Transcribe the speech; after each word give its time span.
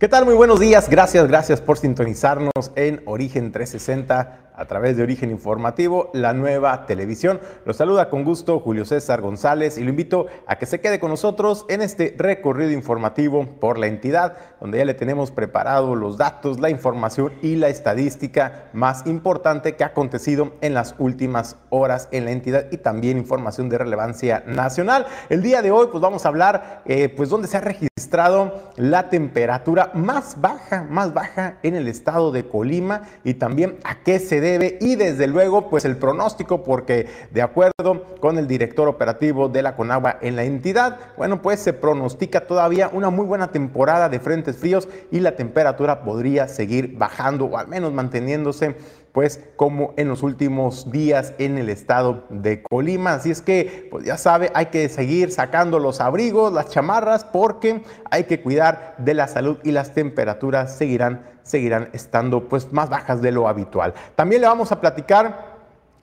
¿Qué 0.00 0.08
tal? 0.08 0.24
Muy 0.24 0.32
buenos 0.32 0.58
días. 0.58 0.88
Gracias, 0.88 1.28
gracias 1.28 1.60
por 1.60 1.76
sintonizarnos 1.76 2.72
en 2.74 3.02
Origen 3.04 3.52
360 3.52 4.49
a 4.60 4.66
través 4.66 4.94
de 4.94 5.02
Origen 5.02 5.30
Informativo, 5.30 6.10
la 6.12 6.34
nueva 6.34 6.84
televisión. 6.84 7.40
Los 7.64 7.78
saluda 7.78 8.10
con 8.10 8.24
gusto 8.24 8.60
Julio 8.60 8.84
César 8.84 9.22
González 9.22 9.78
y 9.78 9.84
lo 9.84 9.88
invito 9.88 10.26
a 10.46 10.56
que 10.56 10.66
se 10.66 10.80
quede 10.80 11.00
con 11.00 11.08
nosotros 11.08 11.64
en 11.70 11.80
este 11.80 12.14
recorrido 12.18 12.70
informativo 12.70 13.46
por 13.58 13.78
la 13.78 13.86
entidad, 13.86 14.36
donde 14.60 14.76
ya 14.76 14.84
le 14.84 14.92
tenemos 14.92 15.30
preparado 15.30 15.96
los 15.96 16.18
datos, 16.18 16.60
la 16.60 16.68
información 16.68 17.32
y 17.40 17.56
la 17.56 17.68
estadística 17.68 18.68
más 18.74 19.06
importante 19.06 19.76
que 19.76 19.82
ha 19.82 19.88
acontecido 19.88 20.52
en 20.60 20.74
las 20.74 20.94
últimas 20.98 21.56
horas 21.70 22.08
en 22.12 22.26
la 22.26 22.32
entidad 22.32 22.66
y 22.70 22.76
también 22.76 23.16
información 23.16 23.70
de 23.70 23.78
relevancia 23.78 24.44
nacional. 24.46 25.06
El 25.30 25.42
día 25.42 25.62
de 25.62 25.70
hoy 25.70 25.88
pues 25.90 26.02
vamos 26.02 26.26
a 26.26 26.28
hablar 26.28 26.82
eh, 26.84 27.08
pues 27.08 27.30
donde 27.30 27.48
se 27.48 27.56
ha 27.56 27.62
registrado 27.62 28.70
la 28.76 29.08
temperatura 29.08 29.90
más 29.94 30.38
baja, 30.38 30.86
más 30.90 31.14
baja 31.14 31.56
en 31.62 31.76
el 31.76 31.88
estado 31.88 32.30
de 32.30 32.46
Colima 32.46 33.02
y 33.24 33.34
también 33.34 33.78
a 33.84 34.02
qué 34.02 34.18
se 34.18 34.40
debe 34.40 34.49
y 34.80 34.96
desde 34.96 35.26
luego 35.26 35.68
pues 35.68 35.84
el 35.84 35.96
pronóstico 35.96 36.62
porque 36.64 37.06
de 37.30 37.42
acuerdo 37.42 38.04
con 38.20 38.38
el 38.38 38.46
director 38.46 38.88
operativo 38.88 39.48
de 39.48 39.62
la 39.62 39.76
Conagua 39.76 40.18
en 40.20 40.36
la 40.36 40.44
entidad, 40.44 40.98
bueno 41.16 41.42
pues 41.42 41.60
se 41.60 41.72
pronostica 41.72 42.46
todavía 42.46 42.90
una 42.92 43.10
muy 43.10 43.26
buena 43.26 43.52
temporada 43.52 44.08
de 44.08 44.20
frentes 44.20 44.56
fríos 44.56 44.88
y 45.10 45.20
la 45.20 45.36
temperatura 45.36 46.02
podría 46.02 46.48
seguir 46.48 46.96
bajando 46.96 47.46
o 47.46 47.58
al 47.58 47.68
menos 47.68 47.92
manteniéndose 47.92 48.76
pues 49.12 49.40
como 49.56 49.94
en 49.96 50.08
los 50.08 50.22
últimos 50.22 50.90
días 50.90 51.34
en 51.38 51.58
el 51.58 51.68
estado 51.68 52.24
de 52.30 52.62
Colima. 52.62 53.14
Así 53.14 53.30
es 53.30 53.42
que, 53.42 53.88
pues 53.90 54.04
ya 54.04 54.16
sabe, 54.16 54.50
hay 54.54 54.66
que 54.66 54.88
seguir 54.88 55.32
sacando 55.32 55.78
los 55.78 56.00
abrigos, 56.00 56.52
las 56.52 56.70
chamarras, 56.70 57.24
porque 57.24 57.82
hay 58.10 58.24
que 58.24 58.40
cuidar 58.40 58.94
de 58.98 59.14
la 59.14 59.28
salud 59.28 59.58
y 59.64 59.72
las 59.72 59.94
temperaturas 59.94 60.76
seguirán 60.76 61.40
seguirán 61.42 61.90
estando 61.92 62.48
pues 62.48 62.72
más 62.72 62.88
bajas 62.88 63.20
de 63.20 63.32
lo 63.32 63.48
habitual. 63.48 63.94
También 64.14 64.42
le 64.42 64.46
vamos 64.46 64.72
a 64.72 64.80
platicar 64.80 65.58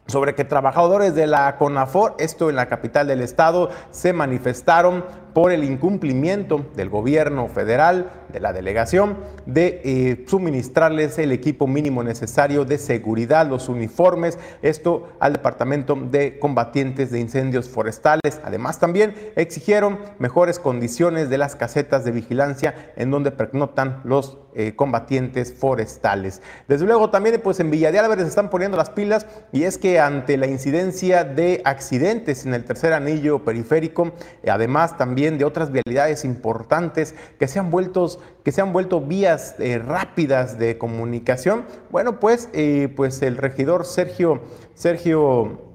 sobre 0.08 0.36
que 0.36 0.46
trabajadores 0.46 1.16
de 1.16 1.28
la 1.28 1.58
CONAFOR, 1.58 2.16
esto 2.18 2.50
en 2.50 2.56
la 2.56 2.68
capital 2.68 3.08
del 3.08 3.22
estado, 3.22 3.70
se 3.92 4.14
manifestaron 4.14 5.06
por 5.38 5.52
el 5.52 5.64
incumplimiento 5.64 6.66
del 6.76 6.90
gobierno 6.90 7.48
federal, 7.48 8.10
de 8.30 8.40
la 8.40 8.54
delegación, 8.54 9.18
de 9.46 9.82
eh, 9.86 10.26
suministrarles 10.28 11.20
el 11.20 11.32
equipo 11.32 11.68
mínimo 11.68 12.04
necesario 12.04 12.66
de 12.66 12.80
seguridad, 12.80 13.48
los 13.48 13.70
uniformes, 13.70 14.40
esto 14.64 15.10
al 15.20 15.34
Departamento 15.34 15.94
de 15.94 16.40
Combatientes 16.40 17.12
de 17.12 17.20
Incendios 17.20 17.70
Forestales. 17.70 18.42
Además, 18.44 18.80
también 18.80 19.14
exigieron 19.36 20.00
mejores 20.18 20.58
condiciones 20.58 21.30
de 21.30 21.38
las 21.38 21.56
casetas 21.56 22.04
de 22.04 22.14
vigilancia 22.14 22.92
en 22.96 23.12
donde 23.12 23.30
pernoctan 23.30 24.02
los 24.06 24.40
eh, 24.56 24.74
combatientes 24.76 25.54
forestales. 25.54 26.42
Desde 26.68 26.88
luego, 26.88 27.12
también 27.12 27.40
pues 27.44 27.60
en 27.60 27.70
Villa 27.70 27.92
de 27.92 28.00
Álvarez 28.00 28.24
se 28.24 28.30
están 28.30 28.50
poniendo 28.50 28.76
las 28.76 28.90
pilas 28.90 29.28
y 29.52 29.66
es 29.66 29.78
que 29.78 30.00
ante 30.00 30.36
la 30.36 30.48
incidencia 30.48 31.24
de 31.24 31.62
accidentes 31.64 32.44
en 32.44 32.56
el 32.56 32.66
tercer 32.66 32.94
anillo 32.94 33.46
periférico, 33.46 34.14
además 34.50 34.98
también 34.98 35.27
de 35.30 35.46
otras 35.46 35.72
vialidades 35.72 36.24
importantes 36.24 37.16
que 37.40 37.48
se 37.48 37.60
han 37.60 37.70
vuelto, 37.70 38.20
que 38.44 38.52
se 38.52 38.62
han 38.62 38.72
vuelto 38.72 39.02
vías 39.02 39.56
eh, 39.60 39.80
rápidas 39.80 40.58
de 40.58 40.78
comunicación. 40.78 41.66
Bueno, 41.90 42.20
pues, 42.20 42.50
eh, 42.54 42.94
pues 42.96 43.22
el 43.22 43.36
regidor 43.38 43.86
Sergio, 43.86 44.42
Sergio 44.76 45.68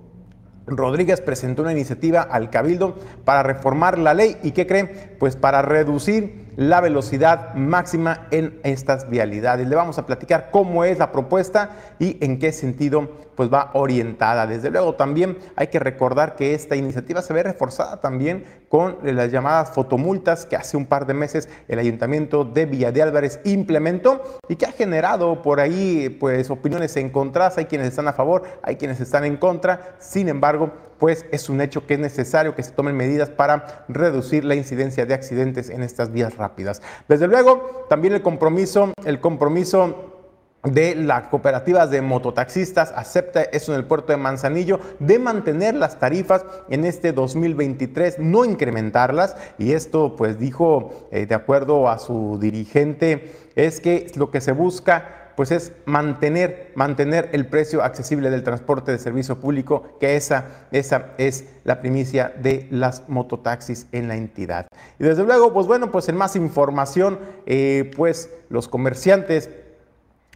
Rodríguez 0.67 1.21
presentó 1.21 1.63
una 1.63 1.73
iniciativa 1.73 2.23
al 2.23 2.51
Cabildo 2.51 2.97
para 3.25 3.43
reformar 3.43 3.99
la 3.99 4.15
ley 4.15 4.37
y 4.43 4.53
¿qué 4.53 4.67
creen? 4.67 5.17
Pues 5.19 5.37
para 5.37 5.63
reducir 5.63 6.42
la 6.57 6.81
velocidad 6.81 7.55
máxima 7.55 8.27
en 8.31 8.61
estas 8.63 9.09
vialidades. 9.09 9.67
Le 9.67 9.77
vamos 9.77 9.99
a 9.99 10.07
platicar 10.07 10.51
cómo 10.51 10.85
es 10.85 10.99
la 10.99 11.13
propuesta 11.13 11.71
y 11.99 12.19
en 12.25 12.39
qué 12.39 12.53
sentido 12.53 13.09
pues 13.35 13.53
va 13.53 13.71
orientada. 13.75 14.47
Desde 14.47 14.71
luego 14.71 14.95
también 14.95 15.39
hay 15.57 15.69
que 15.69 15.79
recordar 15.79 16.37
que 16.37 16.55
esta 16.55 16.77
iniciativa 16.77 17.23
se 17.23 17.33
ve 17.33 17.43
reforzada 17.43 18.01
también 18.01 18.45
con 18.69 18.99
las 19.03 19.31
llamadas 19.31 19.71
fotomultas 19.71 20.47
que 20.47 20.57
hace 20.57 20.77
un 20.77 20.87
par 20.87 21.07
de 21.07 21.15
meses 21.15 21.49
el 21.69 21.79
ayuntamiento 21.79 22.45
de 22.45 22.67
Villa 22.67 22.93
de 22.93 23.03
Álvarez 23.03 23.41
implementó 23.45 24.41
y 24.49 24.57
que 24.57 24.67
ha 24.67 24.73
generado 24.73 25.43
por 25.43 25.61
ahí 25.61 26.09
pues 26.09 26.51
opiniones 26.51 26.97
encontradas. 26.97 27.59
Hay 27.59 27.67
quienes 27.67 27.89
están 27.89 28.09
a 28.09 28.13
favor, 28.13 28.45
hay 28.63 28.77
quienes 28.77 29.01
están 29.01 29.25
en 29.25 29.37
contra. 29.37 29.97
Sin 29.99 30.29
embargo, 30.29 30.73
pues 31.03 31.27
es 31.33 31.49
un 31.49 31.61
hecho 31.61 31.85
que 31.85 31.95
es 31.95 31.99
necesario 31.99 32.55
que 32.55 32.63
se 32.63 32.71
tomen 32.71 32.97
medidas 32.97 33.29
para 33.29 33.85
reducir 33.89 34.45
la 34.45 34.55
incidencia 34.55 35.05
de 35.05 35.15
accidentes 35.15 35.69
en 35.69 35.83
estas 35.83 36.13
vías 36.13 36.37
rápidas. 36.37 36.81
Desde 37.09 37.27
luego, 37.27 37.87
también 37.91 38.15
el 38.15 38.23
compromiso, 38.23 38.93
el 39.05 39.19
compromiso 39.19 40.29
de 40.63 40.95
las 40.95 41.25
cooperativas 41.25 41.91
de 41.91 42.03
mototaxistas 42.03 42.93
acepta 42.95 43.43
eso 43.43 43.73
en 43.73 43.81
el 43.81 43.85
puerto 43.85 44.13
de 44.13 44.17
Manzanillo 44.17 44.79
de 45.01 45.19
mantener 45.19 45.75
las 45.75 45.99
tarifas 45.99 46.45
en 46.71 46.85
este 46.85 47.11
2023, 47.11 48.21
no 48.21 48.45
incrementarlas 48.45 49.37
y 49.59 49.73
esto 49.73 50.15
pues 50.15 50.39
dijo 50.39 51.09
eh, 51.11 51.27
de 51.27 51.35
acuerdo 51.35 51.89
a 51.89 51.99
su 51.99 52.39
dirigente 52.41 53.51
es 53.57 53.81
que 53.81 54.13
lo 54.15 54.31
que 54.31 54.41
se 54.41 54.53
busca 54.53 55.22
pues 55.37 55.51
es 55.51 55.73
mantener, 55.85 56.73
mantener 56.75 57.31
el 57.33 57.47
precio 57.47 57.83
accesible 57.83 58.31
del 58.31 58.43
transporte 58.43 58.93
de 58.93 58.99
servicio 58.99 59.39
público, 59.39 59.97
que 60.01 60.17
esa, 60.17 60.67
esa 60.71 61.11
es 61.19 61.47
la 61.65 61.81
primicia 61.81 62.33
de 62.37 62.69
las 62.71 63.09
mototaxis 63.09 63.87
en 63.93 64.09
la 64.09 64.17
entidad. 64.17 64.67
Y 64.99 65.05
desde 65.05 65.25
luego, 65.25 65.53
pues 65.53 65.67
bueno, 65.67 65.91
pues 65.91 66.09
en 66.09 66.17
más 66.17 66.37
información, 66.37 67.19
eh, 67.47 67.91
pues 67.97 68.31
los 68.49 68.69
comerciantes 68.69 69.51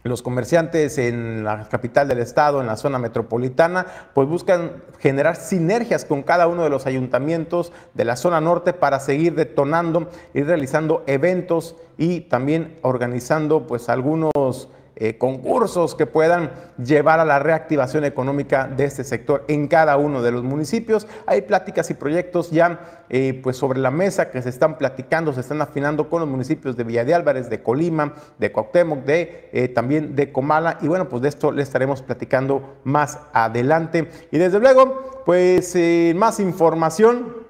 los 0.07 0.21
comerciantes 0.21 0.97
en 0.97 1.43
la 1.43 1.67
capital 1.69 2.07
del 2.07 2.19
estado, 2.19 2.61
en 2.61 2.67
la 2.67 2.77
zona 2.77 2.99
metropolitana, 2.99 3.85
pues 4.13 4.27
buscan 4.27 4.83
generar 4.99 5.35
sinergias 5.35 6.05
con 6.05 6.23
cada 6.23 6.47
uno 6.47 6.63
de 6.63 6.69
los 6.69 6.85
ayuntamientos 6.85 7.71
de 7.93 8.05
la 8.05 8.15
zona 8.15 8.41
norte 8.41 8.73
para 8.73 8.99
seguir 8.99 9.35
detonando 9.35 10.09
y 10.33 10.43
realizando 10.43 11.03
eventos 11.07 11.75
y 11.97 12.21
también 12.21 12.77
organizando 12.81 13.67
pues 13.67 13.89
algunos 13.89 14.69
eh, 14.99 15.19
concursos 15.19 15.93
que 15.93 16.07
puedan 16.07 16.49
llevar 16.83 17.19
a 17.19 17.25
la 17.25 17.37
reactivación 17.37 18.03
económica 18.03 18.67
de 18.67 18.85
este 18.85 19.03
sector 19.03 19.45
en 19.47 19.67
cada 19.67 19.95
uno 19.95 20.23
de 20.23 20.31
los 20.31 20.43
municipios. 20.43 21.05
Hay 21.27 21.41
pláticas 21.43 21.91
y 21.91 21.93
proyectos 21.93 22.49
ya 22.49 23.03
eh, 23.09 23.39
pues 23.43 23.57
sobre 23.57 23.77
la 23.77 23.91
mesa 23.91 24.31
que 24.31 24.41
se 24.41 24.49
están 24.49 24.79
platicando, 24.79 25.33
se 25.33 25.41
están 25.41 25.61
afinando 25.61 26.09
con 26.09 26.21
los 26.21 26.29
municipios 26.29 26.75
de 26.75 26.83
Villa 26.83 27.05
de 27.05 27.13
Álvarez, 27.13 27.47
de 27.47 27.61
Colima, 27.61 28.15
de 28.39 28.51
Cuauhtémoc, 28.51 29.03
de, 29.03 29.49
eh, 29.53 29.67
también 29.67 30.15
de 30.15 30.31
Comala. 30.31 30.79
Y 30.81 30.87
bueno, 30.87 31.07
pues 31.07 31.21
de 31.21 31.29
esto 31.29 31.51
le 31.51 31.61
estaremos 31.61 32.01
platicando 32.01 32.79
más 32.83 33.19
adelante. 33.33 34.09
Y 34.31 34.39
desde 34.39 34.59
luego, 34.59 35.21
pues 35.27 35.77
más 36.15 36.39
información, 36.39 37.45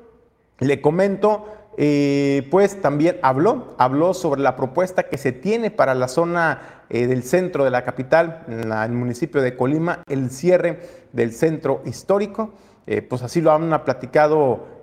le 0.59 0.81
comento 0.81 1.45
eh, 1.79 2.47
pues 2.49 2.81
también 2.81 3.19
habló, 3.21 3.75
habló 3.77 4.15
sobre 4.15 4.41
la 4.41 4.55
propuesta 4.55 5.03
que 5.03 5.19
se 5.19 5.31
tiene 5.31 5.69
para 5.69 5.93
la 5.93 6.07
zona 6.07 6.83
eh, 6.89 7.05
del 7.05 7.21
centro 7.21 7.63
de 7.63 7.69
la 7.69 7.85
capital, 7.85 8.43
en 8.47 8.71
el 8.71 8.91
municipio 8.93 9.43
de 9.43 9.55
Colima, 9.55 10.01
el 10.07 10.31
cierre 10.31 10.79
del 11.13 11.31
centro 11.33 11.83
histórico. 11.85 12.53
Eh, 12.87 13.03
pues 13.03 13.21
así 13.21 13.41
lo 13.41 13.51
han 13.51 13.83
platicado 13.83 14.75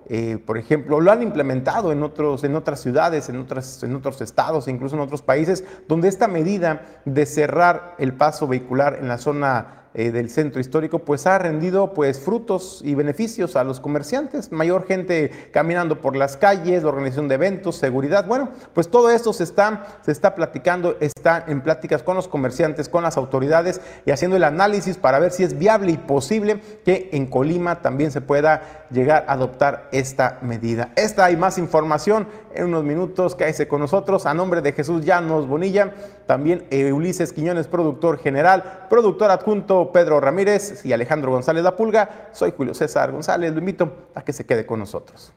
por 0.44 0.59
ejemplo, 0.59 1.00
lo 1.00 1.10
han 1.10 1.22
implementado 1.22 1.91
en, 1.91 2.03
otros, 2.03 2.44
en 2.44 2.54
otras 2.56 2.83
ciudades, 2.83 3.31
en, 3.31 3.38
otras, 3.38 3.83
en 3.83 3.97
otros 3.97 4.21
estados, 4.21 4.69
incluso 4.69 4.97
en 4.97 5.00
otros 5.00 5.22
países, 5.22 5.65
donde 5.88 6.09
esta 6.09 6.28
medida 6.28 7.00
de 7.06 7.25
cerrar 7.25 7.94
el 7.97 8.12
paso 8.12 8.47
vehicular 8.47 8.99
en 9.00 9.09
la 9.09 9.16
zona 9.16 9.84
eh, 9.94 10.10
del 10.10 10.28
centro 10.28 10.60
histórico, 10.60 10.99
pues 10.99 11.27
ha 11.27 11.38
rendido 11.38 11.94
pues 11.94 12.19
frutos 12.19 12.81
y 12.84 12.94
beneficios 12.94 13.56
a 13.56 13.65
los 13.65 13.81
comerciantes, 13.81 14.50
mayor 14.50 14.87
gente 14.87 15.31
caminando 15.53 16.00
por 16.00 16.16
las 16.16 16.37
calles, 16.37 16.84
organización 16.84 17.28
de 17.28 17.37
eventos, 17.37 17.77
seguridad. 17.77 18.27
Bueno, 18.27 18.50
pues 18.72 18.88
todo 18.88 19.09
esto 19.10 19.33
se 19.33 19.44
está, 19.44 19.99
se 20.04 20.12
está 20.12 20.34
platicando, 20.34 20.97
está 21.01 21.45
en 21.47 21.60
pláticas 21.60 22.03
con 22.03 22.16
los 22.16 22.28
comerciantes, 22.28 22.89
con 22.89 23.04
las 23.04 23.16
autoridades 23.16 23.80
y 24.04 24.10
haciendo 24.10 24.36
el 24.36 24.45
análisis 24.45 24.97
para 24.97 25.18
ver 25.18 25.30
si 25.30 25.45
es 25.45 25.59
viable 25.59 25.92
y 25.92 25.97
posible 25.97 26.60
que 26.84 27.10
en 27.13 27.27
Colima 27.27 27.80
también 27.80 28.10
se 28.10 28.21
pueda 28.21 28.86
llegar 28.91 29.24
a 29.28 29.33
adoptar 29.34 29.89
esta 29.92 30.39
medida. 30.42 30.92
Esta 30.97 31.30
y 31.30 31.36
más 31.36 31.59
información 31.59 32.27
en 32.54 32.66
unos 32.66 32.84
minutos. 32.84 33.34
Cállese 33.34 33.68
con 33.68 33.80
nosotros. 33.80 34.27
A 34.27 34.34
nombre 34.34 34.63
de 34.63 34.72
Jesús 34.72 35.04
Llanos 35.04 35.47
Bonilla, 35.47 35.92
también 36.26 36.66
Ulises 36.92 37.32
Quiñones, 37.32 37.66
productor 37.66 38.18
general, 38.18 38.86
productor 38.88 39.30
adjunto 39.30 39.92
Pedro 39.92 40.21
Ramírez 40.21 40.84
y 40.84 40.92
Alejandro 40.92 41.30
González 41.30 41.62
La 41.65 41.76
Pulga. 41.76 42.28
Soy 42.32 42.53
Julio 42.56 42.74
César 42.74 43.12
González. 43.12 43.53
Lo 43.53 43.59
invito 43.59 44.09
a 44.15 44.22
que 44.22 44.32
se 44.32 44.44
quede 44.47 44.66
con 44.66 44.78
nosotros. 44.78 45.32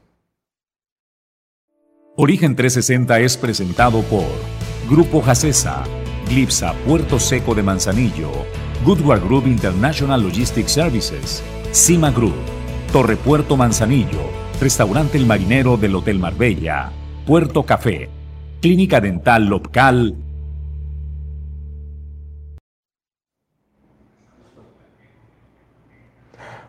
Origen 2.16 2.56
360 2.56 3.20
es 3.20 3.36
presentado 3.36 4.02
por 4.02 4.24
Grupo 4.90 5.22
Jacesa, 5.22 5.84
Glipsa 6.28 6.72
Puerto 6.84 7.20
Seco 7.20 7.54
de 7.54 7.62
Manzanillo, 7.62 8.30
Goodward 8.84 9.22
Group 9.22 9.46
International 9.46 10.20
Logistics 10.20 10.72
Services, 10.72 11.44
Cima 11.70 12.10
Group, 12.10 12.34
Torre 12.92 13.14
Puerto 13.16 13.56
Manzanillo, 13.56 14.30
Restaurante 14.60 15.16
El 15.16 15.26
Marinero 15.26 15.76
del 15.76 15.94
Hotel 15.94 16.18
Marbella, 16.18 16.90
Puerto 17.24 17.62
Café, 17.64 18.08
Clínica 18.60 19.00
Dental 19.00 19.44
Local 19.44 20.16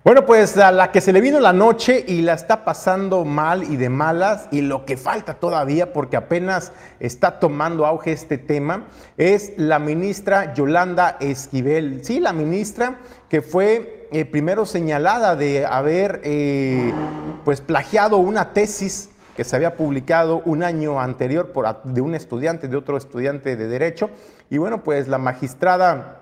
Bueno, 0.09 0.25
pues 0.25 0.57
a 0.57 0.71
la 0.71 0.91
que 0.91 1.01
se 1.01 1.13
le 1.13 1.21
vino 1.21 1.39
la 1.39 1.53
noche 1.53 2.03
y 2.07 2.23
la 2.23 2.33
está 2.33 2.65
pasando 2.65 3.25
mal 3.25 3.61
y 3.61 3.77
de 3.77 3.89
malas, 3.89 4.47
y 4.49 4.61
lo 4.61 4.83
que 4.83 4.97
falta 4.97 5.35
todavía, 5.35 5.93
porque 5.93 6.17
apenas 6.17 6.71
está 6.99 7.39
tomando 7.39 7.85
auge 7.85 8.13
este 8.13 8.39
tema, 8.39 8.87
es 9.17 9.53
la 9.57 9.77
ministra 9.77 10.55
Yolanda 10.55 11.17
Esquivel. 11.19 12.03
Sí, 12.03 12.19
la 12.19 12.33
ministra 12.33 13.01
que 13.29 13.43
fue 13.43 14.07
eh, 14.11 14.25
primero 14.25 14.65
señalada 14.65 15.35
de 15.35 15.67
haber 15.67 16.21
eh, 16.23 16.91
pues 17.45 17.61
plagiado 17.61 18.17
una 18.17 18.51
tesis 18.51 19.11
que 19.37 19.43
se 19.43 19.55
había 19.55 19.77
publicado 19.77 20.41
un 20.43 20.63
año 20.63 20.99
anterior 20.99 21.51
por, 21.51 21.83
de 21.83 22.01
un 22.01 22.15
estudiante, 22.15 22.67
de 22.67 22.77
otro 22.77 22.97
estudiante 22.97 23.55
de 23.55 23.67
Derecho. 23.67 24.09
Y 24.49 24.57
bueno, 24.57 24.83
pues 24.83 25.07
la 25.07 25.19
magistrada 25.19 26.18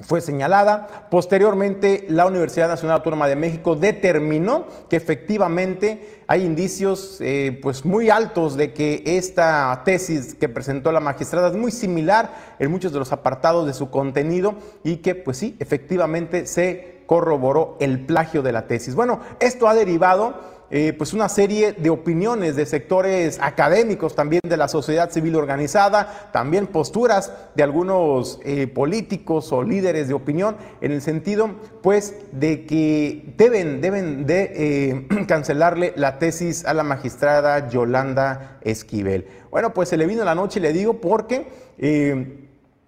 fue 0.00 0.20
señalada. 0.20 1.08
Posteriormente, 1.10 2.06
la 2.08 2.26
Universidad 2.26 2.68
Nacional 2.68 2.98
Autónoma 2.98 3.28
de 3.28 3.36
México 3.36 3.76
determinó 3.76 4.66
que 4.88 4.96
efectivamente 4.96 6.22
hay 6.26 6.44
indicios 6.44 7.18
eh, 7.20 7.58
pues 7.62 7.84
muy 7.84 8.10
altos 8.10 8.56
de 8.56 8.72
que 8.72 9.02
esta 9.06 9.82
tesis 9.84 10.34
que 10.34 10.48
presentó 10.48 10.92
la 10.92 11.00
magistrada 11.00 11.48
es 11.48 11.56
muy 11.56 11.70
similar 11.70 12.56
en 12.58 12.70
muchos 12.70 12.92
de 12.92 12.98
los 12.98 13.12
apartados 13.12 13.66
de 13.66 13.72
su 13.72 13.90
contenido 13.90 14.56
y 14.84 14.96
que 14.96 15.14
pues 15.14 15.38
sí, 15.38 15.56
efectivamente 15.60 16.46
se 16.46 16.96
corroboró 17.06 17.76
el 17.80 18.04
plagio 18.04 18.42
de 18.42 18.52
la 18.52 18.66
tesis. 18.66 18.94
Bueno, 18.94 19.20
esto 19.40 19.68
ha 19.68 19.74
derivado 19.74 20.55
eh, 20.70 20.92
pues 20.96 21.12
una 21.12 21.28
serie 21.28 21.72
de 21.72 21.90
opiniones 21.90 22.56
de 22.56 22.66
sectores 22.66 23.38
académicos, 23.40 24.14
también 24.14 24.40
de 24.44 24.56
la 24.56 24.68
sociedad 24.68 25.10
civil 25.10 25.36
organizada, 25.36 26.30
también 26.32 26.66
posturas 26.66 27.32
de 27.54 27.62
algunos 27.62 28.40
eh, 28.44 28.66
políticos 28.66 29.52
o 29.52 29.62
líderes 29.62 30.08
de 30.08 30.14
opinión 30.14 30.56
en 30.80 30.92
el 30.92 31.02
sentido 31.02 31.50
pues 31.82 32.14
de 32.32 32.66
que 32.66 33.34
deben, 33.36 33.80
deben 33.80 34.26
de 34.26 34.52
eh, 34.54 35.06
cancelarle 35.28 35.92
la 35.96 36.18
tesis 36.18 36.64
a 36.64 36.74
la 36.74 36.82
magistrada 36.82 37.68
Yolanda 37.68 38.58
Esquivel. 38.62 39.26
Bueno, 39.50 39.72
pues 39.72 39.88
se 39.88 39.96
le 39.96 40.06
vino 40.06 40.24
la 40.24 40.34
noche 40.34 40.60
le 40.60 40.72
digo 40.72 41.00
porque... 41.00 42.45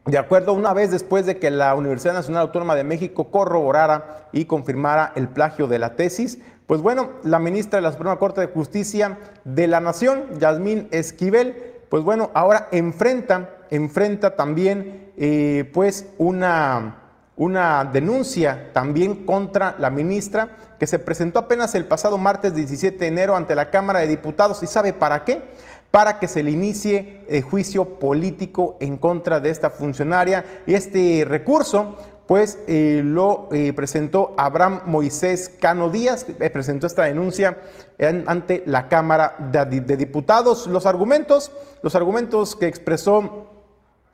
de 0.08 0.16
acuerdo, 0.16 0.55
una 0.55 0.72
vez 0.72 0.90
después 0.90 1.26
de 1.26 1.38
que 1.38 1.50
la 1.50 1.75
Universidad 1.75 2.14
Nacional 2.14 2.44
Autónoma 2.44 2.75
de 2.75 2.82
México 2.82 3.31
corroborara 3.31 4.28
y 4.32 4.46
confirmara 4.46 5.12
el 5.16 5.28
plagio 5.28 5.66
de 5.66 5.78
la 5.78 5.96
tesis, 5.96 6.38
pues 6.66 6.81
bueno, 6.81 7.10
la 7.25 7.38
ministra 7.38 7.76
de 7.76 7.82
la 7.82 7.93
Suprema 7.93 8.19
Corte 8.19 8.40
de 8.40 8.46
Justicia 8.46 9.19
de 9.44 9.66
la 9.66 9.81
Nación, 9.81 10.25
Yasmín 10.38 10.88
Esquivel, 10.93 11.75
pues 11.90 12.05
bueno, 12.05 12.31
ahora 12.32 12.69
enfrenta, 12.72 13.50
enfrenta 13.69 14.34
también 14.34 15.12
eh, 15.19 15.70
pues 15.75 16.06
una, 16.16 17.02
una 17.37 17.84
denuncia 17.84 18.70
también 18.72 19.26
contra 19.26 19.76
la 19.78 19.90
ministra 19.90 20.56
que 20.78 20.87
se 20.87 20.99
presentó 20.99 21.40
apenas 21.40 21.75
el 21.75 21.84
pasado 21.84 22.16
martes 22.16 22.54
17 22.54 22.96
de 22.96 23.06
enero 23.08 23.37
ante 23.37 23.54
la 23.54 23.70
Cámara 23.70 24.00
de 24.00 24.06
Diputados. 24.06 24.62
¿Y 24.62 24.66
sabe 24.66 24.94
para 24.94 25.25
qué? 25.25 25.43
Para 25.90 26.19
que 26.19 26.29
se 26.29 26.43
le 26.43 26.50
inicie 26.50 27.25
el 27.29 27.43
juicio 27.43 27.99
político 27.99 28.76
en 28.81 28.99
contra 28.99 29.40
de 29.40 29.50
esta 29.50 29.70
funcionaria. 29.70 30.44
Y 30.67 30.75
este 30.75 31.25
recurso 31.26 31.96
pues 32.29 32.58
eh, 32.67 33.00
lo 33.02 33.49
eh, 33.52 33.73
presentó 33.73 34.35
Abraham 34.37 34.82
Moisés 34.85 35.49
Cano 35.49 35.88
Díaz, 35.88 36.26
eh, 36.29 36.50
presentó 36.50 36.87
esta 36.87 37.05
denuncia 37.05 37.56
ante 38.26 38.62
la 38.67 38.87
Cámara 38.88 39.35
de, 39.50 39.81
Diputados. 39.96 40.67
Los 40.67 40.85
argumentos, 40.85 41.50
los 41.82 41.94
argumentos 41.94 42.55
que 42.55 42.67
expresó 42.67 43.47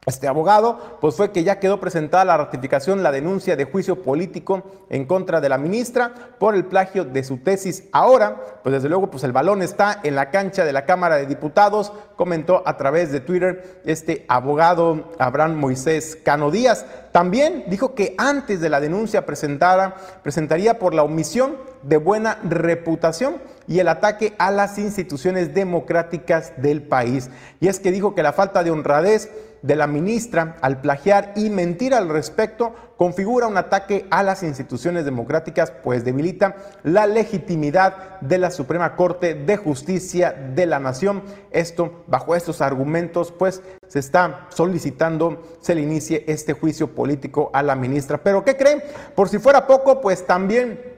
este 0.07 0.29
abogado, 0.29 0.99
pues 1.01 1.15
fue 1.17 1.33
que 1.33 1.45
ya 1.45 1.59
quedó 1.59 1.81
presentada 1.81 2.25
la 2.25 2.37
ratificación, 2.37 3.03
la 3.03 3.11
denuncia 3.11 3.57
de 3.57 3.65
juicio 3.65 4.03
político 4.03 4.63
en 4.91 5.07
contra 5.07 5.41
de 5.41 5.49
la 5.49 5.59
ministra 5.59 6.13
por 6.39 6.55
el 6.55 6.67
plagio 6.67 7.05
de 7.05 7.25
su 7.25 7.39
tesis. 7.39 7.85
Ahora, 7.93 8.61
pues 8.63 8.75
desde 8.75 8.89
luego, 8.89 9.11
pues 9.11 9.25
el 9.25 9.33
balón 9.33 9.63
está 9.63 10.01
en 10.03 10.15
la 10.15 10.31
cancha 10.31 10.65
de 10.65 10.73
la 10.73 10.85
Cámara 10.85 11.17
de 11.17 11.27
Diputados, 11.27 11.93
comentó 12.17 12.63
a 12.67 12.77
través 12.77 13.13
de 13.13 13.21
Twitter 13.21 13.81
este 13.85 14.27
abogado 14.29 15.13
Abraham 15.19 15.55
Moisés 15.55 16.19
Cano 16.23 16.51
Díaz. 16.51 16.85
También 17.13 17.65
dijo 17.69 17.95
que 17.95 18.15
antes 18.19 18.61
de 18.61 18.69
la 18.69 18.81
denuncia 18.81 19.25
presentada, 19.25 19.95
presentaría 20.23 20.79
por 20.79 20.95
la 20.95 21.03
omisión 21.03 21.57
de 21.83 21.97
buena 21.97 22.39
reputación 22.45 23.37
y 23.67 23.79
el 23.79 23.89
ataque 23.89 24.35
a 24.39 24.51
las 24.51 24.79
instituciones 24.79 25.55
democráticas 25.55 26.53
del 26.57 26.83
país. 26.83 27.31
Y 27.61 27.69
es 27.69 27.81
que 27.81 27.93
dijo 27.93 28.15
que 28.15 28.23
la 28.23 28.33
falta 28.33 28.63
de 28.63 28.71
honradez 28.71 29.31
de 29.65 29.77
la 29.77 29.87
ministra 29.87 30.57
al 30.61 30.83
plagiar 30.83 31.33
y 31.37 31.49
mentir 31.49 31.95
al 31.95 32.11
respecto 32.11 32.75
configura 32.99 33.47
un 33.47 33.57
ataque 33.57 34.07
a 34.11 34.23
las 34.23 34.43
instituciones 34.43 35.07
democráticas, 35.07 35.71
pues 35.71 36.05
debilita 36.05 36.57
la 36.83 37.07
legitimidad 37.07 38.21
de 38.21 38.39
la 38.39 38.51
Suprema 38.51 38.95
Corte 38.95 39.35
de 39.35 39.57
Justicia 39.57 40.33
de 40.33 40.67
la 40.67 40.79
Nación. 40.79 41.23
Esto, 41.51 42.05
bajo 42.07 42.37
estos 42.37 42.61
argumentos, 42.61 43.33
pues 43.33 43.63
se 43.89 43.99
está 43.99 44.47
solicitando 44.51 45.43
se 45.61 45.75
le 45.75 45.81
inicie 45.81 46.25
este 46.27 46.53
juicio 46.53 46.95
político 46.95 47.51
a 47.55 47.63
la 47.63 47.75
ministra. 47.75 48.19
Pero 48.19 48.45
¿qué 48.45 48.57
creen? 48.57 48.83
Por 49.15 49.31
si 49.31 49.39
fuera 49.39 49.67
poco, 49.67 50.01
pues 50.01 50.27
también 50.27 50.94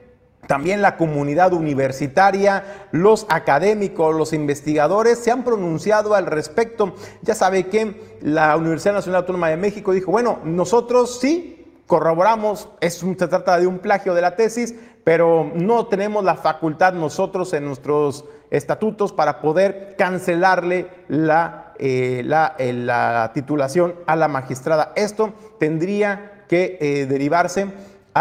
también 0.47 0.81
la 0.81 0.97
comunidad 0.97 1.53
universitaria, 1.53 2.87
los 2.91 3.25
académicos, 3.29 4.15
los 4.15 4.33
investigadores 4.33 5.19
se 5.19 5.31
han 5.31 5.43
pronunciado 5.43 6.15
al 6.15 6.25
respecto. 6.25 6.95
Ya 7.21 7.35
sabe 7.35 7.67
que 7.67 8.17
la 8.21 8.55
Universidad 8.55 8.93
Nacional 8.93 9.21
Autónoma 9.21 9.49
de 9.49 9.57
México 9.57 9.91
dijo, 9.91 10.11
bueno, 10.11 10.39
nosotros 10.43 11.19
sí 11.19 11.65
corroboramos, 11.85 12.69
es, 12.81 12.95
se 12.95 13.27
trata 13.27 13.59
de 13.59 13.67
un 13.67 13.79
plagio 13.79 14.13
de 14.13 14.21
la 14.21 14.35
tesis, 14.35 14.75
pero 15.03 15.51
no 15.55 15.87
tenemos 15.87 16.23
la 16.23 16.35
facultad 16.35 16.93
nosotros 16.93 17.53
en 17.53 17.65
nuestros 17.65 18.25
estatutos 18.51 19.13
para 19.13 19.41
poder 19.41 19.95
cancelarle 19.97 20.87
la, 21.07 21.73
eh, 21.79 22.23
eh, 22.59 22.73
la, 22.73 23.31
titulación 23.33 23.95
a 24.05 24.15
la 24.15 24.27
magistrada. 24.27 24.93
Esto 24.95 25.33
tendría 25.59 26.43
que 26.47 26.77
eh, 26.79 27.05
derivarse 27.05 27.67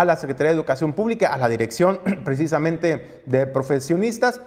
a 0.01 0.05
la 0.05 0.17
Secretaría 0.17 0.51
de 0.51 0.57
Educación 0.57 0.93
Pública, 0.93 1.29
a 1.33 1.39
la 1.39 1.49
dirección 1.49 2.01
precisamente 2.25 3.23
de 3.25 3.47
profesionistas. 3.47 4.41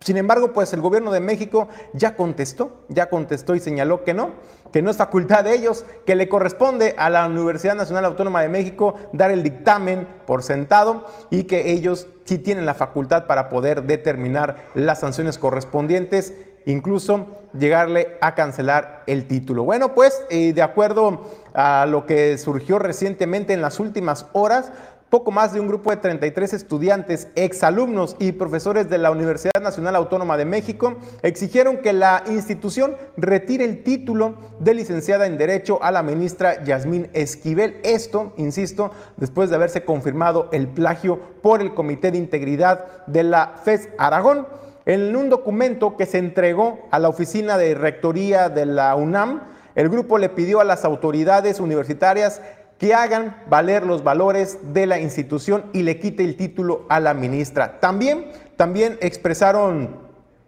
Sin 0.00 0.16
embargo, 0.16 0.52
pues 0.52 0.72
el 0.72 0.80
gobierno 0.80 1.12
de 1.12 1.20
México 1.20 1.68
ya 1.92 2.16
contestó, 2.16 2.84
ya 2.88 3.08
contestó 3.08 3.54
y 3.54 3.60
señaló 3.60 4.04
que 4.04 4.14
no, 4.14 4.30
que 4.72 4.82
no 4.82 4.90
es 4.90 4.96
facultad 4.96 5.44
de 5.44 5.54
ellos, 5.54 5.84
que 6.06 6.16
le 6.16 6.28
corresponde 6.28 6.94
a 6.96 7.10
la 7.10 7.26
Universidad 7.26 7.74
Nacional 7.74 8.04
Autónoma 8.04 8.42
de 8.42 8.48
México 8.48 8.94
dar 9.12 9.30
el 9.30 9.42
dictamen 9.42 10.08
por 10.26 10.42
sentado 10.42 11.06
y 11.30 11.44
que 11.44 11.70
ellos 11.70 12.08
sí 12.24 12.38
tienen 12.38 12.66
la 12.66 12.74
facultad 12.74 13.26
para 13.26 13.48
poder 13.48 13.84
determinar 13.84 14.66
las 14.74 15.00
sanciones 15.00 15.38
correspondientes 15.38 16.34
incluso 16.66 17.26
llegarle 17.58 18.16
a 18.20 18.34
cancelar 18.34 19.02
el 19.06 19.26
título. 19.26 19.64
Bueno, 19.64 19.94
pues 19.94 20.22
eh, 20.30 20.52
de 20.52 20.62
acuerdo 20.62 21.26
a 21.54 21.86
lo 21.86 22.06
que 22.06 22.38
surgió 22.38 22.78
recientemente 22.78 23.52
en 23.52 23.62
las 23.62 23.80
últimas 23.80 24.26
horas, 24.32 24.72
poco 25.12 25.30
más 25.30 25.52
de 25.52 25.60
un 25.60 25.68
grupo 25.68 25.90
de 25.90 25.98
33 25.98 26.54
estudiantes, 26.54 27.28
exalumnos 27.34 28.16
y 28.18 28.32
profesores 28.32 28.88
de 28.88 28.96
la 28.96 29.10
Universidad 29.10 29.60
Nacional 29.60 29.94
Autónoma 29.94 30.38
de 30.38 30.46
México 30.46 30.96
exigieron 31.20 31.82
que 31.82 31.92
la 31.92 32.24
institución 32.30 32.96
retire 33.18 33.66
el 33.66 33.82
título 33.82 34.36
de 34.58 34.72
licenciada 34.72 35.26
en 35.26 35.36
Derecho 35.36 35.82
a 35.82 35.90
la 35.90 36.02
ministra 36.02 36.64
Yasmín 36.64 37.10
Esquivel. 37.12 37.76
Esto, 37.84 38.32
insisto, 38.38 38.90
después 39.18 39.50
de 39.50 39.56
haberse 39.56 39.84
confirmado 39.84 40.48
el 40.50 40.66
plagio 40.66 41.20
por 41.42 41.60
el 41.60 41.74
Comité 41.74 42.10
de 42.10 42.16
Integridad 42.16 43.04
de 43.06 43.24
la 43.24 43.60
FES 43.62 43.90
Aragón. 43.98 44.46
En 44.86 45.14
un 45.14 45.28
documento 45.28 45.98
que 45.98 46.06
se 46.06 46.16
entregó 46.16 46.88
a 46.90 46.98
la 46.98 47.10
oficina 47.10 47.58
de 47.58 47.74
rectoría 47.74 48.48
de 48.48 48.64
la 48.64 48.96
UNAM, 48.96 49.42
el 49.74 49.88
grupo 49.88 50.18
le 50.18 50.28
pidió 50.28 50.60
a 50.60 50.64
las 50.64 50.84
autoridades 50.84 51.60
universitarias 51.60 52.40
que 52.78 52.94
hagan 52.94 53.36
valer 53.48 53.86
los 53.86 54.02
valores 54.02 54.58
de 54.72 54.86
la 54.86 54.98
institución 54.98 55.66
y 55.72 55.82
le 55.82 56.00
quite 56.00 56.24
el 56.24 56.36
título 56.36 56.84
a 56.88 56.98
la 56.98 57.14
ministra. 57.14 57.78
También, 57.78 58.32
también 58.56 58.98
expresaron 59.00 60.00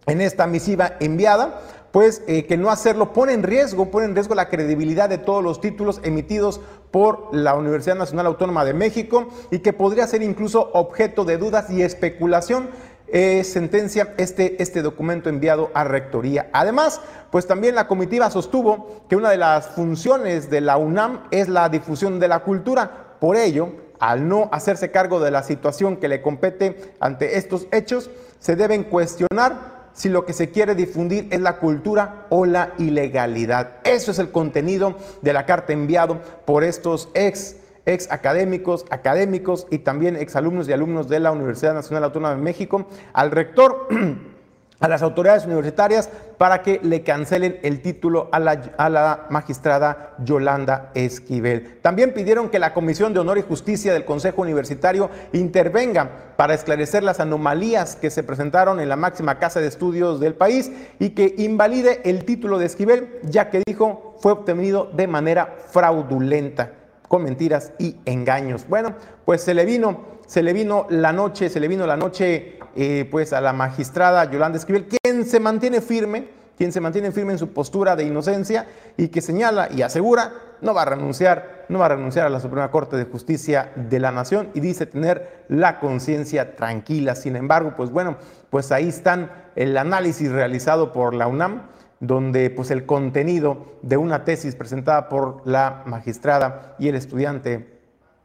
en 0.07 0.21
esta 0.21 0.47
misiva 0.47 0.95
enviada, 0.99 1.61
pues 1.93 2.25
eh, 2.27 2.45
que 2.47 2.57
no 2.57 2.71
hacerlo 2.71 3.13
pone 3.13 3.35
en 3.35 3.45
riesgo, 3.45 3.93
pone 3.93 4.07
en 4.07 4.17
riesgo 4.17 4.35
la 4.35 4.49
credibilidad 4.49 5.09
de 5.09 5.19
todos 5.19 5.45
los 5.45 5.61
títulos 5.61 6.01
emitidos 6.03 6.61
por 6.91 7.29
la 7.33 7.55
Universidad 7.55 7.95
Nacional 7.95 8.27
Autónoma 8.27 8.65
de 8.65 8.75
México 8.75 9.29
y 9.53 9.61
que 9.61 9.73
podría 9.73 10.07
ser 10.09 10.23
incluso 10.23 10.71
objeto 10.73 11.25
de 11.25 11.39
dudas 11.39 11.71
y 11.71 11.83
especulación 11.83 12.69
eh, 13.17 13.45
sentencia 13.45 14.13
este, 14.17 14.61
este 14.61 14.83
documento 14.83 15.29
enviado 15.29 15.71
a 15.73 15.85
Rectoría. 15.85 16.51
Además, 16.53 17.01
pues 17.31 17.47
también 17.47 17.77
la 17.77 17.87
comitiva 17.87 18.29
sostuvo 18.29 19.05
que 19.09 19.15
una 19.15 19.31
de 19.31 19.37
las 19.37 19.69
funciones 19.69 20.51
de 20.51 20.61
la 20.61 20.79
UNAM 20.79 21.23
es 21.31 21.49
la 21.49 21.69
difusión 21.69 22.19
de 22.19 22.27
la 22.27 22.41
cultura. 22.41 23.15
Por 23.21 23.37
ello, 23.37 23.69
al 24.01 24.27
no 24.27 24.49
hacerse 24.51 24.91
cargo 24.91 25.21
de 25.21 25.31
la 25.31 25.45
situación 25.45 25.99
que 25.99 26.09
le 26.09 26.23
compete 26.23 26.97
ante 26.99 27.39
estos 27.39 27.69
hechos, 27.71 28.11
se 28.41 28.57
deben 28.57 28.83
cuestionar 28.83 29.85
si 29.93 30.09
lo 30.09 30.27
que 30.27 30.33
se 30.33 30.51
quiere 30.51 30.75
difundir 30.75 31.29
es 31.31 31.41
la 31.41 31.59
cultura 31.59 32.27
o 32.31 32.47
la 32.47 32.75
ilegalidad. 32.79 33.77
Eso 33.85 34.11
es 34.11 34.19
el 34.19 34.33
contenido 34.33 34.97
de 35.23 35.33
la 35.33 35.47
carta 35.47 35.73
enviado 35.73 36.21
por 36.45 36.65
estos 36.65 37.11
ex 37.15 37.55
ex 37.87 38.11
académicos, 38.11 38.85
académicos 38.91 39.67
y 39.71 39.79
también 39.79 40.17
ex 40.17 40.37
alumnos 40.37 40.69
y 40.69 40.73
alumnos 40.73 41.09
de 41.09 41.21
la 41.21 41.33
Universidad 41.33 41.75
Nacional 41.75 42.05
Autónoma 42.05 42.35
de 42.35 42.43
México 42.43 42.87
al 43.13 43.31
rector 43.31 43.89
a 44.81 44.89
las 44.89 45.03
autoridades 45.03 45.47
universitarias 45.47 46.11
para 46.37 46.63
que 46.63 46.81
le 46.83 47.03
cancelen 47.03 47.59
el 47.63 47.81
título 47.81 48.29
a 48.33 48.39
la, 48.39 48.61
a 48.77 48.91
la, 48.91 49.27
magistrada 49.31 50.15
Yolanda 50.19 50.91
Esquivel. 50.95 51.79
También 51.81 52.13
pidieron 52.13 52.51
que 52.51 52.59
la 52.59 52.75
Comisión 52.75 53.15
de 53.15 53.21
Honor 53.21 53.39
y 53.39 53.43
Justicia 53.43 53.93
del 53.93 54.05
Consejo 54.05 54.43
Universitario 54.43 55.09
intervenga 55.33 56.35
para 56.37 56.55
esclarecer 56.55 57.03
las 57.03 57.21
anomalías 57.21 57.97
que 57.97 58.11
se 58.11 58.25
presentaron 58.25 58.81
en 58.81 58.89
la 58.89 58.97
máxima 58.97 59.39
casa 59.39 59.61
de 59.61 59.69
estudios 59.69 60.21
del 60.21 60.35
país 60.35 60.71
y 60.99 61.11
que 61.11 61.35
invalide 61.39 62.03
el 62.05 62.25
título 62.25 62.59
de 62.59 62.67
Esquivel, 62.67 63.21
ya 63.23 63.49
que 63.49 63.63
dijo 63.67 64.17
fue 64.19 64.33
obtenido 64.33 64.91
de 64.93 65.07
manera 65.07 65.55
fraudulenta, 65.71 66.73
con 67.09 67.23
mentiras 67.23 67.73
y 67.79 67.97
engaños. 68.05 68.67
Bueno, 68.69 68.95
pues 69.25 69.43
se 69.43 69.55
le 69.55 69.65
vino, 69.65 70.21
se 70.27 70.43
le 70.43 70.53
vino 70.53 70.87
la 70.91 71.13
noche, 71.13 71.49
se 71.49 71.61
le 71.61 71.69
vino 71.69 71.87
la 71.87 71.97
noche 71.97 72.59
eh, 72.77 73.09
pues 73.11 73.33
a 73.33 73.41
la 73.41 73.53
magistrada 73.53 74.31
Yolanda 74.31 74.59
Esquivel, 74.59 74.87
quien 74.87 75.25
se 75.25 75.41
mantiene 75.41 75.81
firme, 75.81 76.29
quien 76.57 76.73
se 76.73 76.81
mantiene 76.81 77.13
firme 77.13 77.33
en 77.33 77.39
su 77.39 77.53
postura 77.53 77.97
de 77.97 78.05
inocencia 78.05 78.67
y 78.97 79.09
que 79.09 79.21
señala 79.21 79.69
y 79.73 79.83
asegura 79.83 80.33
no 80.61 80.73
va 80.73 80.83
a 80.83 80.87
renunciar, 80.87 81.67
no 81.69 81.79
va 81.81 81.87
a 81.87 81.91
renunciar 81.91 82.27
a 82.27 82.31
la 82.31 82.41
Suprema 82.41 82.71
Corte 82.71 82.97
de 82.97 83.05
Justicia 83.05 83.73
de 83.77 84.01
la 84.01 84.11
Nación 84.11 84.51
y 84.55 84.61
dice 84.61 84.87
tener 84.87 85.45
la 85.49 85.79
conciencia 85.79 86.57
tranquila. 86.57 87.15
Sin 87.15 87.37
embargo, 87.37 87.75
pues 87.77 87.91
bueno, 87.91 88.17
pues 88.51 88.73
ahí 88.73 88.89
están 88.89 89.31
el 89.57 89.77
análisis 89.77 90.31
realizado 90.31 90.93
por 90.93 91.15
la 91.15 91.27
UNAM, 91.27 91.69
donde 92.07 92.51
pues 92.51 92.71
el 92.71 92.87
contenido 92.87 93.75
de 93.83 93.97
una 93.97 94.25
tesis 94.25 94.55
presentada 94.55 95.09
por 95.09 95.43
la 95.47 95.83
magistrada 95.87 96.77
y 96.79 96.89
el 96.89 96.95
estudiante 96.95 97.81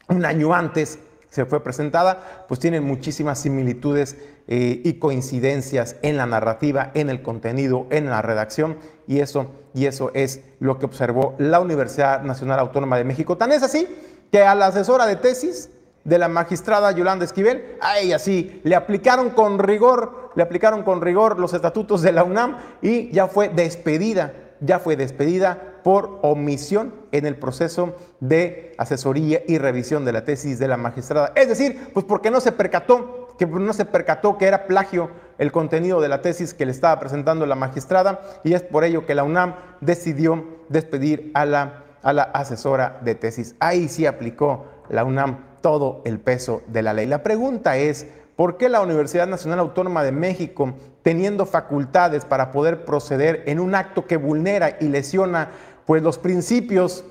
un 0.07 0.25
año 0.25 0.53
antes 0.53 0.99
se 1.29 1.45
fue 1.45 1.63
presentada, 1.63 2.45
pues 2.47 2.59
tienen 2.59 2.83
muchísimas 2.83 3.39
similitudes 3.39 4.17
eh, 4.47 4.81
y 4.83 4.93
coincidencias 4.93 5.95
en 6.01 6.17
la 6.17 6.25
narrativa, 6.25 6.89
en 6.95 7.09
el 7.09 7.21
contenido, 7.21 7.85
en 7.91 8.09
la 8.09 8.23
redacción, 8.23 8.77
y 9.05 9.19
eso, 9.19 9.51
y 9.75 9.85
eso 9.85 10.09
es 10.15 10.41
lo 10.59 10.79
que 10.79 10.87
observó 10.87 11.35
la 11.37 11.59
Universidad 11.59 12.23
Nacional 12.23 12.59
Autónoma 12.59 12.97
de 12.97 13.03
México. 13.03 13.37
Tan 13.37 13.51
es 13.51 13.61
así 13.61 13.87
que 14.31 14.41
a 14.41 14.55
la 14.55 14.67
asesora 14.67 15.05
de 15.05 15.17
tesis 15.17 15.69
de 16.03 16.17
la 16.17 16.27
magistrada 16.27 16.91
Yolanda 16.91 17.25
Esquivel, 17.25 17.77
a 17.81 17.99
ella 17.99 18.19
sí, 18.19 18.61
le 18.63 18.75
aplicaron 18.75 19.31
con 19.31 19.59
rigor, 19.59 20.31
le 20.35 20.43
aplicaron 20.43 20.83
con 20.83 21.01
rigor 21.01 21.39
los 21.39 21.53
estatutos 21.53 22.01
de 22.01 22.11
la 22.11 22.23
UNAM 22.23 22.57
y 22.81 23.11
ya 23.11 23.27
fue 23.27 23.49
despedida, 23.49 24.33
ya 24.61 24.79
fue 24.79 24.95
despedida 24.95 25.69
por 25.83 26.19
omisión 26.21 26.93
en 27.11 27.25
el 27.25 27.35
proceso 27.35 27.95
de 28.19 28.73
asesoría 28.77 29.41
y 29.47 29.57
revisión 29.57 30.05
de 30.05 30.13
la 30.13 30.25
tesis 30.25 30.59
de 30.59 30.67
la 30.67 30.77
magistrada. 30.77 31.31
Es 31.35 31.47
decir, 31.47 31.91
pues 31.93 32.05
porque 32.05 32.31
no 32.31 32.39
se 32.41 32.51
percató 32.51 33.19
que 33.39 33.47
no 33.47 33.71
se 33.71 33.85
percató 33.85 34.37
que 34.37 34.45
era 34.45 34.67
plagio 34.67 35.11
el 35.37 35.53
contenido 35.53 36.01
de 36.01 36.09
la 36.09 36.21
tesis 36.21 36.53
que 36.53 36.65
le 36.65 36.73
estaba 36.73 36.99
presentando 36.99 37.45
la 37.45 37.55
magistrada 37.55 38.19
y 38.43 38.53
es 38.53 38.61
por 38.61 38.83
ello 38.83 39.05
que 39.05 39.15
la 39.15 39.23
UNAM 39.23 39.55
decidió 39.79 40.43
despedir 40.67 41.31
a 41.33 41.45
la, 41.45 41.85
a 42.03 42.11
la 42.11 42.23
asesora 42.23 42.99
de 43.01 43.15
tesis. 43.15 43.55
Ahí 43.61 43.87
sí 43.87 44.05
aplicó 44.05 44.65
la 44.89 45.03
UNAM 45.03 45.37
todo 45.61 46.01
el 46.05 46.19
peso 46.19 46.61
de 46.67 46.81
la 46.81 46.93
ley. 46.93 47.05
La 47.05 47.23
pregunta 47.23 47.77
es, 47.77 48.07
¿por 48.35 48.57
qué 48.57 48.69
la 48.69 48.81
Universidad 48.81 49.27
Nacional 49.27 49.59
Autónoma 49.59 50.03
de 50.03 50.11
México, 50.11 50.73
teniendo 51.01 51.45
facultades 51.45 52.25
para 52.25 52.51
poder 52.51 52.85
proceder 52.85 53.43
en 53.45 53.59
un 53.59 53.75
acto 53.75 54.05
que 54.05 54.17
vulnera 54.17 54.77
y 54.79 54.85
lesiona 54.85 55.49
pues 55.85 56.03
los 56.03 56.17
principios 56.19 57.03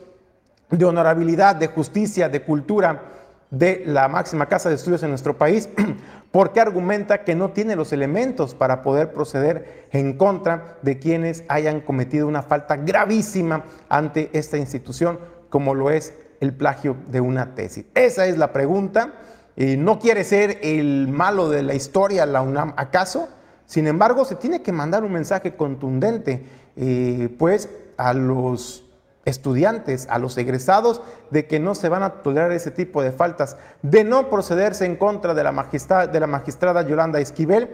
de 0.70 0.84
honorabilidad, 0.84 1.56
de 1.56 1.68
justicia, 1.68 2.28
de 2.28 2.42
cultura 2.42 3.02
de 3.50 3.82
la 3.86 4.08
máxima 4.08 4.46
casa 4.46 4.68
de 4.68 4.74
estudios 4.74 5.02
en 5.02 5.08
nuestro 5.08 5.38
país, 5.38 5.68
porque 6.30 6.60
argumenta 6.60 7.24
que 7.24 7.34
no 7.34 7.50
tiene 7.50 7.76
los 7.76 7.92
elementos 7.92 8.54
para 8.54 8.82
poder 8.82 9.12
proceder 9.12 9.88
en 9.90 10.18
contra 10.18 10.76
de 10.82 10.98
quienes 10.98 11.44
hayan 11.48 11.80
cometido 11.80 12.28
una 12.28 12.42
falta 12.42 12.76
gravísima 12.76 13.64
ante 13.88 14.28
esta 14.34 14.58
institución, 14.58 15.18
como 15.48 15.74
lo 15.74 15.90
es 15.90 16.12
el 16.40 16.54
plagio 16.54 16.96
de 17.08 17.20
una 17.20 17.54
tesis. 17.54 17.86
Esa 17.94 18.26
es 18.26 18.38
la 18.38 18.52
pregunta. 18.52 19.12
¿No 19.56 19.98
quiere 19.98 20.22
ser 20.22 20.60
el 20.62 21.08
malo 21.08 21.48
de 21.48 21.64
la 21.64 21.74
historia 21.74 22.24
la 22.26 22.42
UNAM 22.42 22.74
acaso? 22.76 23.28
Sin 23.68 23.86
embargo, 23.86 24.24
se 24.24 24.34
tiene 24.34 24.62
que 24.62 24.72
mandar 24.72 25.04
un 25.04 25.12
mensaje 25.12 25.54
contundente, 25.54 26.42
eh, 26.74 27.28
pues, 27.38 27.68
a 27.98 28.14
los 28.14 28.86
estudiantes, 29.26 30.06
a 30.08 30.18
los 30.18 30.38
egresados, 30.38 31.02
de 31.30 31.46
que 31.46 31.60
no 31.60 31.74
se 31.74 31.90
van 31.90 32.02
a 32.02 32.22
tolerar 32.22 32.50
ese 32.52 32.70
tipo 32.70 33.02
de 33.02 33.12
faltas, 33.12 33.58
de 33.82 34.04
no 34.04 34.30
procederse 34.30 34.86
en 34.86 34.96
contra 34.96 35.34
de 35.34 35.44
la, 35.44 35.52
magistrada, 35.52 36.06
de 36.06 36.18
la 36.18 36.26
magistrada 36.26 36.80
Yolanda 36.80 37.20
Esquivel, 37.20 37.68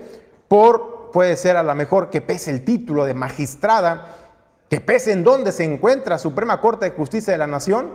por, 0.48 1.12
puede 1.12 1.36
ser 1.36 1.56
a 1.56 1.62
lo 1.62 1.74
mejor 1.76 2.10
que 2.10 2.20
pese 2.20 2.50
el 2.50 2.64
título 2.64 3.04
de 3.04 3.14
magistrada, 3.14 4.16
que 4.68 4.80
pese 4.80 5.12
en 5.12 5.22
donde 5.22 5.52
se 5.52 5.62
encuentra 5.62 6.18
Suprema 6.18 6.60
Corte 6.60 6.86
de 6.86 6.96
Justicia 6.96 7.32
de 7.32 7.38
la 7.38 7.46
Nación. 7.46 7.90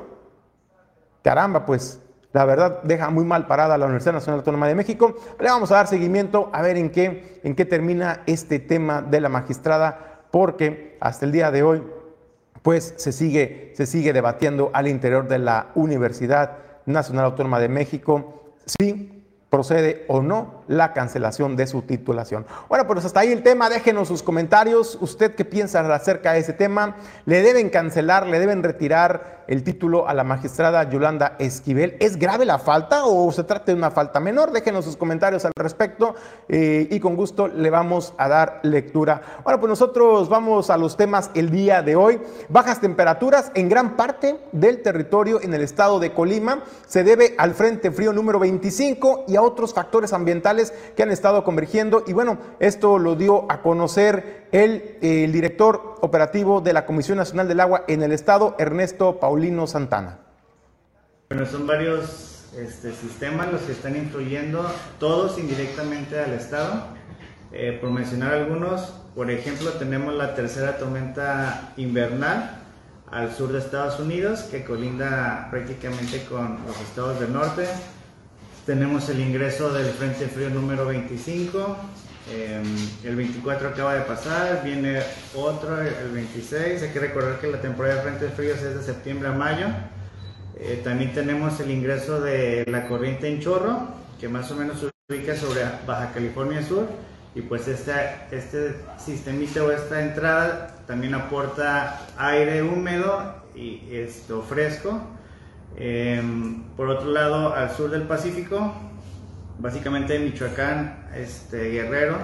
Caramba, 1.21 1.65
pues 1.65 2.01
la 2.31 2.45
verdad 2.45 2.83
deja 2.83 3.09
muy 3.09 3.25
mal 3.25 3.47
parada 3.47 3.75
a 3.75 3.77
la 3.77 3.85
Universidad 3.85 4.13
Nacional 4.13 4.39
Autónoma 4.39 4.67
de 4.67 4.75
México. 4.75 5.15
Le 5.39 5.49
vamos 5.49 5.71
a 5.71 5.75
dar 5.75 5.87
seguimiento 5.87 6.49
a 6.53 6.61
ver 6.61 6.77
en 6.77 6.91
qué, 6.91 7.41
en 7.43 7.55
qué 7.55 7.65
termina 7.65 8.21
este 8.27 8.59
tema 8.59 9.01
de 9.01 9.19
la 9.19 9.29
magistrada, 9.29 10.21
porque 10.31 10.97
hasta 10.99 11.25
el 11.25 11.31
día 11.31 11.51
de 11.51 11.63
hoy 11.63 11.83
pues 12.61 12.93
se 12.97 13.11
sigue, 13.11 13.73
se 13.75 13.85
sigue 13.85 14.13
debatiendo 14.13 14.69
al 14.73 14.87
interior 14.87 15.27
de 15.27 15.39
la 15.39 15.67
Universidad 15.75 16.57
Nacional 16.85 17.25
Autónoma 17.25 17.59
de 17.59 17.69
México 17.69 18.53
si 18.65 19.19
procede 19.49 20.05
o 20.07 20.21
no 20.21 20.63
la 20.67 20.93
cancelación 20.93 21.55
de 21.55 21.65
su 21.65 21.81
titulación. 21.81 22.45
Bueno, 22.67 22.85
pues 22.85 23.03
hasta 23.05 23.21
ahí 23.21 23.31
el 23.31 23.41
tema, 23.41 23.69
déjenos 23.69 24.07
sus 24.07 24.21
comentarios, 24.21 24.97
usted 25.01 25.33
qué 25.33 25.45
piensa 25.45 25.79
acerca 25.93 26.33
de 26.33 26.39
ese 26.39 26.53
tema, 26.53 26.97
le 27.25 27.41
deben 27.41 27.69
cancelar, 27.69 28.27
le 28.27 28.39
deben 28.39 28.61
retirar 28.61 29.38
el 29.49 29.63
título 29.63 30.07
a 30.07 30.13
la 30.13 30.23
magistrada 30.23 30.87
Yolanda 30.91 31.35
Esquivel. 31.39 31.97
¿Es 31.99 32.17
grave 32.17 32.45
la 32.45 32.59
falta 32.59 33.05
o 33.05 33.31
se 33.31 33.43
trata 33.43 33.71
de 33.71 33.73
una 33.73 33.89
falta 33.89 34.19
menor? 34.19 34.51
Déjenos 34.51 34.85
sus 34.85 34.95
comentarios 34.95 35.43
al 35.43 35.53
respecto 35.55 36.13
eh, 36.47 36.87
y 36.91 36.99
con 36.99 37.15
gusto 37.15 37.47
le 37.47 37.71
vamos 37.71 38.13
a 38.19 38.29
dar 38.29 38.59
lectura. 38.61 39.39
Bueno, 39.43 39.59
pues 39.59 39.69
nosotros 39.69 40.29
vamos 40.29 40.69
a 40.69 40.77
los 40.77 40.95
temas 40.95 41.31
el 41.33 41.49
día 41.49 41.81
de 41.81 41.95
hoy. 41.95 42.21
Bajas 42.47 42.79
temperaturas 42.79 43.51
en 43.55 43.69
gran 43.69 43.97
parte 43.97 44.39
del 44.51 44.83
territorio 44.83 45.41
en 45.41 45.55
el 45.55 45.63
estado 45.63 45.99
de 45.99 46.13
Colima 46.13 46.63
se 46.85 47.03
debe 47.03 47.33
al 47.39 47.55
Frente 47.55 47.89
Frío 47.89 48.13
número 48.13 48.37
25 48.37 49.25
y 49.27 49.35
a 49.35 49.41
otros 49.41 49.73
factores 49.73 50.13
ambientales 50.13 50.75
que 50.95 51.01
han 51.01 51.09
estado 51.09 51.43
convergiendo. 51.43 52.03
Y 52.05 52.13
bueno, 52.13 52.37
esto 52.59 52.99
lo 52.99 53.15
dio 53.15 53.51
a 53.51 53.63
conocer 53.63 54.47
el, 54.51 54.97
el 55.01 55.31
director 55.31 55.95
operativo 56.01 56.61
de 56.61 56.73
la 56.73 56.85
Comisión 56.85 57.17
Nacional 57.17 57.47
del 57.47 57.59
Agua 57.59 57.85
en 57.87 58.03
el 58.03 58.11
estado, 58.11 58.55
Ernesto 58.59 59.19
Paul 59.19 59.39
Paulino 59.39 59.67
Santana. 59.67 60.19
Bueno, 61.29 61.45
son 61.45 61.67
varios 61.67 62.47
este, 62.57 62.91
sistemas 62.91 63.51
los 63.51 63.61
que 63.61 63.71
están 63.73 63.95
influyendo, 63.95 64.65
todos 64.99 65.37
indirectamente 65.37 66.19
al 66.19 66.33
Estado. 66.33 66.87
Eh, 67.51 67.77
por 67.79 67.91
mencionar 67.91 68.33
algunos, 68.33 68.93
por 69.15 69.29
ejemplo, 69.31 69.71
tenemos 69.73 70.13
la 70.13 70.35
tercera 70.35 70.77
tormenta 70.77 71.73
invernal 71.77 72.57
al 73.11 73.33
sur 73.33 73.51
de 73.51 73.59
Estados 73.59 73.99
Unidos, 73.99 74.41
que 74.51 74.63
colinda 74.63 75.47
prácticamente 75.49 76.23
con 76.25 76.59
los 76.65 76.79
estados 76.81 77.19
del 77.19 77.33
norte. 77.33 77.67
Tenemos 78.65 79.09
el 79.09 79.19
ingreso 79.19 79.71
del 79.73 79.87
Frente 79.93 80.27
Frío 80.27 80.49
número 80.49 80.85
25, 80.85 81.75
em, 82.31 82.63
el 83.03 83.15
24 83.15 83.69
acaba 83.69 83.95
de 83.95 84.01
pasar, 84.01 84.61
viene 84.63 85.01
otro 85.35 85.81
el 85.81 86.11
26. 86.11 86.83
Hay 86.83 86.89
que 86.89 86.99
recordar 86.99 87.39
que 87.39 87.47
la 87.47 87.61
temporada 87.61 87.95
de 87.95 88.01
frentes 88.01 88.33
fríos 88.33 88.61
es 88.61 88.75
de 88.75 88.83
septiembre 88.83 89.29
a 89.29 89.31
mayo. 89.31 89.67
Eh, 90.55 90.81
también 90.83 91.13
tenemos 91.13 91.59
el 91.59 91.71
ingreso 91.71 92.19
de 92.21 92.65
la 92.67 92.87
corriente 92.87 93.27
en 93.27 93.39
chorro, 93.39 93.87
que 94.19 94.27
más 94.27 94.51
o 94.51 94.55
menos 94.55 94.79
se 94.79 94.89
ubica 95.09 95.35
sobre 95.35 95.61
Baja 95.85 96.11
California 96.13 96.61
Sur. 96.61 96.87
Y 97.35 97.41
pues 97.41 97.67
este, 97.67 97.93
este 98.31 98.75
sistemita 98.97 99.63
o 99.63 99.71
esta 99.71 100.01
entrada 100.01 100.75
también 100.87 101.13
aporta 101.13 102.01
aire 102.17 102.63
húmedo 102.63 103.35
y 103.55 103.83
esto 103.91 104.41
fresco. 104.41 104.99
Em, 105.77 106.63
por 106.75 106.89
otro 106.89 107.11
lado, 107.11 107.53
al 107.53 107.71
sur 107.75 107.89
del 107.89 108.03
Pacífico, 108.03 108.73
básicamente 109.59 110.19
Michoacán, 110.19 110.98
este, 111.15 111.71
Guerrero, 111.71 112.17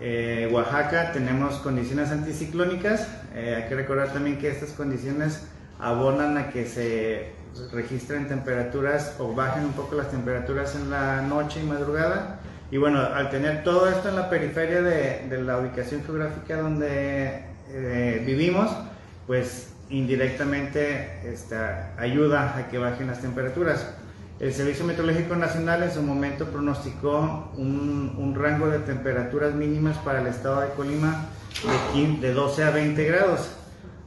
eh, 0.00 0.48
Oaxaca 0.52 1.12
tenemos 1.12 1.56
condiciones 1.56 2.10
anticiclónicas. 2.10 3.08
Eh, 3.34 3.54
hay 3.56 3.68
que 3.68 3.74
recordar 3.74 4.12
también 4.12 4.38
que 4.38 4.48
estas 4.48 4.70
condiciones 4.70 5.46
abonan 5.78 6.36
a 6.38 6.50
que 6.50 6.66
se 6.66 7.32
registren 7.72 8.28
temperaturas 8.28 9.16
o 9.18 9.34
bajen 9.34 9.64
un 9.64 9.72
poco 9.72 9.94
las 9.94 10.10
temperaturas 10.10 10.74
en 10.74 10.90
la 10.90 11.22
noche 11.22 11.60
y 11.60 11.66
madrugada. 11.66 12.40
Y 12.70 12.78
bueno, 12.78 13.00
al 13.00 13.30
tener 13.30 13.62
todo 13.64 13.88
esto 13.88 14.08
en 14.08 14.16
la 14.16 14.30
periferia 14.30 14.80
de, 14.82 15.42
la 15.42 15.58
ubicación 15.58 16.02
geográfica 16.04 16.56
donde 16.56 17.44
eh, 17.68 18.22
vivimos, 18.26 18.70
pues 19.26 19.72
indirectamente 19.90 21.20
esta, 21.30 21.92
ayuda 21.98 22.56
a 22.56 22.68
que 22.68 22.78
bajen 22.78 23.08
las 23.08 23.20
temperaturas. 23.20 23.94
El 24.42 24.52
Servicio 24.52 24.84
Meteorológico 24.84 25.36
Nacional 25.36 25.84
en 25.84 25.92
su 25.92 26.02
momento 26.02 26.46
pronosticó 26.46 27.52
un, 27.56 28.34
rango 28.36 28.68
de 28.68 28.80
temperaturas 28.80 29.54
mínimas 29.54 29.96
para 29.98 30.20
el 30.20 30.26
estado 30.26 30.62
de 30.62 30.70
Colima 30.70 31.26
de, 31.94 32.16
de 32.16 32.34
12 32.34 32.64
a 32.64 32.70
20 32.70 33.04
grados. 33.04 33.52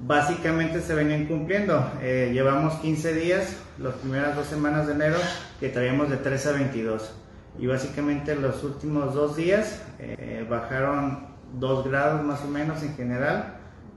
Básicamente 0.01 0.82
se 0.82 0.94
venían 0.94 1.27
cumpliendo. 1.27 1.89
Eh, 2.01 2.32
llevamos 2.34 2.74
15 2.82 3.13
días, 3.13 3.56
las 3.80 3.94
primeras 3.94 4.36
dos 4.36 4.48
semanas 4.48 4.88
de 4.88 4.96
enero, 4.96 5.15
que 5.62 5.70
traíamos 5.70 6.10
de 6.10 6.18
3 6.18 6.48
a 6.48 6.51
22. 6.51 7.13
Y 7.58 7.68
básicamente 7.68 8.36
los 8.36 8.62
últimos 8.65 9.13
dos 9.13 9.38
días 9.38 9.84
eh, 10.00 10.46
bajaron 10.50 11.27
2 11.54 11.88
grados 11.88 12.22
más 12.25 12.42
o 12.42 12.50
menos 12.50 12.84
en 12.84 12.94
general. 12.98 13.56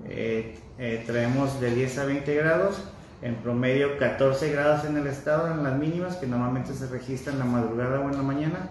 Eh, 0.08 0.56
traemos 1.04 1.60
de 1.60 1.74
10 1.74 1.98
a 1.98 2.04
20 2.04 2.32
grados, 2.36 2.80
en 3.22 3.36
promedio 3.36 3.98
14 3.98 4.52
grados 4.52 4.84
en 4.84 4.96
el 4.96 5.06
estado, 5.06 5.52
en 5.52 5.62
las 5.62 5.76
mínimas, 5.76 6.16
que 6.16 6.26
normalmente 6.26 6.72
se 6.74 6.86
registran 6.86 7.34
en 7.34 7.40
la 7.40 7.44
madrugada 7.46 8.00
o 8.00 8.08
en 8.08 8.16
la 8.16 8.22
mañana. 8.22 8.70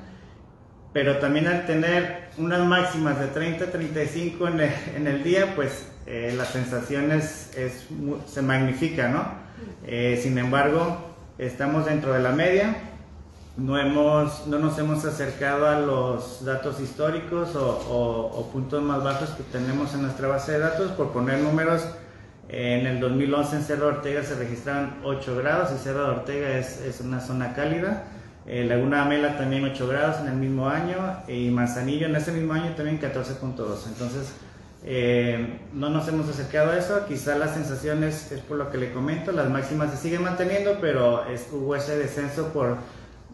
Pero 0.93 1.17
también 1.17 1.47
al 1.47 1.65
tener 1.65 2.29
unas 2.37 2.65
máximas 2.65 3.19
de 3.19 3.27
30 3.27 3.65
a 3.65 3.71
35 3.71 4.47
en 4.47 5.07
el, 5.07 5.23
día, 5.23 5.53
pues 5.55 5.87
eh, 6.05 6.33
la 6.35 6.45
sensación 6.45 7.11
es, 7.11 7.51
se 8.25 8.41
magnifica, 8.41 9.09
¿no? 9.09 9.25
Eh, 9.85 10.19
sin 10.21 10.37
embargo, 10.37 10.97
estamos 11.37 11.85
dentro 11.85 12.13
de 12.13 12.21
la 12.21 12.31
media, 12.31 12.75
no, 13.57 13.77
hemos, 13.77 14.45
no 14.45 14.59
nos 14.59 14.77
hemos 14.77 15.03
acercado 15.03 15.67
a 15.67 15.79
los 15.79 16.45
datos 16.45 16.79
históricos 16.79 17.49
o, 17.55 18.49
puntos 18.53 18.83
más 18.83 19.03
bajos 19.03 19.29
que 19.31 19.43
tenemos 19.43 19.93
en 19.95 20.03
nuestra 20.03 20.27
base 20.27 20.53
de 20.53 20.59
datos. 20.59 20.91
Por 20.91 21.11
poner 21.11 21.39
números, 21.39 21.83
en 22.49 22.87
el 22.87 22.99
2011 22.99 23.55
en 23.57 23.63
Cerro 23.63 23.87
Ortega 23.87 24.23
se 24.23 24.35
registraron 24.35 24.95
8 25.03 25.35
grados 25.35 25.69
y 25.75 25.83
Cerro 25.83 26.03
de 26.05 26.09
Ortega 26.11 26.57
es, 26.57 27.01
una 27.03 27.19
zona 27.19 27.53
cálida. 27.53 28.05
Eh, 28.45 28.63
Laguna 28.63 29.03
Amela 29.03 29.37
también 29.37 29.65
8 29.65 29.87
grados 29.87 30.21
en 30.21 30.27
el 30.27 30.35
mismo 30.35 30.69
año 30.69 30.95
y 31.27 31.49
Manzanillo 31.49 32.07
en 32.07 32.15
ese 32.15 32.31
mismo 32.31 32.53
año 32.53 32.73
también 32.75 33.01
14.2. 33.01 33.87
Entonces, 33.87 34.31
eh, 34.85 35.59
no 35.73 35.89
nos 35.89 36.07
hemos 36.07 36.29
acercado 36.29 36.71
a 36.71 36.77
eso, 36.77 37.05
quizá 37.05 37.37
la 37.37 37.49
sensación 37.49 38.05
es, 38.05 38.33
por 38.47 38.57
lo 38.57 38.71
que 38.71 38.77
le 38.77 38.93
comento, 38.93 39.33
las 39.33 39.49
máximas 39.49 39.91
se 39.91 39.97
siguen 39.97 40.23
manteniendo, 40.23 40.77
pero 40.79 41.25
es, 41.27 41.49
hubo 41.51 41.75
ese 41.75 41.97
descenso 41.97 42.53
por 42.53 42.77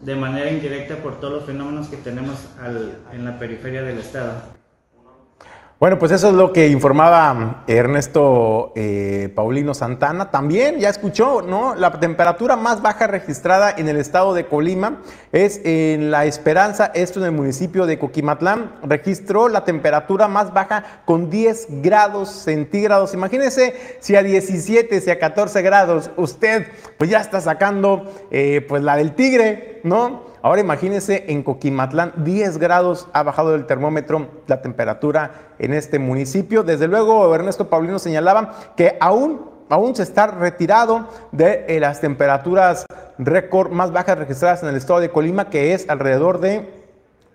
de 0.02 0.16
manera 0.16 0.50
indirecta 0.50 0.96
por 0.96 1.20
todos 1.20 1.34
los 1.34 1.44
fenómenos 1.44 1.86
que 1.86 1.96
tenemos 1.96 2.36
en 3.12 3.24
la 3.24 3.38
periferia 3.38 3.82
del 3.82 3.98
estado. 3.98 4.53
Bueno, 5.80 5.98
pues 5.98 6.12
eso 6.12 6.28
es 6.28 6.34
lo 6.34 6.52
que 6.52 6.68
informaba 6.68 7.64
Ernesto 7.66 8.72
eh, 8.76 9.28
Paulino 9.34 9.74
Santana. 9.74 10.30
También 10.30 10.78
ya 10.78 10.88
escuchó, 10.88 11.42
¿no? 11.42 11.74
La 11.74 11.98
temperatura 11.98 12.54
más 12.54 12.80
baja 12.80 13.08
registrada 13.08 13.74
en 13.76 13.88
el 13.88 13.96
estado 13.96 14.34
de 14.34 14.46
Colima 14.46 15.02
es 15.32 15.60
en 15.64 16.12
La 16.12 16.26
Esperanza, 16.26 16.92
esto 16.94 17.18
en 17.18 17.26
el 17.26 17.32
municipio 17.32 17.86
de 17.86 17.98
Coquimatlán. 17.98 18.76
Registró 18.84 19.48
la 19.48 19.64
temperatura 19.64 20.28
más 20.28 20.54
baja 20.54 21.02
con 21.04 21.28
10 21.28 21.82
grados 21.82 22.30
centígrados. 22.30 23.12
Imagínese 23.12 23.98
si 23.98 24.14
a 24.14 24.22
17, 24.22 25.00
si 25.00 25.10
a 25.10 25.18
14 25.18 25.60
grados 25.62 26.12
usted 26.16 26.68
pues 26.98 27.10
ya 27.10 27.20
está 27.20 27.40
sacando 27.40 28.12
eh, 28.30 28.64
pues 28.68 28.80
la 28.84 28.94
del 28.94 29.16
tigre, 29.16 29.80
¿no? 29.82 30.33
Ahora 30.44 30.60
imagínense 30.60 31.24
en 31.28 31.42
Coquimatlán, 31.42 32.12
10 32.18 32.58
grados 32.58 33.08
ha 33.14 33.22
bajado 33.22 33.54
el 33.54 33.64
termómetro 33.64 34.28
la 34.46 34.60
temperatura 34.60 35.54
en 35.58 35.72
este 35.72 35.98
municipio. 35.98 36.62
Desde 36.62 36.86
luego, 36.86 37.34
Ernesto 37.34 37.70
Paulino 37.70 37.98
señalaba 37.98 38.52
que 38.76 38.98
aún, 39.00 39.40
aún 39.70 39.96
se 39.96 40.02
está 40.02 40.26
retirado 40.26 41.08
de 41.32 41.64
eh, 41.66 41.80
las 41.80 42.02
temperaturas 42.02 42.84
récord 43.16 43.70
más 43.70 43.90
bajas 43.90 44.18
registradas 44.18 44.62
en 44.62 44.68
el 44.68 44.76
estado 44.76 45.00
de 45.00 45.08
Colima, 45.08 45.48
que 45.48 45.72
es 45.72 45.88
alrededor 45.88 46.40
de 46.40 46.83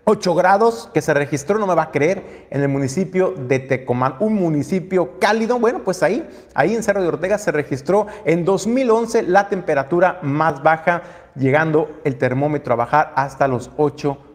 8 0.09 0.33
grados 0.33 0.89
que 0.91 1.03
se 1.03 1.13
registró, 1.13 1.59
no 1.59 1.67
me 1.67 1.75
va 1.75 1.83
a 1.83 1.91
creer, 1.91 2.47
en 2.49 2.61
el 2.61 2.67
municipio 2.67 3.35
de 3.37 3.59
Tecomán, 3.59 4.15
un 4.19 4.33
municipio 4.33 5.19
cálido. 5.19 5.59
Bueno, 5.59 5.83
pues 5.85 6.01
ahí, 6.01 6.27
ahí 6.55 6.73
en 6.73 6.81
Cerro 6.81 7.03
de 7.03 7.09
Ortega 7.09 7.37
se 7.37 7.51
registró 7.51 8.07
en 8.25 8.43
2011 8.43 9.21
la 9.23 9.49
temperatura 9.49 10.17
más 10.23 10.63
baja 10.63 11.03
llegando 11.35 12.01
el 12.03 12.17
termómetro 12.17 12.73
a 12.73 12.77
bajar 12.77 13.13
hasta 13.15 13.47
los 13.47 13.69
8 13.77 14.09
grados 14.09 14.28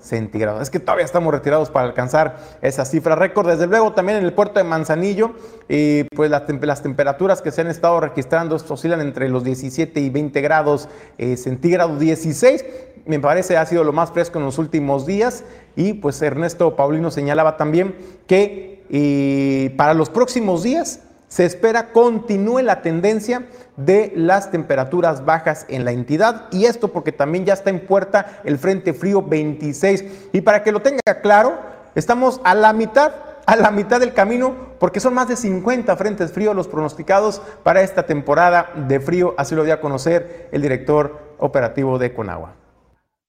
centígrados. 0.00 0.62
Es 0.62 0.70
que 0.70 0.80
todavía 0.80 1.04
estamos 1.04 1.32
retirados 1.32 1.70
para 1.70 1.86
alcanzar 1.86 2.36
esa 2.60 2.84
cifra 2.84 3.14
récord. 3.14 3.48
Desde 3.48 3.66
luego 3.66 3.92
también 3.92 4.18
en 4.18 4.24
el 4.24 4.32
puerto 4.32 4.58
de 4.58 4.64
Manzanillo, 4.64 5.34
y 5.68 6.04
pues 6.04 6.30
las, 6.30 6.82
temperaturas 6.82 7.40
que 7.40 7.50
se 7.50 7.62
han 7.62 7.68
estado 7.68 8.00
registrando 8.00 8.56
oscilan 8.56 9.00
entre 9.00 9.28
los 9.28 9.44
17 9.44 10.00
y 10.00 10.10
20 10.10 10.40
grados 10.40 10.88
eh, 11.18 11.36
centígrados, 11.36 11.98
16 11.98 12.64
me 13.06 13.20
parece 13.20 13.56
ha 13.56 13.66
sido 13.66 13.84
lo 13.84 13.92
más 13.92 14.12
fresco 14.12 14.38
en 14.38 14.46
los 14.46 14.58
últimos 14.58 15.04
días 15.06 15.44
y 15.76 15.94
pues 15.94 16.20
Ernesto 16.22 16.74
Paulino 16.76 17.10
señalaba 17.10 17.56
también 17.56 17.94
que 18.26 18.82
eh, 18.90 19.74
para 19.76 19.94
los 19.94 20.10
próximos 20.10 20.62
días 20.62 21.00
se 21.34 21.44
espera 21.44 21.90
continúe 21.90 22.60
la 22.60 22.80
tendencia 22.80 23.46
de 23.76 24.12
las 24.14 24.52
temperaturas 24.52 25.24
bajas 25.24 25.66
en 25.68 25.84
la 25.84 25.90
entidad 25.90 26.46
y 26.52 26.66
esto 26.66 26.92
porque 26.92 27.10
también 27.10 27.44
ya 27.44 27.54
está 27.54 27.70
en 27.70 27.80
puerta 27.80 28.38
el 28.44 28.56
Frente 28.56 28.94
Frío 28.94 29.20
26 29.20 30.28
y 30.32 30.42
para 30.42 30.62
que 30.62 30.70
lo 30.70 30.80
tenga 30.80 31.02
claro, 31.22 31.58
estamos 31.96 32.40
a 32.44 32.54
la 32.54 32.72
mitad 32.72 33.14
a 33.46 33.56
la 33.56 33.72
mitad 33.72 33.98
del 33.98 34.14
camino 34.14 34.54
porque 34.78 35.00
son 35.00 35.14
más 35.14 35.26
de 35.26 35.34
50 35.34 35.96
frentes 35.96 36.30
fríos 36.30 36.54
los 36.54 36.68
pronosticados 36.68 37.42
para 37.64 37.82
esta 37.82 38.06
temporada 38.06 38.70
de 38.86 39.00
frío, 39.00 39.34
así 39.36 39.56
lo 39.56 39.64
dio 39.64 39.74
a 39.74 39.80
conocer 39.80 40.48
el 40.52 40.62
director 40.62 41.34
operativo 41.38 41.98
de 41.98 42.14
Conagua. 42.14 42.54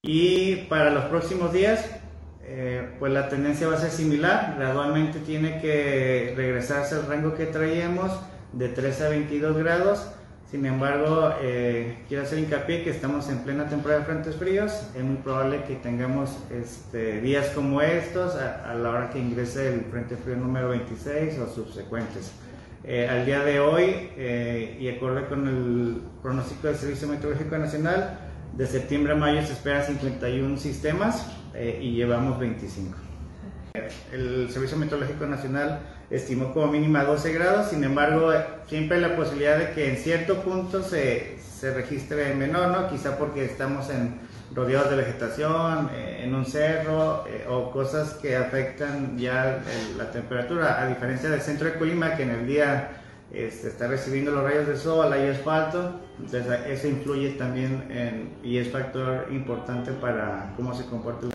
Y 0.03 0.67
para 0.69 0.91
los 0.91 1.05
próximos 1.05 1.51
días, 1.51 1.83
eh, 2.47 2.89
pues 2.99 3.11
la 3.11 3.27
tendencia 3.27 3.67
va 3.67 3.73
a 3.73 3.79
ser 3.79 3.89
similar, 3.89 4.55
gradualmente 4.57 5.19
tiene 5.19 5.59
que 5.59 6.33
regresarse 6.37 6.93
al 6.93 7.07
rango 7.07 7.33
que 7.33 7.47
traíamos 7.47 8.11
de 8.53 8.69
13 8.69 9.05
a 9.05 9.09
22 9.09 9.57
grados. 9.57 10.07
Sin 10.51 10.63
embargo, 10.67 11.31
eh, 11.41 12.03
quiero 12.07 12.23
hacer 12.23 12.37
hincapié 12.37 12.83
que 12.83 12.91
estamos 12.91 13.29
en 13.29 13.39
plena 13.39 13.67
temporada 13.67 14.01
de 14.01 14.05
frentes 14.05 14.35
fríos. 14.35 14.87
Es 14.95 15.03
muy 15.03 15.17
probable 15.17 15.63
que 15.63 15.75
tengamos 15.75 16.37
este, 16.51 17.19
días 17.19 17.47
como 17.47 17.81
estos 17.81 18.35
a, 18.35 18.75
la 18.75 18.89
hora 18.91 19.09
que 19.09 19.17
ingrese 19.17 19.73
el 19.73 19.81
frente 19.85 20.15
frío 20.15 20.35
número 20.37 20.69
26 20.69 21.39
o 21.39 21.47
subsecuentes. 21.47 22.31
Eh, 22.83 23.09
al 23.09 23.25
día 23.25 23.43
de 23.43 23.59
hoy, 23.59 24.11
y 24.79 24.87
acorde 24.87 25.25
con 25.25 25.47
el 25.47 26.01
pronóstico 26.21 26.67
del 26.67 26.75
Servicio 26.75 27.07
Meteorológico 27.07 27.57
Nacional, 27.57 28.19
de 28.53 28.67
septiembre 28.67 29.13
a 29.13 29.15
mayo 29.15 29.41
se 29.45 29.53
espera 29.53 29.83
51 29.83 30.57
sistemas 30.57 31.25
eh, 31.55 31.79
y 31.81 31.93
llevamos 31.93 32.39
25. 32.39 32.97
El 34.11 34.49
Servicio 34.49 34.77
Meteorológico 34.77 35.25
Nacional 35.25 35.79
estimó 36.09 36.53
como 36.53 36.67
mínima 36.67 37.03
12 37.03 37.33
grados, 37.33 37.69
sin 37.69 37.83
embargo, 37.83 38.31
siempre 38.67 38.97
hay 38.97 39.03
la 39.03 39.15
posibilidad 39.15 39.57
de 39.57 39.71
que 39.71 39.89
en 39.89 39.97
cierto 39.97 40.41
punto 40.41 40.81
se, 40.81 41.37
se 41.39 41.73
registre 41.73 42.33
menor, 42.35 42.69
¿no? 42.69 42.89
Quizá 42.89 43.17
porque 43.17 43.43
estamos 43.45 43.89
en 43.89 44.19
rodeados 44.53 44.89
de 44.89 44.95
vegetación, 44.95 45.89
eh, 45.93 46.21
en 46.23 46.33
un 46.33 46.45
cerro 46.45 47.25
eh, 47.27 47.45
o 47.49 47.71
cosas 47.71 48.13
que 48.13 48.35
afectan 48.35 49.17
ya 49.17 49.61
la 49.97 50.11
temperatura, 50.11 50.81
a 50.81 50.87
diferencia 50.87 51.29
del 51.29 51.41
centro 51.41 51.67
de 51.67 51.77
Colima 51.77 52.15
que 52.15 52.23
en 52.23 52.29
el 52.29 52.47
día 52.47 53.01
este, 53.33 53.67
está 53.67 53.87
recibiendo 53.87 54.31
los 54.31 54.43
rayos 54.43 54.67
del 54.67 54.77
sol, 54.77 55.11
hay 55.11 55.27
asfalto, 55.27 55.99
entonces 56.17 56.59
eso 56.67 56.87
influye 56.87 57.31
también 57.31 58.37
y 58.43 58.57
es 58.57 58.71
factor 58.71 59.27
importante 59.31 59.91
para 59.91 60.53
cómo 60.55 60.73
se 60.73 60.85
comporta 60.85 61.25
el 61.25 61.34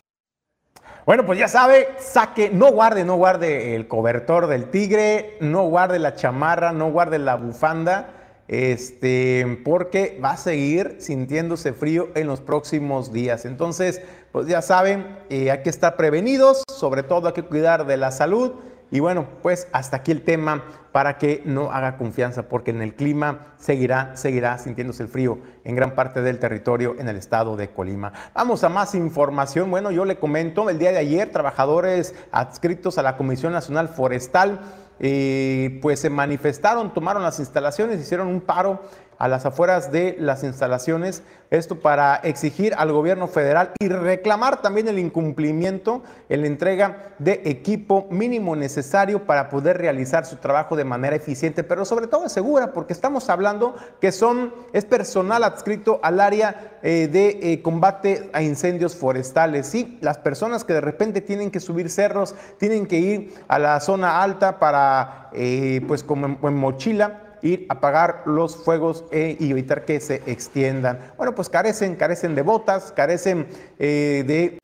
bueno, 1.05 1.25
pues 1.25 1.39
ya 1.39 1.47
sabe, 1.47 1.89
saque, 1.99 2.49
no 2.51 2.71
guarde, 2.71 3.03
no 3.03 3.15
guarde 3.15 3.75
el 3.75 3.87
cobertor 3.87 4.47
del 4.47 4.69
tigre, 4.69 5.37
no 5.39 5.63
guarde 5.63 5.97
la 5.97 6.15
chamarra, 6.15 6.71
no 6.71 6.91
guarde 6.91 7.17
la 7.17 7.35
bufanda, 7.35 8.11
este, 8.47 9.61
porque 9.63 10.19
va 10.23 10.31
a 10.31 10.37
seguir 10.37 10.97
sintiéndose 10.99 11.73
frío 11.73 12.09
en 12.13 12.27
los 12.27 12.41
próximos 12.41 13.11
días. 13.11 13.45
Entonces, 13.45 14.01
pues 14.31 14.47
ya 14.47 14.61
saben, 14.61 15.17
eh, 15.29 15.49
hay 15.49 15.63
que 15.63 15.69
estar 15.69 15.95
prevenidos, 15.95 16.63
sobre 16.67 17.01
todo 17.01 17.27
hay 17.27 17.33
que 17.33 17.43
cuidar 17.43 17.85
de 17.85 17.97
la 17.97 18.11
salud. 18.11 18.53
Y 18.91 18.99
bueno, 18.99 19.25
pues 19.41 19.69
hasta 19.71 19.97
aquí 19.97 20.11
el 20.11 20.21
tema 20.21 20.63
para 20.91 21.17
que 21.17 21.41
no 21.45 21.71
haga 21.71 21.97
confianza, 21.97 22.49
porque 22.49 22.71
en 22.71 22.81
el 22.81 22.93
clima 22.93 23.53
seguirá, 23.57 24.17
seguirá 24.17 24.57
sintiéndose 24.57 25.03
el 25.03 25.09
frío 25.09 25.39
en 25.63 25.75
gran 25.75 25.95
parte 25.95 26.21
del 26.21 26.39
territorio 26.39 26.95
en 26.99 27.07
el 27.07 27.15
estado 27.15 27.55
de 27.55 27.69
Colima. 27.69 28.11
Vamos 28.33 28.65
a 28.65 28.69
más 28.69 28.93
información. 28.93 29.71
Bueno, 29.71 29.91
yo 29.91 30.03
le 30.03 30.17
comento, 30.17 30.69
el 30.69 30.77
día 30.77 30.91
de 30.91 30.97
ayer, 30.97 31.31
trabajadores 31.31 32.13
adscritos 32.33 32.97
a 32.97 33.03
la 33.03 33.15
Comisión 33.15 33.53
Nacional 33.53 33.87
Forestal, 33.87 34.59
eh, 34.99 35.79
pues 35.81 36.01
se 36.01 36.09
manifestaron, 36.09 36.93
tomaron 36.93 37.23
las 37.23 37.39
instalaciones, 37.39 38.01
hicieron 38.01 38.27
un 38.27 38.41
paro 38.41 38.81
a 39.21 39.27
las 39.27 39.45
afueras 39.45 39.91
de 39.91 40.15
las 40.19 40.43
instalaciones. 40.43 41.21
Esto 41.51 41.79
para 41.79 42.15
exigir 42.15 42.73
al 42.75 42.91
gobierno 42.91 43.27
federal 43.27 43.71
y 43.79 43.87
reclamar 43.87 44.63
también 44.63 44.87
el 44.87 44.97
incumplimiento 44.97 46.01
en 46.27 46.41
la 46.41 46.47
entrega 46.47 47.13
de 47.19 47.39
equipo 47.45 48.07
mínimo 48.09 48.55
necesario 48.55 49.27
para 49.27 49.49
poder 49.49 49.77
realizar 49.77 50.25
su 50.25 50.37
trabajo 50.37 50.75
de 50.75 50.85
manera 50.85 51.15
eficiente, 51.15 51.63
pero 51.63 51.85
sobre 51.85 52.07
todo 52.07 52.29
segura, 52.29 52.73
porque 52.73 52.93
estamos 52.93 53.29
hablando 53.29 53.75
que 53.99 54.11
son, 54.11 54.55
es 54.73 54.85
personal 54.85 55.43
adscrito 55.43 55.99
al 56.01 56.19
área 56.19 56.79
eh, 56.81 57.07
de 57.07 57.37
eh, 57.43 57.61
combate 57.61 58.27
a 58.33 58.41
incendios 58.41 58.95
forestales. 58.95 59.67
Sí, 59.67 59.99
las 60.01 60.17
personas 60.17 60.63
que 60.63 60.73
de 60.73 60.81
repente 60.81 61.21
tienen 61.21 61.51
que 61.51 61.59
subir 61.59 61.91
cerros, 61.91 62.33
tienen 62.57 62.87
que 62.87 62.97
ir 62.97 63.35
a 63.47 63.59
la 63.59 63.79
zona 63.81 64.23
alta 64.23 64.57
para, 64.57 65.29
eh, 65.33 65.81
pues 65.87 66.03
como 66.03 66.25
en 66.25 66.55
mochila, 66.55 67.30
ir 67.41 67.65
a 67.69 67.73
apagar 67.73 68.23
los 68.25 68.55
fuegos 68.55 69.05
eh, 69.11 69.37
y 69.39 69.51
evitar 69.51 69.85
que 69.85 69.99
se 69.99 70.23
extiendan. 70.25 71.13
Bueno, 71.17 71.35
pues 71.35 71.49
carecen, 71.49 71.95
carecen 71.95 72.35
de 72.35 72.41
botas, 72.41 72.91
carecen 72.91 73.47
eh, 73.79 74.23
de 74.25 74.57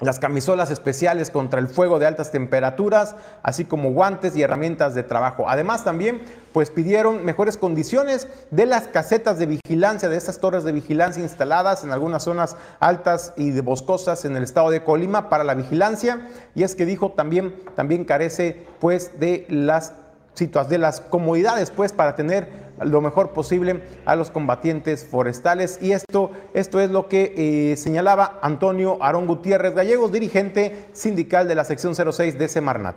las 0.00 0.18
camisolas 0.18 0.70
especiales 0.70 1.30
contra 1.30 1.60
el 1.60 1.68
fuego 1.68 1.98
de 1.98 2.06
altas 2.06 2.32
temperaturas, 2.32 3.16
así 3.42 3.64
como 3.64 3.92
guantes 3.92 4.34
y 4.34 4.42
herramientas 4.42 4.94
de 4.94 5.02
trabajo. 5.02 5.48
Además 5.48 5.84
también 5.84 6.22
pues 6.52 6.70
pidieron 6.70 7.24
mejores 7.24 7.56
condiciones 7.56 8.26
de 8.50 8.66
las 8.66 8.88
casetas 8.88 9.38
de 9.38 9.46
vigilancia, 9.46 10.08
de 10.08 10.16
esas 10.16 10.40
torres 10.40 10.64
de 10.64 10.72
vigilancia 10.72 11.22
instaladas 11.22 11.84
en 11.84 11.92
algunas 11.92 12.24
zonas 12.24 12.56
altas 12.80 13.34
y 13.36 13.50
de 13.50 13.60
boscosas 13.60 14.24
en 14.24 14.36
el 14.36 14.42
estado 14.42 14.70
de 14.70 14.82
Colima 14.82 15.28
para 15.28 15.44
la 15.44 15.54
vigilancia 15.54 16.28
y 16.54 16.64
es 16.64 16.74
que 16.74 16.86
dijo 16.86 17.12
también 17.12 17.54
también 17.76 18.04
carece 18.04 18.66
pues 18.80 19.20
de 19.20 19.46
las 19.48 19.92
de 20.40 20.78
las 20.78 21.00
comodidades, 21.02 21.70
pues, 21.70 21.92
para 21.92 22.16
tener 22.16 22.70
lo 22.80 23.02
mejor 23.02 23.32
posible 23.32 23.82
a 24.06 24.16
los 24.16 24.30
combatientes 24.30 25.04
forestales. 25.04 25.78
Y 25.82 25.92
esto, 25.92 26.30
esto 26.54 26.80
es 26.80 26.90
lo 26.90 27.08
que 27.08 27.34
eh, 27.72 27.76
señalaba 27.76 28.38
Antonio 28.40 29.02
Arón 29.02 29.26
Gutiérrez 29.26 29.74
Gallegos, 29.74 30.12
dirigente 30.12 30.88
sindical 30.92 31.46
de 31.46 31.54
la 31.54 31.64
sección 31.64 31.94
06 31.94 32.38
de 32.38 32.48
Semarnat. 32.48 32.96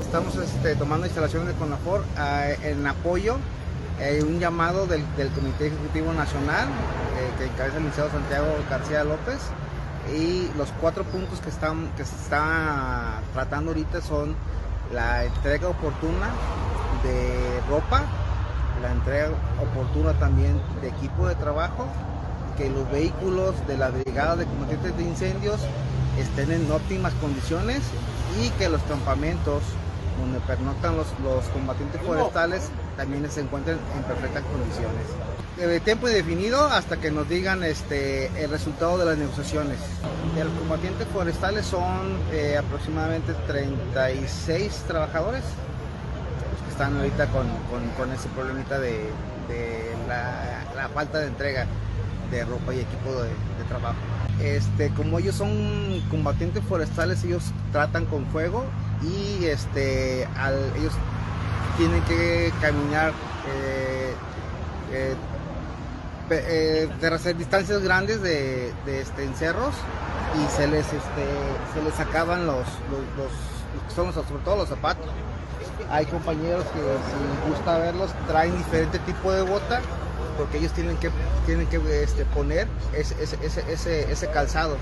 Estamos 0.00 0.36
este, 0.36 0.74
tomando 0.74 1.06
instalaciones 1.06 1.48
de 1.48 1.54
CONAFOR 1.54 2.04
eh, 2.18 2.56
en 2.64 2.86
apoyo, 2.86 3.36
eh, 4.00 4.22
un 4.26 4.40
llamado 4.40 4.86
del, 4.86 5.04
Comité 5.34 5.68
Ejecutivo 5.68 6.12
Nacional 6.12 6.68
que 7.38 7.44
encabeza 7.44 7.78
el 7.78 7.84
licenciado 7.84 8.10
Santiago 8.10 8.46
García 8.68 9.04
López 9.04 9.38
y 10.14 10.50
los 10.56 10.70
cuatro 10.80 11.04
puntos 11.04 11.40
que, 11.40 11.48
están, 11.48 11.88
que 11.96 12.04
se 12.04 12.14
está 12.14 13.20
tratando 13.32 13.70
ahorita 13.70 14.00
son 14.00 14.34
la 14.92 15.24
entrega 15.24 15.68
oportuna 15.68 16.30
de 17.02 17.60
ropa, 17.68 18.02
la 18.82 18.92
entrega 18.92 19.30
oportuna 19.60 20.12
también 20.14 20.60
de 20.80 20.88
equipo 20.88 21.26
de 21.26 21.34
trabajo, 21.34 21.86
que 22.56 22.70
los 22.70 22.90
vehículos 22.90 23.54
de 23.66 23.76
la 23.76 23.90
brigada 23.90 24.36
de 24.36 24.46
combatientes 24.46 24.96
de 24.96 25.02
incendios 25.02 25.60
estén 26.18 26.50
en 26.50 26.70
óptimas 26.70 27.12
condiciones 27.14 27.82
y 28.42 28.48
que 28.50 28.68
los 28.68 28.82
campamentos 28.82 29.62
donde 30.18 30.40
pernoctan 30.40 30.96
los, 30.96 31.06
los 31.22 31.44
combatientes 31.46 32.00
forestales 32.00 32.70
también 32.96 33.30
se 33.30 33.40
encuentren 33.42 33.78
en 33.96 34.02
perfectas 34.04 34.42
condiciones 34.44 35.35
de 35.56 35.80
tiempo 35.80 36.06
indefinido 36.06 36.66
hasta 36.66 36.98
que 36.98 37.10
nos 37.10 37.28
digan 37.28 37.64
este, 37.64 38.26
el 38.42 38.50
resultado 38.50 38.98
de 38.98 39.06
las 39.06 39.16
negociaciones. 39.16 39.78
Los 40.36 40.52
combatientes 40.58 41.06
forestales 41.08 41.64
son 41.64 42.18
eh, 42.30 42.58
aproximadamente 42.58 43.32
36 43.46 44.84
trabajadores 44.86 45.42
que 46.64 46.70
están 46.70 46.96
ahorita 46.96 47.28
con, 47.28 47.46
con, 47.96 48.12
ese 48.12 48.28
problemita 48.28 48.78
de, 48.78 49.08
la, 50.06 50.88
falta 50.92 51.20
de 51.20 51.28
entrega 51.28 51.66
de 52.30 52.44
ropa 52.44 52.74
y 52.74 52.80
equipo 52.80 53.22
de, 53.22 53.30
trabajo. 53.68 53.96
Este, 54.40 54.90
como 54.90 55.18
ellos 55.18 55.34
son 55.34 56.02
combatientes 56.10 56.62
forestales, 56.64 57.24
ellos 57.24 57.44
tratan 57.72 58.04
con 58.04 58.26
fuego 58.26 58.64
y 59.02 59.46
este, 59.46 60.22
ellos 60.78 60.92
tienen 61.78 62.02
que 62.02 62.52
caminar 62.60 63.12
eh, 63.48 64.12
eh, 64.92 65.14
eh, 66.30 66.88
de 67.00 67.06
hacer 67.08 67.36
distancias 67.36 67.82
grandes 67.82 68.22
de, 68.22 68.72
este, 68.86 69.24
encerros 69.24 69.74
y 70.34 70.56
se 70.56 70.66
les, 70.66 70.84
este, 70.86 71.26
se 71.74 71.82
les 71.82 71.94
sacaban 71.94 72.46
los, 72.46 72.66
los, 73.16 73.94
son 73.94 74.12
sobre 74.12 74.42
todo 74.44 74.56
los 74.56 74.68
zapatos. 74.68 75.06
Hay 75.90 76.06
compañeros 76.06 76.64
que 76.64 76.80
si 76.80 77.50
gusta 77.50 77.78
verlos 77.78 78.10
traen 78.26 78.56
diferente 78.56 78.98
tipo 79.00 79.32
de 79.32 79.42
bota 79.42 79.80
porque 80.36 80.58
ellos 80.58 80.72
tienen 80.72 80.96
que, 80.96 81.10
tienen 81.46 81.66
que 81.68 81.76
este, 82.02 82.24
poner 82.26 82.66
ese, 82.92 83.14
ese, 83.22 83.64
ese, 83.70 84.10
ese 84.10 84.30
calzado 84.30 84.76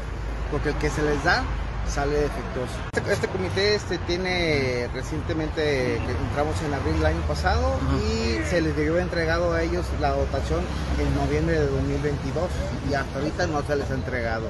porque 0.50 0.70
el 0.70 0.74
que 0.76 0.90
se 0.90 1.02
les 1.02 1.22
da 1.24 1.42
sale 1.88 2.16
defectuoso. 2.16 2.72
Este, 2.92 3.12
este, 3.12 3.28
comité 3.28 3.74
este, 3.74 3.98
tiene 3.98 4.88
recientemente, 4.92 5.96
entramos 5.96 6.60
en 6.62 6.74
abril 6.74 6.94
del 6.94 7.06
año 7.06 7.20
pasado 7.22 7.76
y 8.06 8.44
se 8.44 8.60
les 8.60 8.76
debió 8.76 8.98
entregado 8.98 9.52
a 9.52 9.62
ellos 9.62 9.86
la 10.00 10.10
dotación 10.10 10.60
en 10.98 11.14
noviembre 11.14 11.58
de 11.58 11.66
2022 11.66 12.44
y 12.90 12.94
hasta 12.94 13.18
ahorita 13.18 13.46
no 13.46 13.62
se 13.62 13.76
les 13.76 13.90
ha 13.90 13.94
entregado. 13.94 14.46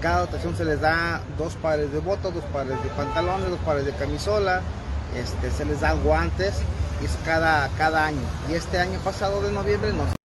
Cada 0.00 0.20
dotación 0.20 0.56
se 0.56 0.64
les 0.64 0.80
da 0.80 1.20
dos 1.36 1.56
pares 1.56 1.92
de 1.92 1.98
botas, 1.98 2.32
dos 2.32 2.44
pares 2.52 2.82
de 2.82 2.88
pantalones, 2.90 3.50
dos 3.50 3.60
pares 3.60 3.84
de 3.84 3.92
camisola, 3.92 4.62
este, 5.16 5.50
se 5.50 5.64
les 5.64 5.80
da 5.80 5.92
guantes 5.92 6.54
y 7.02 7.04
es 7.04 7.16
cada, 7.24 7.68
cada 7.76 8.06
año. 8.06 8.22
Y 8.48 8.54
este 8.54 8.78
año 8.78 8.98
pasado 9.00 9.42
de 9.42 9.52
noviembre 9.52 9.92
no 9.92 10.20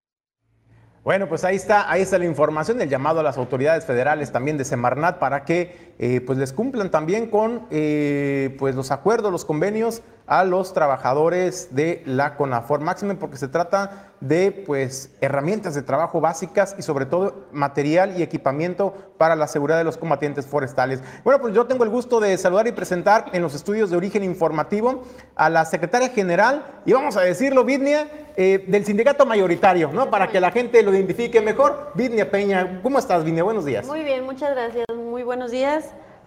bueno, 1.06 1.30
pues 1.30 1.44
ahí 1.44 1.56
está, 1.56 1.92
ahí 1.92 2.02
está 2.02 2.18
la 2.18 2.26
información, 2.26 2.82
el 2.82 2.90
llamado 2.90 3.20
a 3.20 3.24
las 3.24 3.38
autoridades 3.38 3.86
federales 3.86 4.32
también 4.32 4.58
de 4.58 4.66
Semarnat 4.66 5.20
para 5.20 5.46
que 5.46 5.94
eh, 5.98 6.22
pues 6.22 6.38
les 6.38 6.52
cumplan 6.52 6.92
también 6.92 7.28
con 7.30 7.68
eh, 7.72 8.56
pues 8.60 8.76
los 8.76 8.92
acuerdos, 8.92 9.32
los 9.32 9.46
convenios 9.46 10.02
a 10.28 10.44
los 10.44 10.74
trabajadores 10.74 11.76
de 11.76 12.02
la 12.06 12.36
CONAFOR 12.36 12.80
Máxime, 12.80 13.16
porque 13.16 13.38
se 13.38 13.48
trata 13.48 14.12
de 14.20 14.52
pues 14.52 15.12
herramientas 15.22 15.76
de 15.76 15.84
trabajo 15.84 16.20
básicas 16.20 16.76
y 16.80 16.82
sobre 16.82 17.06
todo 17.06 17.46
material 17.52 18.18
y 18.18 18.24
equipamiento 18.24 18.94
para 19.20 19.36
la 19.36 19.48
seguridad 19.48 19.78
de 19.78 19.84
los 19.84 19.98
combatientes 19.98 20.48
forestales. 20.48 21.02
Bueno, 21.24 21.40
pues 21.40 21.54
yo 21.54 21.68
tengo 21.68 21.84
el 21.84 21.92
gusto 21.92 22.20
de 22.20 22.36
saludar 22.38 22.68
y 22.68 22.72
presentar 22.72 23.28
en 23.34 23.44
los 23.44 23.54
estudios 23.54 23.92
de 23.92 23.98
origen 23.98 24.24
informativo 24.24 25.04
a 25.36 25.50
la 25.50 25.64
secretaria 25.64 26.10
general 26.10 26.82
y 26.86 26.94
vamos 26.94 27.18
a 27.18 27.22
decirlo, 27.22 27.64
Vidnia, 27.64 28.10
eh, 28.36 28.66
del 28.68 28.84
sindicato 28.84 29.26
mayoritario, 29.26 29.92
¿no? 29.94 30.10
Para 30.10 30.28
que 30.28 30.40
la 30.40 30.52
gente 30.52 30.82
lo 30.82 30.94
identifique 30.94 31.40
mejor. 31.40 31.92
Vidnia 31.94 32.30
Peña, 32.30 32.82
¿cómo 32.82 32.98
estás, 32.98 33.24
Vidnia? 33.24 33.44
Buenos 33.44 33.64
días. 33.64 33.86
Muy 33.86 34.04
bien, 34.04 34.26
muchas 34.26 34.52
gracias. 34.52 34.86
Muy 34.94 35.24
buenos 35.24 35.52
días 35.52 35.85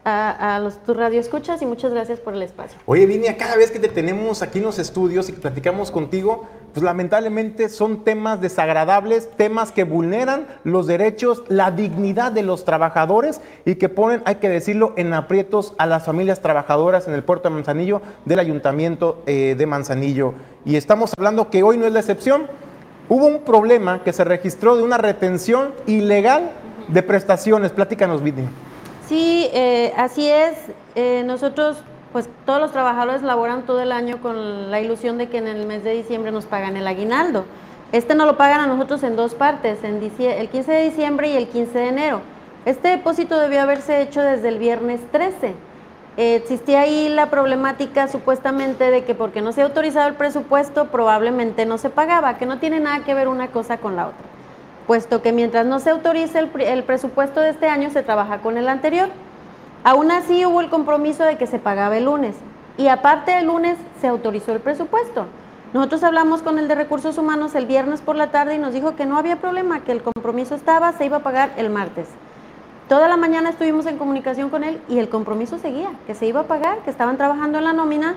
a, 0.08 0.58
los, 0.60 0.82
tu 0.82 0.94
radio 0.94 1.20
escuchas 1.20 1.60
y 1.62 1.66
muchas 1.66 1.92
gracias 1.92 2.20
por 2.20 2.34
el 2.34 2.42
espacio. 2.42 2.78
Oye, 2.86 3.06
Vinia, 3.06 3.36
cada 3.36 3.56
vez 3.56 3.70
que 3.70 3.78
te 3.78 3.88
tenemos 3.88 4.42
aquí 4.42 4.58
en 4.58 4.64
los 4.64 4.78
estudios 4.78 5.28
y 5.28 5.32
que 5.32 5.40
platicamos 5.40 5.90
contigo, 5.90 6.46
pues 6.72 6.82
lamentablemente 6.84 7.68
son 7.68 8.04
temas 8.04 8.40
desagradables, 8.40 9.28
temas 9.36 9.72
que 9.72 9.84
vulneran 9.84 10.46
los 10.64 10.86
derechos, 10.86 11.42
la 11.48 11.70
dignidad 11.70 12.32
de 12.32 12.42
los 12.42 12.64
trabajadores 12.64 13.40
y 13.64 13.76
que 13.76 13.88
ponen, 13.88 14.22
hay 14.24 14.36
que 14.36 14.48
decirlo, 14.48 14.94
en 14.96 15.12
aprietos 15.12 15.74
a 15.78 15.86
las 15.86 16.04
familias 16.04 16.40
trabajadoras 16.40 17.08
en 17.08 17.14
el 17.14 17.22
puerto 17.22 17.48
de 17.48 17.54
Manzanillo 17.54 18.02
del 18.24 18.38
ayuntamiento 18.38 19.22
eh, 19.26 19.54
de 19.56 19.66
Manzanillo. 19.66 20.34
Y 20.64 20.76
estamos 20.76 21.12
hablando 21.16 21.50
que 21.50 21.62
hoy 21.62 21.78
no 21.78 21.86
es 21.86 21.92
la 21.92 22.00
excepción. 22.00 22.46
Hubo 23.08 23.26
un 23.26 23.40
problema 23.40 24.02
que 24.02 24.12
se 24.12 24.24
registró 24.24 24.76
de 24.76 24.82
una 24.82 24.98
retención 24.98 25.72
ilegal 25.86 26.50
de 26.88 27.02
prestaciones. 27.02 27.72
Platícanos, 27.72 28.22
Vinia. 28.22 28.48
Sí, 29.08 29.48
eh, 29.54 29.94
así 29.96 30.28
es. 30.28 30.54
Eh, 30.94 31.22
nosotros, 31.24 31.78
pues 32.12 32.28
todos 32.44 32.60
los 32.60 32.72
trabajadores 32.72 33.22
laboran 33.22 33.62
todo 33.62 33.80
el 33.80 33.90
año 33.90 34.20
con 34.20 34.70
la 34.70 34.80
ilusión 34.80 35.16
de 35.16 35.28
que 35.28 35.38
en 35.38 35.48
el 35.48 35.66
mes 35.66 35.82
de 35.82 35.92
diciembre 35.92 36.30
nos 36.30 36.44
pagan 36.44 36.76
el 36.76 36.86
aguinaldo. 36.86 37.46
Este 37.90 38.14
no 38.14 38.26
lo 38.26 38.36
pagan 38.36 38.60
a 38.60 38.66
nosotros 38.66 39.02
en 39.02 39.16
dos 39.16 39.34
partes, 39.34 39.82
en 39.82 40.02
el 40.02 40.48
15 40.50 40.70
de 40.70 40.84
diciembre 40.84 41.30
y 41.30 41.36
el 41.36 41.48
15 41.48 41.78
de 41.78 41.88
enero. 41.88 42.20
Este 42.66 42.88
depósito 42.88 43.38
debió 43.38 43.62
haberse 43.62 44.02
hecho 44.02 44.20
desde 44.20 44.48
el 44.48 44.58
viernes 44.58 45.00
13. 45.10 45.54
Eh, 46.18 46.34
existía 46.34 46.82
ahí 46.82 47.08
la 47.08 47.30
problemática 47.30 48.08
supuestamente 48.08 48.90
de 48.90 49.04
que 49.04 49.14
porque 49.14 49.40
no 49.40 49.52
se 49.52 49.62
ha 49.62 49.64
autorizado 49.64 50.06
el 50.08 50.16
presupuesto 50.16 50.88
probablemente 50.88 51.64
no 51.64 51.78
se 51.78 51.88
pagaba, 51.88 52.36
que 52.36 52.44
no 52.44 52.58
tiene 52.58 52.80
nada 52.80 53.04
que 53.04 53.14
ver 53.14 53.28
una 53.28 53.48
cosa 53.48 53.78
con 53.78 53.96
la 53.96 54.08
otra 54.08 54.37
puesto 54.88 55.20
que 55.20 55.32
mientras 55.32 55.66
no 55.66 55.80
se 55.80 55.90
autorice 55.90 56.38
el, 56.38 56.82
presupuesto 56.82 57.40
de 57.40 57.50
este 57.50 57.68
año 57.68 57.90
se 57.90 58.02
trabaja 58.02 58.38
con 58.38 58.56
el 58.56 58.70
anterior. 58.70 59.10
Aún 59.84 60.10
así 60.10 60.46
hubo 60.46 60.62
el 60.62 60.70
compromiso 60.70 61.24
de 61.24 61.36
que 61.36 61.46
se 61.46 61.58
pagaba 61.58 61.98
el 61.98 62.06
lunes 62.06 62.34
y 62.78 62.88
aparte 62.88 63.32
del 63.32 63.46
lunes 63.46 63.76
se 64.00 64.08
autorizó 64.08 64.52
el 64.52 64.60
presupuesto. 64.60 65.26
Nosotros 65.74 66.02
hablamos 66.04 66.40
con 66.40 66.58
el 66.58 66.68
de 66.68 66.74
recursos 66.74 67.18
humanos 67.18 67.54
el 67.54 67.66
viernes 67.66 68.00
por 68.00 68.16
la 68.16 68.30
tarde 68.30 68.54
y 68.54 68.58
nos 68.58 68.72
dijo 68.72 68.96
que 68.96 69.04
no 69.04 69.18
había 69.18 69.36
problema, 69.36 69.80
que 69.80 69.92
el 69.92 70.02
compromiso 70.02 70.54
estaba, 70.54 70.90
se 70.94 71.04
iba 71.04 71.18
a 71.18 71.22
pagar 71.22 71.52
el 71.58 71.68
martes. 71.68 72.08
Toda 72.88 73.08
la 73.08 73.18
mañana 73.18 73.50
estuvimos 73.50 73.84
en 73.84 73.98
comunicación 73.98 74.48
con 74.48 74.64
él 74.64 74.80
y 74.88 74.98
el 74.98 75.10
compromiso 75.10 75.58
seguía, 75.58 75.90
que 76.06 76.14
se 76.14 76.24
iba 76.24 76.40
a 76.40 76.44
pagar, 76.44 76.78
que 76.78 76.90
estaban 76.90 77.18
trabajando 77.18 77.58
en 77.58 77.64
la 77.64 77.74
nómina. 77.74 78.16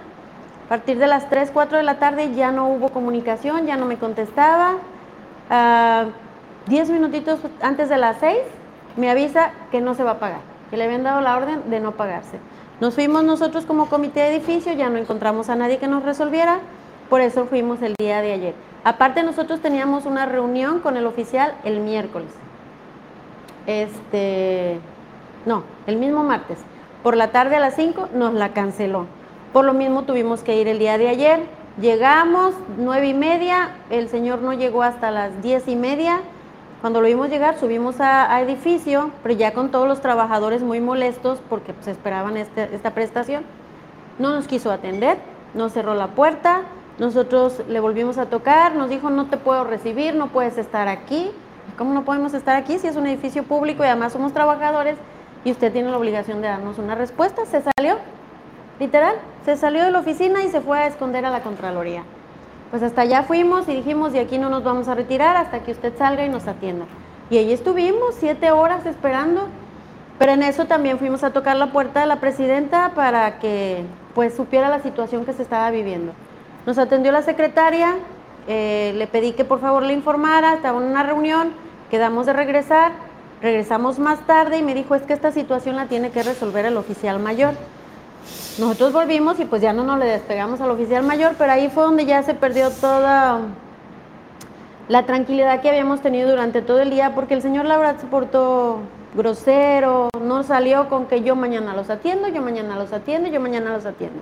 A 0.68 0.70
partir 0.70 0.98
de 0.98 1.08
las 1.08 1.30
3, 1.30 1.52
4 1.52 1.80
de 1.80 1.84
la 1.84 2.00
tarde 2.00 2.34
ya 2.34 2.54
no 2.54 2.70
hubo 2.70 2.92
comunicación, 2.92 3.66
ya 3.68 3.76
no 3.76 3.86
me 3.86 3.98
contestaba, 3.98 4.76
a 5.50 6.06
10 6.68 6.90
minutitos 6.92 7.40
antes 7.62 7.90
de 7.90 7.98
las 7.98 8.18
6 8.20 8.38
me 8.98 9.10
avisa 9.10 9.52
que 9.72 9.82
no 9.82 9.94
se 9.94 10.04
va 10.04 10.12
a 10.12 10.20
pagar, 10.20 10.42
que 10.70 10.78
le 10.78 10.84
habían 10.86 11.04
dado 11.04 11.22
la 11.22 11.36
orden 11.36 11.70
de 11.70 11.80
no 11.80 11.94
pagarse. 11.94 12.40
Nos 12.80 12.96
fuimos 12.96 13.24
nosotros 13.24 13.66
como 13.66 13.88
comité 13.88 14.22
de 14.22 14.36
edificio, 14.36 14.74
ya 14.74 14.90
no 14.90 14.98
encontramos 14.98 15.50
a 15.50 15.56
nadie 15.56 15.78
que 15.78 15.88
nos 15.88 16.04
resolviera, 16.04 16.60
por 17.10 17.22
eso 17.22 17.46
fuimos 17.46 17.82
el 17.82 17.96
día 18.00 18.22
de 18.22 18.34
ayer. 18.34 18.56
Aparte 18.84 19.22
nosotros 19.24 19.60
teníamos 19.60 20.06
una 20.06 20.26
reunión 20.26 20.80
con 20.80 20.98
el 20.98 21.06
oficial 21.06 21.54
el 21.64 21.80
miércoles. 21.80 22.30
Este, 23.68 24.80
no, 25.46 25.64
el 25.86 25.98
mismo 25.98 26.24
martes. 26.24 26.58
Por 27.04 27.16
la 27.16 27.32
tarde 27.32 27.58
a 27.58 27.60
las 27.60 27.76
5 27.76 28.10
nos 28.14 28.34
la 28.34 28.50
canceló. 28.54 29.06
Por 29.54 29.66
lo 29.66 29.74
mismo 29.74 30.04
tuvimos 30.04 30.42
que 30.42 30.60
ir 30.60 30.68
el 30.68 30.80
día 30.80 30.98
de 30.98 31.10
ayer. 31.10 31.42
Llegamos, 31.80 32.54
nueve 32.78 33.08
y 33.08 33.14
media, 33.14 33.70
el 33.90 34.10
señor 34.10 34.42
no 34.42 34.54
llegó 34.54 34.84
hasta 34.84 35.12
las 35.12 35.42
diez 35.42 35.68
y 35.68 35.76
media. 35.76 36.22
Cuando 36.82 37.00
lo 37.00 37.06
vimos 37.06 37.30
llegar, 37.30 37.60
subimos 37.60 38.02
a, 38.02 38.42
edificio, 38.42 39.12
pero 39.22 39.36
ya 39.36 39.54
con 39.54 39.70
todos 39.70 39.88
los 39.88 40.02
trabajadores 40.02 40.64
muy 40.64 40.80
molestos 40.80 41.40
porque 41.48 41.74
pues, 41.74 41.88
esperaban 41.88 42.38
este, 42.38 42.74
esta 42.74 42.96
prestación. 42.96 43.44
No 44.18 44.32
nos 44.32 44.48
quiso 44.48 44.72
atender, 44.72 45.20
nos 45.54 45.74
cerró 45.74 45.94
la 45.94 46.08
puerta, 46.08 46.64
nosotros 46.98 47.62
le 47.70 47.80
volvimos 47.80 48.18
a 48.18 48.26
tocar, 48.26 48.76
nos 48.76 48.90
dijo 48.90 49.12
no 49.12 49.28
te 49.28 49.38
puedo 49.38 49.64
recibir, 49.64 50.16
no 50.16 50.30
puedes 50.30 50.58
estar 50.58 50.88
aquí. 50.88 51.30
¿Cómo 51.78 51.94
no 51.94 52.04
podemos 52.04 52.34
estar 52.34 52.56
aquí 52.56 52.80
si 52.80 52.88
es 52.88 52.96
un 52.96 53.06
edificio 53.06 53.44
público 53.44 53.84
y 53.84 53.88
además 53.88 54.14
somos 54.14 54.34
trabajadores 54.34 54.98
y 55.46 55.52
usted 55.52 55.72
tiene 55.72 55.92
la 55.92 56.00
obligación 56.00 56.42
de 56.42 56.48
darnos 56.48 56.80
una 56.80 56.96
respuesta? 56.96 57.46
Se 57.46 57.62
salió, 57.62 57.98
literal, 58.80 59.18
se 59.46 59.56
salió 59.56 59.84
de 59.84 59.92
la 59.92 60.00
oficina 60.00 60.44
y 60.44 60.50
se 60.50 60.62
fue 60.62 60.80
a 60.80 60.88
esconder 60.88 61.28
a 61.28 61.30
la 61.30 61.44
Contraloría. 61.44 62.04
Pues 62.72 62.84
hasta 62.84 63.02
allá 63.02 63.24
fuimos 63.24 63.68
y 63.68 63.76
dijimos, 63.76 64.14
de 64.14 64.22
aquí 64.22 64.38
no 64.38 64.50
nos 64.50 64.64
vamos 64.64 64.88
a 64.88 64.96
retirar 64.96 65.36
hasta 65.36 65.60
que 65.60 65.74
usted 65.74 65.94
salga 65.98 66.26
y 66.26 66.30
nos 66.30 66.48
atienda. 66.48 66.86
Y 67.30 67.38
ahí 67.38 67.52
estuvimos 67.52 68.16
siete 68.18 68.52
horas 68.52 68.86
esperando, 68.86 69.50
pero 70.18 70.32
en 70.32 70.42
eso 70.44 70.66
también 70.66 70.98
fuimos 70.98 71.24
a 71.26 71.32
tocar 71.32 71.58
la 71.58 71.74
puerta 71.74 72.00
de 72.00 72.06
la 72.06 72.22
presidenta 72.22 72.94
para 72.96 73.40
que 73.40 73.84
pues 74.16 74.36
supiera 74.36 74.70
la 74.70 74.82
situación 74.82 75.26
que 75.26 75.34
se 75.34 75.44
estaba 75.44 75.70
viviendo. 75.70 76.14
Nos 76.66 76.78
atendió 76.78 77.12
la 77.12 77.24
secretaria, 77.24 77.96
eh, 78.48 78.94
le 78.96 79.08
pedí 79.08 79.34
que 79.34 79.44
por 79.44 79.60
favor 79.60 79.84
le 79.84 79.92
informara, 79.92 80.54
estaba 80.54 80.80
en 80.80 80.86
una 80.86 81.04
reunión, 81.04 81.52
quedamos 81.90 82.26
de 82.26 82.34
regresar, 82.34 82.94
regresamos 83.42 84.00
más 84.00 84.26
tarde 84.26 84.60
y 84.60 84.64
me 84.64 84.74
dijo 84.74 84.96
es 84.96 85.02
que 85.02 85.14
esta 85.14 85.32
situación 85.32 85.76
la 85.76 85.88
tiene 85.88 86.12
que 86.12 86.24
resolver 86.24 86.66
el 86.66 86.78
oficial 86.78 87.20
mayor. 87.20 87.54
Nosotros 88.60 88.94
volvimos 88.94 89.40
y 89.40 89.46
pues 89.46 89.62
ya 89.62 89.74
no 89.74 89.84
nos 89.84 89.98
le 90.00 90.06
despegamos 90.06 90.62
al 90.62 90.72
oficial 90.72 91.04
mayor, 91.04 91.36
pero 91.38 91.52
ahí 91.52 91.70
fue 91.70 91.84
donde 91.84 92.06
ya 92.06 92.22
se 92.24 92.34
perdió 92.34 92.70
toda 92.70 93.40
la 94.88 95.06
tranquilidad 95.06 95.62
que 95.62 95.70
habíamos 95.70 96.02
tenido 96.02 96.30
durante 96.30 96.62
todo 96.62 96.82
el 96.82 96.90
día, 96.90 97.16
porque 97.16 97.34
el 97.34 97.42
señor 97.42 97.66
Laura 97.66 97.98
se 98.00 98.08
portó 98.08 98.80
grosero, 99.16 100.10
no 100.22 100.44
salió 100.44 100.90
con 100.90 101.06
que 101.06 101.22
yo 101.22 101.36
mañana 101.36 101.74
los 101.74 101.90
atiendo, 101.90 102.28
yo 102.28 102.42
mañana 102.42 102.76
los 102.76 102.94
atiendo, 102.94 103.30
yo 103.30 103.40
mañana 103.40 103.72
los 103.72 103.86
atiendo. 103.86 104.22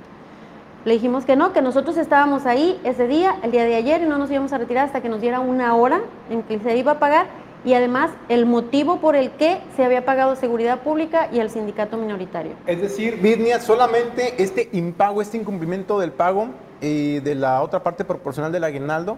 Le 0.85 0.93
dijimos 0.93 1.25
que 1.25 1.35
no, 1.35 1.51
que 1.51 1.61
nosotros 1.61 1.97
estábamos 1.97 2.45
ahí 2.45 2.79
ese 2.83 3.07
día, 3.07 3.35
el 3.43 3.51
día 3.51 3.65
de 3.65 3.75
ayer, 3.75 4.01
y 4.01 4.05
no 4.05 4.17
nos 4.17 4.31
íbamos 4.31 4.53
a 4.53 4.57
retirar 4.57 4.85
hasta 4.85 5.01
que 5.01 5.09
nos 5.09 5.21
diera 5.21 5.39
una 5.39 5.75
hora 5.75 6.01
en 6.29 6.43
que 6.43 6.59
se 6.59 6.77
iba 6.77 6.93
a 6.93 6.99
pagar 6.99 7.27
y 7.65 7.73
además 7.73 8.11
el 8.29 8.45
motivo 8.45 8.99
por 8.99 9.15
el 9.15 9.31
que 9.31 9.59
se 9.75 9.83
había 9.83 10.05
pagado 10.05 10.35
seguridad 10.35 10.81
pública 10.81 11.29
y 11.31 11.39
el 11.39 11.49
sindicato 11.49 11.97
minoritario. 11.97 12.53
Es 12.65 12.81
decir, 12.81 13.17
Virnia, 13.21 13.59
solamente 13.59 14.41
este 14.41 14.69
impago, 14.71 15.21
este 15.21 15.37
incumplimiento 15.37 15.99
del 15.99 16.11
pago 16.11 16.49
eh, 16.81 17.21
de 17.23 17.35
la 17.35 17.61
otra 17.61 17.83
parte 17.83 18.05
proporcional 18.05 18.51
del 18.51 18.63
aguinaldo, 18.63 19.17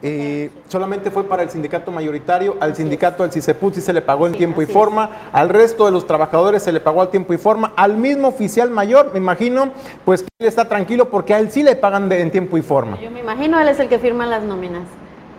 eh, 0.00 0.50
solamente 0.68 1.10
fue 1.10 1.24
para 1.24 1.42
el 1.42 1.50
sindicato 1.50 1.90
mayoritario, 1.90 2.56
al 2.60 2.76
sindicato 2.76 3.24
del 3.24 3.32
CICEPUT 3.32 3.74
sí 3.74 3.80
se 3.80 3.92
le 3.92 4.00
pagó 4.00 4.28
en 4.28 4.32
tiempo 4.32 4.62
y 4.62 4.66
forma, 4.66 5.10
al 5.32 5.48
resto 5.48 5.86
de 5.86 5.90
los 5.90 6.06
trabajadores 6.06 6.62
se 6.62 6.70
le 6.70 6.78
pagó 6.78 7.02
al 7.02 7.08
tiempo 7.08 7.34
y 7.34 7.36
forma, 7.36 7.72
al 7.74 7.96
mismo 7.96 8.28
oficial 8.28 8.70
mayor, 8.70 9.10
me 9.12 9.18
imagino, 9.18 9.72
pues 10.04 10.24
él 10.38 10.46
está 10.46 10.68
tranquilo 10.68 11.10
porque 11.10 11.34
a 11.34 11.40
él 11.40 11.50
sí 11.50 11.64
le 11.64 11.74
pagan 11.74 12.10
en 12.12 12.30
tiempo 12.30 12.56
y 12.56 12.62
forma. 12.62 13.00
Yo 13.00 13.10
me 13.10 13.20
imagino, 13.20 13.58
él 13.58 13.66
es 13.66 13.80
el 13.80 13.88
que 13.88 13.98
firma 13.98 14.24
las 14.24 14.44
nóminas. 14.44 14.84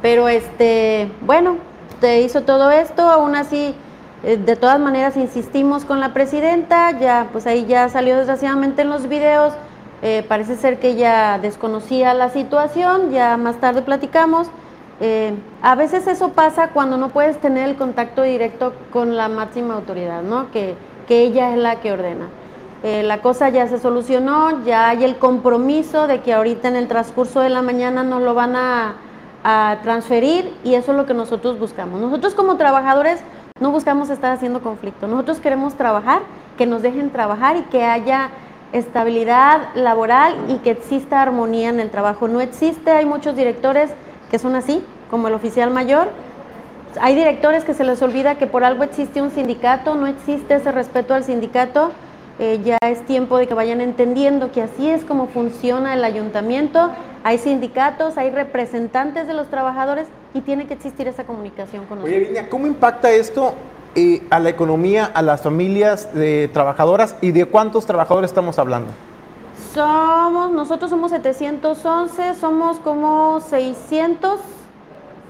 Pero 0.01 0.27
este, 0.27 1.09
bueno, 1.21 1.57
te 1.99 2.21
hizo 2.21 2.41
todo 2.41 2.71
esto, 2.71 3.03
aún 3.03 3.35
así, 3.35 3.75
eh, 4.23 4.37
de 4.37 4.55
todas 4.55 4.79
maneras 4.79 5.15
insistimos 5.17 5.85
con 5.85 5.99
la 5.99 6.13
presidenta, 6.13 6.97
ya, 6.99 7.27
pues 7.31 7.47
ahí 7.47 7.65
ya 7.65 7.87
salió 7.89 8.17
desgraciadamente 8.17 8.81
en 8.81 8.89
los 8.89 9.07
videos, 9.07 9.53
eh, 10.01 10.25
parece 10.27 10.55
ser 10.55 10.79
que 10.79 10.89
ella 10.89 11.39
desconocía 11.39 12.13
la 12.13 12.29
situación, 12.29 13.11
ya 13.11 13.37
más 13.37 13.57
tarde 13.57 13.81
platicamos. 13.81 14.47
Eh, 15.01 15.33
a 15.61 15.75
veces 15.75 16.07
eso 16.07 16.29
pasa 16.29 16.69
cuando 16.69 16.97
no 16.97 17.09
puedes 17.09 17.39
tener 17.39 17.69
el 17.69 17.75
contacto 17.77 18.23
directo 18.23 18.73
con 18.91 19.15
la 19.15 19.29
máxima 19.29 19.75
autoridad, 19.75 20.21
¿no? 20.21 20.51
Que, 20.51 20.75
que 21.07 21.21
ella 21.21 21.51
es 21.51 21.57
la 21.57 21.79
que 21.79 21.91
ordena. 21.91 22.29
la 22.81 23.21
cosa 23.21 23.49
ya 23.49 23.67
se 23.67 23.77
solucionó, 23.77 24.63
ya 24.63 24.89
hay 24.89 25.03
el 25.03 25.17
compromiso 25.17 26.07
de 26.07 26.21
que 26.21 26.33
ahorita 26.33 26.69
en 26.69 26.77
el 26.77 26.87
transcurso 26.87 27.41
de 27.41 27.49
la 27.49 27.61
mañana 27.61 28.03
nos 28.03 28.21
lo 28.21 28.33
van 28.33 28.55
a, 28.55 28.95
a 29.43 29.77
transferir 29.83 30.53
y 30.63 30.75
eso 30.75 30.91
es 30.91 30.97
lo 30.97 31.05
que 31.05 31.13
nosotros 31.13 31.59
buscamos. 31.59 31.99
Nosotros 32.01 32.35
como 32.35 32.57
trabajadores 32.57 33.19
no 33.59 33.71
buscamos 33.71 34.09
estar 34.09 34.31
haciendo 34.31 34.61
conflicto, 34.61 35.07
nosotros 35.07 35.39
queremos 35.39 35.75
trabajar, 35.75 36.21
que 36.57 36.65
nos 36.65 36.81
dejen 36.81 37.09
trabajar 37.09 37.57
y 37.57 37.61
que 37.63 37.83
haya 37.83 38.29
estabilidad 38.73 39.73
laboral 39.75 40.35
y 40.47 40.55
que 40.57 40.71
exista 40.71 41.21
armonía 41.21 41.69
en 41.69 41.79
el 41.79 41.89
trabajo. 41.89 42.27
No 42.27 42.41
existe, 42.41 42.91
hay 42.91 43.05
muchos 43.05 43.35
directores 43.35 43.91
que 44.29 44.39
son 44.39 44.55
así, 44.55 44.83
como 45.09 45.27
el 45.27 45.33
oficial 45.33 45.71
mayor. 45.71 46.09
Hay 47.01 47.15
directores 47.15 47.63
que 47.63 47.73
se 47.73 47.83
les 47.83 48.01
olvida 48.01 48.35
que 48.35 48.47
por 48.47 48.63
algo 48.63 48.83
existe 48.83 49.21
un 49.21 49.31
sindicato, 49.31 49.95
no 49.95 50.07
existe 50.07 50.55
ese 50.55 50.71
respeto 50.71 51.13
al 51.13 51.23
sindicato. 51.23 51.91
Eh, 52.39 52.61
ya 52.63 52.77
es 52.81 53.05
tiempo 53.05 53.37
de 53.37 53.47
que 53.47 53.53
vayan 53.53 53.81
entendiendo 53.81 54.51
que 54.51 54.61
así 54.61 54.89
es 54.89 55.03
como 55.03 55.27
funciona 55.27 55.93
el 55.93 56.05
ayuntamiento 56.05 56.91
hay 57.23 57.37
sindicatos, 57.37 58.17
hay 58.17 58.29
representantes 58.29 59.27
de 59.27 59.33
los 59.33 59.49
trabajadores 59.49 60.07
y 60.33 60.41
tiene 60.41 60.67
que 60.67 60.73
existir 60.73 61.07
esa 61.07 61.25
comunicación 61.25 61.85
con 61.85 61.99
nosotros. 61.99 62.29
Oye, 62.29 62.49
¿cómo 62.49 62.67
impacta 62.67 63.11
esto 63.11 63.55
eh, 63.95 64.21
a 64.29 64.39
la 64.39 64.49
economía, 64.49 65.05
a 65.05 65.21
las 65.21 65.41
familias 65.41 66.13
de 66.13 66.49
trabajadoras 66.53 67.15
y 67.21 67.31
de 67.31 67.45
cuántos 67.45 67.85
trabajadores 67.85 68.31
estamos 68.31 68.59
hablando? 68.59 68.91
Somos, 69.73 70.51
nosotros 70.51 70.89
somos 70.89 71.11
711, 71.11 72.35
somos 72.35 72.79
como 72.79 73.41
600, 73.41 74.39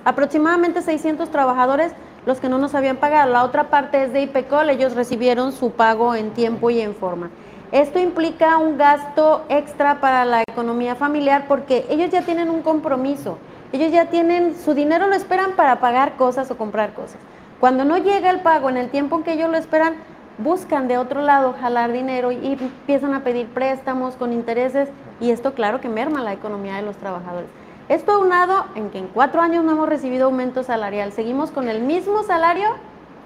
aproximadamente 0.06 0.82
600 0.82 1.30
trabajadores 1.30 1.94
los 2.26 2.40
que 2.40 2.50
no 2.50 2.58
nos 2.58 2.76
habían 2.76 2.98
pagado. 2.98 3.32
La 3.32 3.44
otra 3.44 3.70
parte 3.70 4.04
es 4.04 4.14
de 4.14 4.22
IPECOL, 4.22 4.70
ellos 4.70 4.96
recibieron 4.96 5.52
su 5.52 5.72
pago 5.72 6.16
en 6.16 6.32
tiempo 6.32 6.70
y 6.70 6.80
en 6.82 6.96
forma. 6.96 7.32
Esto 7.72 8.00
implica 8.00 8.58
un 8.58 8.80
gasto 8.80 9.44
extra 9.48 10.02
para 10.02 10.26
la 10.26 10.42
economía 10.42 10.96
familiar 10.96 11.46
porque 11.48 11.86
ellos 11.90 12.10
ya 12.10 12.24
tienen 12.24 12.50
un 12.50 12.64
compromiso, 12.64 13.38
ellos 13.72 13.92
ya 13.92 14.06
tienen 14.06 14.56
su 14.58 14.74
dinero 14.74 15.08
lo 15.08 15.14
esperan 15.14 15.52
para 15.52 15.80
pagar 15.80 16.16
cosas 16.18 16.50
o 16.50 16.58
comprar 16.58 16.94
cosas. 16.94 17.20
Cuando 17.60 17.86
no 17.86 18.00
llega 18.00 18.32
el 18.32 18.40
pago 18.40 18.72
en 18.72 18.78
el 18.78 18.90
tiempo 18.90 19.24
que 19.24 19.34
ellos 19.34 19.52
lo 19.52 19.58
esperan, 19.58 19.94
buscan 20.40 20.88
de 20.88 20.98
otro 20.98 21.22
lado 21.22 21.54
jalar 21.62 21.92
dinero 21.92 22.32
y 22.32 22.54
empiezan 22.54 23.14
a 23.14 23.24
pedir 23.24 23.48
préstamos 23.50 24.16
con 24.16 24.34
intereses 24.34 24.90
y 25.20 25.30
esto 25.30 25.54
claro 25.54 25.80
que 25.80 25.90
merma 25.90 26.24
la 26.24 26.34
economía 26.34 26.76
de 26.76 26.82
los 26.82 26.98
trabajadores. 26.98 27.50
Esto 27.88 28.14
aunado 28.14 28.66
en 28.74 28.90
que 28.90 28.98
en 28.98 29.08
cuatro 29.08 29.42
años 29.42 29.64
no 29.64 29.74
hemos 29.74 29.90
recibido 29.90 30.26
aumento 30.26 30.64
salarial, 30.64 31.12
seguimos 31.12 31.52
con 31.52 31.70
el 31.70 31.82
mismo 31.82 32.24
salario 32.24 32.70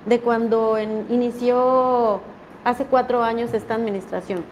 de 0.05 0.19
cuando 0.19 0.77
inició 0.81 2.19
hace 2.63 2.85
cuatro 2.85 3.23
años 3.23 3.53
esta 3.53 3.75
administración. 3.75 4.43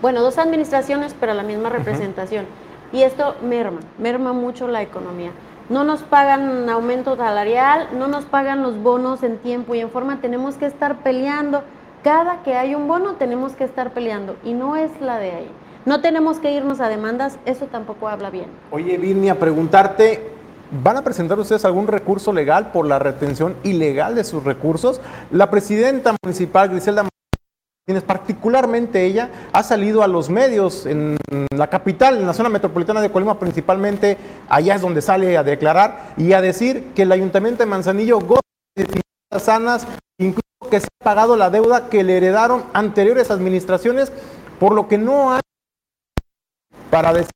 Bueno, 0.00 0.20
dos 0.20 0.38
administraciones, 0.38 1.14
pero 1.18 1.34
la 1.34 1.42
misma 1.42 1.68
representación. 1.68 2.46
Y 2.92 3.02
esto 3.02 3.36
merma, 3.42 3.80
merma 3.98 4.32
mucho 4.32 4.68
la 4.68 4.82
economía. 4.82 5.30
No 5.68 5.84
nos 5.84 6.02
pagan 6.02 6.68
aumento 6.68 7.16
salarial, 7.16 7.88
no 7.96 8.08
nos 8.08 8.24
pagan 8.24 8.62
los 8.62 8.82
bonos 8.82 9.22
en 9.22 9.38
tiempo 9.38 9.74
y 9.74 9.80
en 9.80 9.90
forma, 9.90 10.20
tenemos 10.20 10.56
que 10.56 10.66
estar 10.66 10.98
peleando. 10.98 11.62
Cada 12.02 12.42
que 12.42 12.56
hay 12.56 12.74
un 12.74 12.88
bono 12.88 13.14
tenemos 13.14 13.52
que 13.52 13.64
estar 13.64 13.92
peleando 13.92 14.36
y 14.44 14.54
no 14.54 14.76
es 14.76 14.90
la 15.00 15.18
de 15.18 15.30
ahí. 15.30 15.50
No 15.84 16.00
tenemos 16.00 16.40
que 16.40 16.52
irnos 16.52 16.80
a 16.80 16.88
demandas, 16.88 17.38
eso 17.44 17.66
tampoco 17.66 18.08
habla 18.08 18.30
bien. 18.30 18.46
Oye, 18.70 18.98
Virnia, 18.98 19.38
preguntarte, 19.38 20.31
¿Van 20.74 20.96
a 20.96 21.04
presentar 21.04 21.38
ustedes 21.38 21.66
algún 21.66 21.86
recurso 21.86 22.32
legal 22.32 22.72
por 22.72 22.86
la 22.86 22.98
retención 22.98 23.56
ilegal 23.62 24.14
de 24.14 24.24
sus 24.24 24.42
recursos? 24.42 25.02
La 25.30 25.50
presidenta 25.50 26.16
municipal, 26.24 26.70
Griselda 26.70 27.02
Martínez, 27.86 28.04
particularmente 28.04 29.04
ella, 29.04 29.50
ha 29.52 29.62
salido 29.64 30.02
a 30.02 30.08
los 30.08 30.30
medios 30.30 30.86
en 30.86 31.18
la 31.54 31.66
capital, 31.68 32.16
en 32.16 32.26
la 32.26 32.32
zona 32.32 32.48
metropolitana 32.48 33.02
de 33.02 33.12
Colima, 33.12 33.38
principalmente 33.38 34.16
allá 34.48 34.76
es 34.76 34.80
donde 34.80 35.02
sale 35.02 35.36
a 35.36 35.42
declarar 35.42 36.14
y 36.16 36.32
a 36.32 36.40
decir 36.40 36.92
que 36.94 37.02
el 37.02 37.12
ayuntamiento 37.12 37.62
de 37.62 37.66
Manzanillo 37.66 38.20
goza 38.20 38.40
de 38.74 38.86
finanzas 38.86 39.42
sanas, 39.42 39.86
incluso 40.16 40.70
que 40.70 40.80
se 40.80 40.86
ha 40.86 41.04
pagado 41.04 41.36
la 41.36 41.50
deuda 41.50 41.90
que 41.90 42.02
le 42.02 42.16
heredaron 42.16 42.64
anteriores 42.72 43.30
administraciones, 43.30 44.10
por 44.58 44.72
lo 44.72 44.88
que 44.88 44.96
no 44.96 45.34
hay 45.34 45.42
para 46.88 47.12
decir 47.12 47.30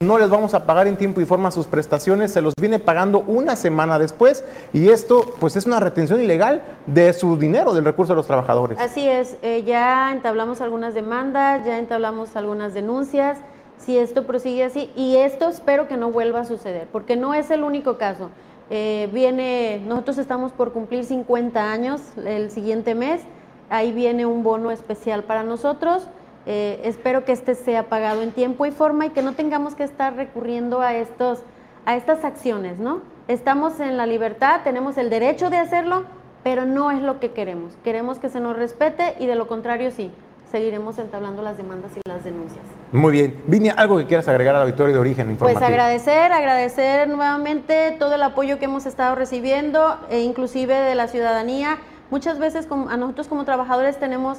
no 0.00 0.18
les 0.18 0.28
vamos 0.28 0.54
a 0.54 0.66
pagar 0.66 0.86
en 0.86 0.96
tiempo 0.96 1.20
y 1.20 1.24
forma 1.24 1.50
sus 1.50 1.66
prestaciones, 1.66 2.32
se 2.32 2.42
los 2.42 2.54
viene 2.60 2.78
pagando 2.78 3.20
una 3.20 3.56
semana 3.56 3.98
después 3.98 4.44
y 4.72 4.88
esto 4.88 5.34
pues 5.40 5.56
es 5.56 5.66
una 5.66 5.80
retención 5.80 6.20
ilegal 6.20 6.62
de 6.86 7.12
su 7.12 7.36
dinero, 7.36 7.72
del 7.74 7.84
recurso 7.84 8.12
de 8.12 8.16
los 8.16 8.26
trabajadores. 8.26 8.78
Así 8.78 9.08
es, 9.08 9.36
eh, 9.42 9.62
ya 9.64 10.12
entablamos 10.12 10.60
algunas 10.60 10.94
demandas, 10.94 11.64
ya 11.64 11.78
entablamos 11.78 12.36
algunas 12.36 12.74
denuncias, 12.74 13.38
si 13.78 13.98
esto 13.98 14.26
prosigue 14.26 14.64
así 14.64 14.90
y 14.96 15.16
esto 15.16 15.48
espero 15.48 15.88
que 15.88 15.96
no 15.96 16.10
vuelva 16.10 16.40
a 16.40 16.44
suceder, 16.44 16.88
porque 16.92 17.16
no 17.16 17.34
es 17.34 17.50
el 17.50 17.62
único 17.62 17.96
caso. 17.96 18.30
Eh, 18.68 19.08
viene, 19.12 19.80
nosotros 19.86 20.18
estamos 20.18 20.52
por 20.52 20.72
cumplir 20.72 21.04
50 21.04 21.72
años 21.72 22.00
el 22.24 22.50
siguiente 22.50 22.94
mes, 22.94 23.22
ahí 23.70 23.92
viene 23.92 24.26
un 24.26 24.42
bono 24.42 24.70
especial 24.70 25.22
para 25.22 25.42
nosotros 25.42 26.08
eh, 26.46 26.80
espero 26.84 27.24
que 27.24 27.32
este 27.32 27.56
sea 27.56 27.88
pagado 27.88 28.22
en 28.22 28.30
tiempo 28.30 28.66
y 28.66 28.70
forma 28.70 29.06
y 29.06 29.10
que 29.10 29.20
no 29.20 29.34
tengamos 29.34 29.74
que 29.74 29.82
estar 29.82 30.14
recurriendo 30.14 30.80
a, 30.80 30.94
estos, 30.94 31.40
a 31.84 31.96
estas 31.96 32.24
acciones, 32.24 32.78
¿no? 32.78 33.02
Estamos 33.26 33.80
en 33.80 33.96
la 33.96 34.06
libertad, 34.06 34.60
tenemos 34.62 34.96
el 34.96 35.10
derecho 35.10 35.50
de 35.50 35.58
hacerlo, 35.58 36.04
pero 36.44 36.64
no 36.64 36.92
es 36.92 37.02
lo 37.02 37.18
que 37.18 37.32
queremos. 37.32 37.72
Queremos 37.82 38.20
que 38.20 38.28
se 38.28 38.38
nos 38.38 38.56
respete 38.56 39.16
y 39.18 39.26
de 39.26 39.34
lo 39.34 39.48
contrario 39.48 39.90
sí, 39.90 40.12
seguiremos 40.52 40.98
entablando 40.98 41.42
las 41.42 41.56
demandas 41.56 41.90
y 41.96 42.08
las 42.08 42.22
denuncias. 42.22 42.64
Muy 42.92 43.10
bien. 43.10 43.42
Vinia, 43.48 43.74
¿algo 43.76 43.98
que 43.98 44.06
quieras 44.06 44.28
agregar 44.28 44.54
a 44.54 44.60
la 44.60 44.64
Victoria 44.64 44.94
de 44.94 45.00
Origen 45.00 45.28
Informativo? 45.28 45.58
Pues 45.58 45.68
agradecer, 45.68 46.30
agradecer 46.30 47.08
nuevamente 47.08 47.96
todo 47.98 48.14
el 48.14 48.22
apoyo 48.22 48.60
que 48.60 48.66
hemos 48.66 48.86
estado 48.86 49.16
recibiendo, 49.16 49.98
e 50.08 50.20
inclusive 50.20 50.74
de 50.74 50.94
la 50.94 51.08
ciudadanía. 51.08 51.78
Muchas 52.10 52.38
veces 52.38 52.68
a 52.70 52.96
nosotros 52.96 53.26
como 53.26 53.44
trabajadores 53.44 53.98
tenemos 53.98 54.38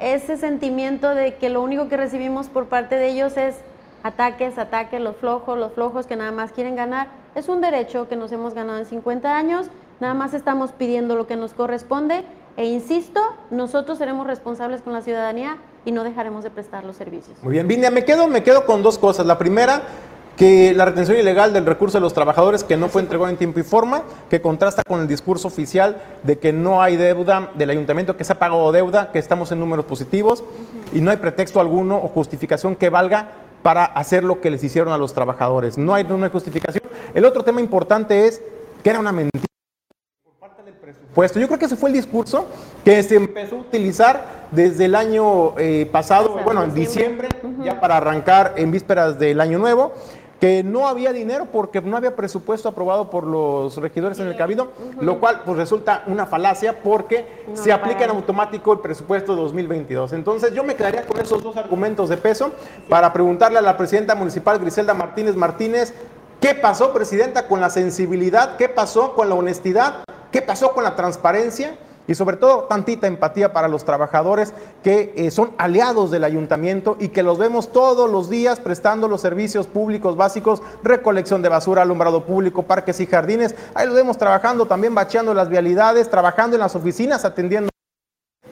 ese 0.00 0.36
sentimiento 0.36 1.14
de 1.14 1.36
que 1.36 1.48
lo 1.50 1.62
único 1.62 1.88
que 1.88 1.96
recibimos 1.96 2.48
por 2.48 2.66
parte 2.66 2.96
de 2.96 3.08
ellos 3.08 3.36
es 3.36 3.56
ataques, 4.02 4.58
ataques, 4.58 5.00
los 5.00 5.16
flojos, 5.16 5.58
los 5.58 5.72
flojos 5.72 6.06
que 6.06 6.16
nada 6.16 6.32
más 6.32 6.52
quieren 6.52 6.76
ganar. 6.76 7.08
Es 7.34 7.48
un 7.48 7.60
derecho 7.60 8.08
que 8.08 8.16
nos 8.16 8.32
hemos 8.32 8.54
ganado 8.54 8.78
en 8.78 8.86
50 8.86 9.36
años, 9.36 9.66
nada 10.00 10.14
más 10.14 10.34
estamos 10.34 10.72
pidiendo 10.72 11.16
lo 11.16 11.26
que 11.26 11.36
nos 11.36 11.54
corresponde 11.54 12.24
e 12.56 12.64
insisto, 12.64 13.20
nosotros 13.50 13.98
seremos 13.98 14.26
responsables 14.26 14.80
con 14.80 14.94
la 14.94 15.02
ciudadanía 15.02 15.58
y 15.84 15.92
no 15.92 16.04
dejaremos 16.04 16.42
de 16.42 16.50
prestar 16.50 16.84
los 16.84 16.96
servicios. 16.96 17.36
Muy 17.42 17.52
bien, 17.52 17.68
Vindia, 17.68 17.90
me 17.90 18.04
quedo, 18.04 18.28
me 18.28 18.42
quedo 18.42 18.64
con 18.64 18.82
dos 18.82 18.98
cosas. 18.98 19.26
La 19.26 19.36
primera, 19.36 19.82
que 20.36 20.74
la 20.74 20.84
retención 20.84 21.16
ilegal 21.16 21.52
del 21.52 21.64
recurso 21.64 21.96
de 21.96 22.02
los 22.02 22.12
trabajadores 22.12 22.62
que 22.62 22.76
no 22.76 22.88
fue 22.88 23.00
entregado 23.00 23.30
en 23.30 23.38
tiempo 23.38 23.58
y 23.58 23.62
forma, 23.62 24.02
que 24.28 24.42
contrasta 24.42 24.82
con 24.86 25.00
el 25.00 25.08
discurso 25.08 25.48
oficial 25.48 26.02
de 26.24 26.38
que 26.38 26.52
no 26.52 26.82
hay 26.82 26.96
deuda 26.96 27.50
del 27.54 27.70
ayuntamiento, 27.70 28.16
que 28.16 28.24
se 28.24 28.34
ha 28.34 28.38
pagado 28.38 28.70
deuda, 28.70 29.10
que 29.12 29.18
estamos 29.18 29.50
en 29.52 29.60
números 29.60 29.86
positivos 29.86 30.44
y 30.92 31.00
no 31.00 31.10
hay 31.10 31.16
pretexto 31.16 31.58
alguno 31.58 31.96
o 31.96 32.08
justificación 32.08 32.76
que 32.76 32.90
valga 32.90 33.28
para 33.62 33.86
hacer 33.86 34.24
lo 34.24 34.40
que 34.40 34.50
les 34.50 34.62
hicieron 34.62 34.92
a 34.92 34.98
los 34.98 35.14
trabajadores. 35.14 35.78
No 35.78 35.94
hay 35.94 36.04
una 36.04 36.28
justificación. 36.28 36.84
El 37.14 37.24
otro 37.24 37.42
tema 37.42 37.60
importante 37.60 38.26
es 38.26 38.42
que 38.84 38.90
era 38.90 39.00
una 39.00 39.12
mentira 39.12 39.46
por 40.22 40.34
parte 40.34 40.62
del 40.62 40.74
presupuesto. 40.74 41.40
Yo 41.40 41.46
creo 41.46 41.58
que 41.58 41.64
ese 41.64 41.76
fue 41.76 41.88
el 41.88 41.94
discurso 41.96 42.46
que 42.84 43.02
se 43.02 43.16
empezó 43.16 43.56
a 43.56 43.60
utilizar 43.60 44.46
desde 44.50 44.84
el 44.84 44.94
año 44.94 45.58
eh, 45.58 45.88
pasado, 45.90 46.38
bueno, 46.44 46.62
en 46.62 46.74
diciembre, 46.74 47.28
ya 47.64 47.80
para 47.80 47.96
arrancar 47.96 48.52
en 48.56 48.70
vísperas 48.70 49.18
del 49.18 49.40
año 49.40 49.58
nuevo 49.58 49.94
que 50.40 50.62
no 50.62 50.86
había 50.86 51.12
dinero 51.12 51.46
porque 51.50 51.80
no 51.80 51.96
había 51.96 52.14
presupuesto 52.14 52.68
aprobado 52.68 53.08
por 53.10 53.26
los 53.26 53.76
regidores 53.78 54.18
en 54.18 54.28
el 54.28 54.36
cabildo, 54.36 54.72
lo 55.00 55.18
cual 55.18 55.42
pues 55.44 55.56
resulta 55.56 56.04
una 56.06 56.26
falacia 56.26 56.80
porque 56.82 57.44
se 57.54 57.72
aplica 57.72 58.04
en 58.04 58.10
automático 58.10 58.72
el 58.72 58.80
presupuesto 58.80 59.34
2022. 59.34 60.12
Entonces 60.12 60.52
yo 60.52 60.62
me 60.62 60.74
quedaría 60.74 61.06
con 61.06 61.20
esos 61.20 61.42
dos 61.42 61.56
argumentos 61.56 62.08
de 62.08 62.16
peso 62.18 62.52
para 62.88 63.12
preguntarle 63.12 63.58
a 63.58 63.62
la 63.62 63.76
presidenta 63.76 64.14
municipal 64.14 64.58
Griselda 64.58 64.94
Martínez 64.94 65.36
Martínez, 65.36 65.94
¿qué 66.40 66.54
pasó, 66.54 66.92
presidenta, 66.92 67.46
con 67.48 67.60
la 67.60 67.70
sensibilidad? 67.70 68.56
¿Qué 68.56 68.68
pasó 68.68 69.14
con 69.14 69.28
la 69.28 69.34
honestidad? 69.34 70.04
¿Qué 70.30 70.42
pasó 70.42 70.72
con 70.72 70.84
la 70.84 70.96
transparencia? 70.96 71.78
Y 72.08 72.14
sobre 72.14 72.36
todo 72.36 72.64
tantita 72.64 73.06
empatía 73.06 73.52
para 73.52 73.68
los 73.68 73.84
trabajadores 73.84 74.52
que 74.82 75.12
eh, 75.16 75.30
son 75.30 75.52
aliados 75.58 76.10
del 76.10 76.24
ayuntamiento 76.24 76.96
y 77.00 77.08
que 77.08 77.22
los 77.22 77.38
vemos 77.38 77.72
todos 77.72 78.10
los 78.10 78.30
días 78.30 78.60
prestando 78.60 79.08
los 79.08 79.20
servicios 79.20 79.66
públicos 79.66 80.16
básicos, 80.16 80.62
recolección 80.82 81.42
de 81.42 81.48
basura, 81.48 81.82
alumbrado 81.82 82.24
público, 82.24 82.62
parques 82.62 83.00
y 83.00 83.06
jardines. 83.06 83.54
Ahí 83.74 83.86
los 83.86 83.94
vemos 83.96 84.18
trabajando 84.18 84.66
también 84.66 84.94
bacheando 84.94 85.34
las 85.34 85.48
vialidades, 85.48 86.10
trabajando 86.10 86.56
en 86.56 86.60
las 86.60 86.76
oficinas, 86.76 87.24
atendiendo 87.24 87.70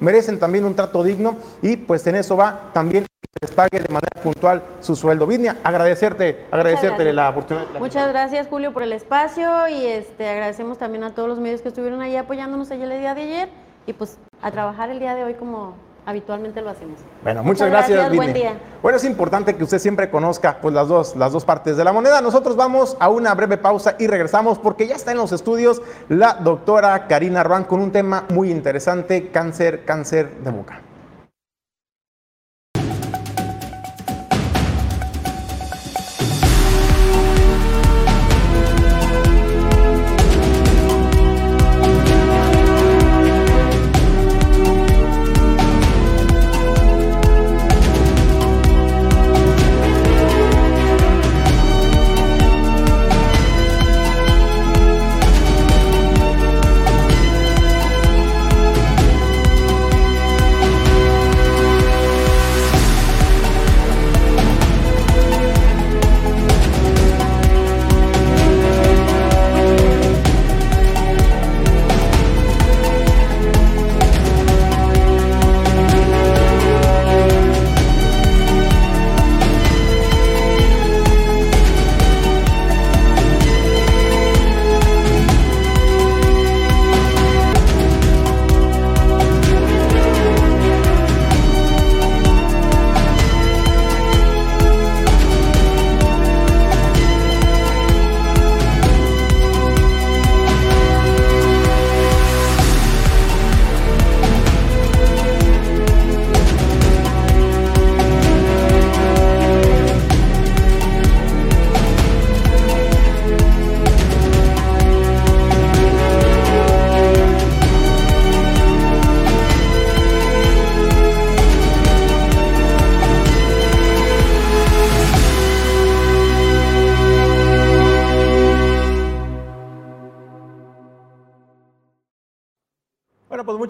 merecen 0.01 0.39
también 0.39 0.65
un 0.65 0.75
trato 0.75 1.03
digno 1.03 1.37
y 1.63 1.77
pues 1.77 2.07
en 2.07 2.17
eso 2.17 2.37
va 2.37 2.71
también 2.73 3.05
que 3.05 3.47
les 3.47 3.51
pague 3.51 3.81
de 3.81 3.89
manera 3.89 4.21
puntual 4.23 4.63
su 4.81 4.97
sueldo. 4.97 5.27
Vidnia, 5.27 5.59
agradecerte, 5.65 6.47
agradecerte 6.51 7.13
la 7.13 7.31
oportunidad. 7.31 7.67
Muchas 7.79 8.09
gracias 8.09 8.47
Julio 8.49 8.73
por 8.73 8.83
el 8.83 8.93
espacio 8.93 9.69
y 9.69 9.87
este 9.87 10.29
agradecemos 10.29 10.79
también 10.79 11.05
a 11.05 11.15
todos 11.15 11.29
los 11.29 11.39
medios 11.39 11.63
que 11.63 11.69
estuvieron 11.69 12.01
ahí 12.01 12.17
apoyándonos 12.17 12.71
ayer 12.71 12.91
el 12.91 13.01
día 13.01 13.15
de 13.15 13.23
ayer 13.23 13.49
y 13.87 13.93
pues 13.93 14.19
a 14.43 14.51
trabajar 14.51 14.91
el 14.91 14.99
día 14.99 15.15
de 15.15 15.25
hoy 15.25 15.35
como 15.35 15.75
habitualmente 16.07 16.61
lo 16.61 16.71
hacemos. 16.71 16.99
Bueno, 17.23 17.43
muchas, 17.43 17.71
gracias. 17.71 18.15
buen 18.15 18.33
día. 18.33 18.55
Bueno, 18.83 18.97
es 18.97 19.05
importante 19.05 19.57
que 19.57 19.65
usted 19.65 19.79
siempre 19.79 20.11
conozca 20.11 20.59
pues, 20.61 20.75
las, 20.75 20.89
dos, 20.89 21.17
las 21.17 21.33
dos 21.33 21.45
partes 21.45 21.77
de 21.77 21.85
la 21.85 21.93
moneda. 21.93 22.21
Nosotros 22.21 22.57
vamos 22.57 22.97
a 23.01 23.09
una 23.09 23.35
breve 23.35 23.57
pausa 23.57 23.97
y 23.99 24.07
regresamos 24.07 24.59
porque 24.59 24.87
ya 24.87 24.95
está 24.95 25.13
en 25.13 25.19
los 25.19 25.33
estudios 25.33 25.83
la 26.09 26.35
doctora 26.35 27.07
Karina 27.07 27.43
Ruan 27.43 27.65
con 27.65 27.81
un 27.81 27.91
tema 27.91 28.25
muy 28.31 28.51
interesante, 28.51 29.29
cáncer, 29.29 29.85
cáncer 29.85 30.31
de 30.39 30.51
boca. 30.51 30.84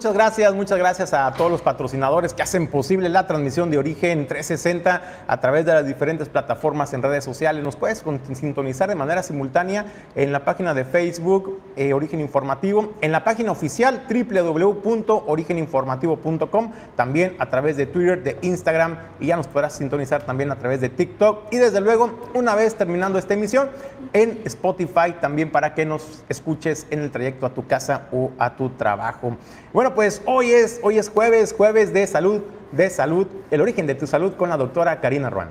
Muchas 0.05 0.17
gracias, 0.17 0.53
muchas 0.53 0.77
gracias 0.77 1.13
a 1.15 1.33
todos 1.33 1.49
los 1.49 1.63
patrocinadores 1.63 2.35
que 2.35 2.43
hacen 2.43 2.67
posible 2.67 3.09
la 3.09 3.25
transmisión 3.25 3.71
de 3.71 3.79
Origen 3.79 4.27
360 4.27 5.23
a 5.25 5.41
través 5.41 5.65
de 5.65 5.73
las 5.73 5.87
diferentes 5.87 6.29
plataformas 6.29 6.93
en 6.93 7.01
redes 7.01 7.23
sociales. 7.23 7.63
Nos 7.63 7.75
puedes 7.75 8.03
sintonizar 8.35 8.87
de 8.87 8.93
manera 8.93 9.23
simultánea 9.23 9.87
en 10.13 10.31
la 10.31 10.45
página 10.45 10.75
de 10.75 10.85
Facebook 10.85 11.59
eh, 11.75 11.93
Origen 11.93 12.19
Informativo, 12.19 12.93
en 13.01 13.11
la 13.11 13.23
página 13.23 13.51
oficial 13.51 14.03
www.origeninformativo.com, 14.07 16.71
también 16.95 17.35
a 17.39 17.49
través 17.49 17.75
de 17.75 17.87
Twitter, 17.87 18.21
de 18.21 18.37
Instagram 18.43 18.99
y 19.19 19.25
ya 19.25 19.37
nos 19.37 19.47
podrás 19.47 19.73
sintonizar 19.73 20.21
también 20.21 20.51
a 20.51 20.59
través 20.59 20.81
de 20.81 20.89
TikTok 20.89 21.51
y 21.51 21.57
desde 21.57 21.81
luego, 21.81 22.11
una 22.35 22.53
vez 22.53 22.75
terminando 22.75 23.17
esta 23.17 23.33
emisión, 23.33 23.71
en 24.13 24.39
Spotify 24.45 25.15
también 25.19 25.49
para 25.49 25.73
que 25.73 25.83
nos 25.83 26.23
escuches 26.29 26.85
en 26.91 26.99
el 26.99 27.09
trayecto 27.09 27.47
a 27.47 27.55
tu 27.55 27.65
casa 27.65 28.03
o 28.11 28.29
a 28.37 28.55
tu 28.55 28.69
trabajo. 28.69 29.35
Bueno, 29.73 29.94
pues 29.95 30.21
hoy 30.25 30.51
es, 30.51 30.79
hoy 30.83 30.99
es 30.99 31.09
jueves, 31.09 31.53
jueves 31.53 31.93
de 31.93 32.05
salud, 32.05 32.41
de 32.73 32.89
salud, 32.89 33.27
el 33.49 33.61
origen 33.61 33.87
de 33.87 33.95
tu 33.95 34.05
salud 34.05 34.35
con 34.35 34.49
la 34.49 34.57
doctora 34.57 34.99
Karina 34.99 35.29
Ruan. 35.29 35.49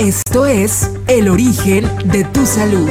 Esto 0.00 0.46
es 0.46 0.90
El 1.06 1.28
origen 1.28 1.84
de 2.04 2.24
tu 2.24 2.46
salud. 2.46 2.88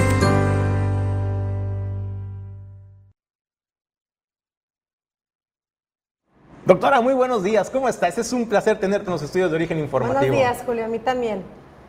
Doctora, 6.66 7.00
muy 7.02 7.14
buenos 7.14 7.44
días. 7.44 7.70
¿Cómo 7.70 7.88
estás? 7.88 8.18
Es 8.18 8.34
un 8.34 8.48
placer 8.48 8.78
tenerte 8.78 9.06
en 9.06 9.14
los 9.14 9.22
estudios 9.22 9.50
de 9.50 9.56
origen 9.56 9.80
informativo. 9.80 10.20
Buenos 10.20 10.38
días, 10.38 10.64
Julio. 10.66 10.86
A 10.86 10.88
mí 10.90 11.00
también. 11.00 11.44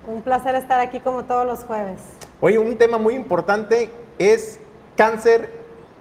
Un 0.06 0.22
placer 0.22 0.54
estar 0.54 0.80
aquí 0.80 1.00
como 1.00 1.24
todos 1.24 1.44
los 1.44 1.64
jueves. 1.64 2.00
Oye, 2.40 2.58
un 2.58 2.78
tema 2.78 2.96
muy 2.96 3.14
importante 3.14 3.90
es 4.18 4.60
cáncer 4.96 5.52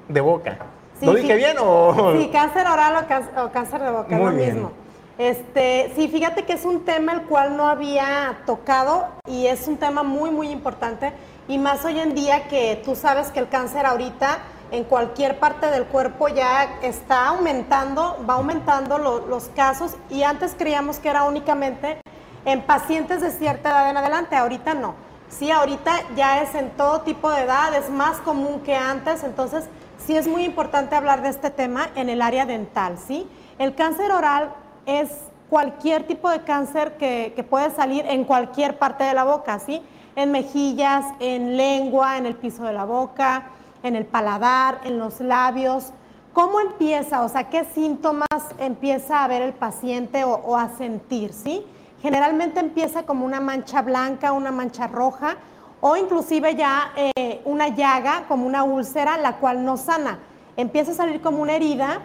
de 0.07 0.21
boca. 0.21 0.76
¿Lo 1.01 1.13
dije 1.13 1.35
bien 1.35 1.57
o...? 1.59 2.13
Sí, 2.17 2.29
cáncer 2.31 2.67
oral 2.67 3.05
o, 3.37 3.51
cáncer 3.51 3.81
de 3.81 3.91
boca, 3.91 4.17
lo 4.17 4.31
mismo. 4.31 4.71
Este, 5.17 5.91
sí, 5.95 6.07
fíjate 6.09 6.43
que 6.43 6.53
es 6.53 6.63
un 6.63 6.85
tema 6.85 7.13
el 7.13 7.23
cual 7.23 7.57
no 7.57 7.67
había 7.67 8.39
tocado 8.45 9.07
y 9.25 9.47
es 9.47 9.67
un 9.67 9.77
tema 9.77 10.03
muy, 10.03 10.29
muy 10.29 10.49
importante. 10.49 11.11
Y 11.47 11.57
más 11.57 11.83
hoy 11.85 11.99
en 11.99 12.13
día 12.13 12.47
que 12.47 12.81
tú 12.85 12.95
sabes 12.95 13.31
que 13.31 13.39
el 13.39 13.49
cáncer 13.49 13.85
ahorita 13.85 14.39
en 14.69 14.83
cualquier 14.83 15.39
parte 15.39 15.67
del 15.67 15.85
cuerpo 15.85 16.27
ya 16.27 16.79
está 16.83 17.27
aumentando, 17.29 18.23
va 18.29 18.35
aumentando 18.35 18.97
los 18.97 19.45
casos 19.55 19.95
y 20.09 20.23
antes 20.23 20.55
creíamos 20.57 20.99
que 20.99 21.09
era 21.09 21.23
únicamente 21.23 22.01
en 22.45 22.61
pacientes 22.61 23.21
de 23.21 23.31
cierta 23.31 23.69
edad 23.69 23.89
en 23.89 23.97
adelante, 23.97 24.35
ahorita 24.35 24.73
no. 24.73 24.95
Sí, 25.29 25.51
ahorita 25.51 25.91
ya 26.15 26.41
es 26.41 26.55
en 26.55 26.69
todo 26.71 27.01
tipo 27.01 27.29
de 27.29 27.41
edad, 27.41 27.73
es 27.75 27.89
más 27.89 28.17
común 28.19 28.61
que 28.61 28.75
antes, 28.75 29.23
entonces 29.23 29.65
sí 30.07 30.15
es 30.15 30.25
muy 30.25 30.45
importante 30.45 30.95
hablar 30.95 31.21
de 31.21 31.27
este 31.27 31.49
tema 31.49 31.89
en 31.95 32.07
el 32.07 32.21
área 32.21 32.45
dental, 32.45 32.97
¿sí? 32.97 33.27
El 33.59 33.75
cáncer 33.75 34.09
oral 34.13 34.53
es 34.85 35.09
cualquier 35.49 36.07
tipo 36.07 36.29
de 36.29 36.43
cáncer 36.43 36.95
que, 36.95 37.45
puede 37.49 37.71
salir 37.71 38.05
en 38.07 38.23
cualquier 38.23 38.77
parte 38.77 39.03
de 39.03 39.13
la 39.13 39.25
boca, 39.25 39.59
¿sí? 39.59 39.81
En 40.15 40.31
mejillas, 40.31 41.05
en 41.19 41.57
lengua, 41.57 42.17
en 42.17 42.25
el 42.25 42.35
piso 42.35 42.63
de 42.63 42.71
la 42.71 42.85
boca, 42.85 43.49
en 43.83 43.97
el 43.97 44.05
paladar, 44.05 44.79
en 44.85 44.97
los 44.97 45.19
labios. 45.19 45.91
¿Cómo 46.31 46.61
empieza? 46.61 47.23
O 47.23 47.29
sea, 47.29 47.49
¿qué 47.49 47.65
síntomas 47.65 48.27
empieza 48.59 49.25
a 49.25 49.27
ver 49.27 49.41
el 49.41 49.53
paciente 49.53 50.23
o, 50.23 50.55
a 50.55 50.69
sentir, 50.77 51.33
¿sí? 51.33 51.65
Generalmente 52.01 52.61
empieza 52.61 53.03
como 53.03 53.25
una 53.25 53.41
mancha 53.41 53.81
blanca, 53.81 54.31
una 54.31 54.51
mancha 54.53 54.87
roja, 54.87 55.35
o 55.81 55.95
inclusive 55.95 56.55
ya 56.55 56.91
eh, 56.95 57.41
una 57.45 57.69
llaga, 57.69 58.25
como 58.27 58.45
una 58.45 58.63
úlcera, 58.63 59.17
la 59.17 59.37
cual 59.37 59.63
no 59.63 59.77
sana. 59.77 60.19
Empieza 60.55 60.91
a 60.91 60.95
salir 60.95 61.21
como 61.21 61.41
una 61.41 61.55
herida 61.55 61.99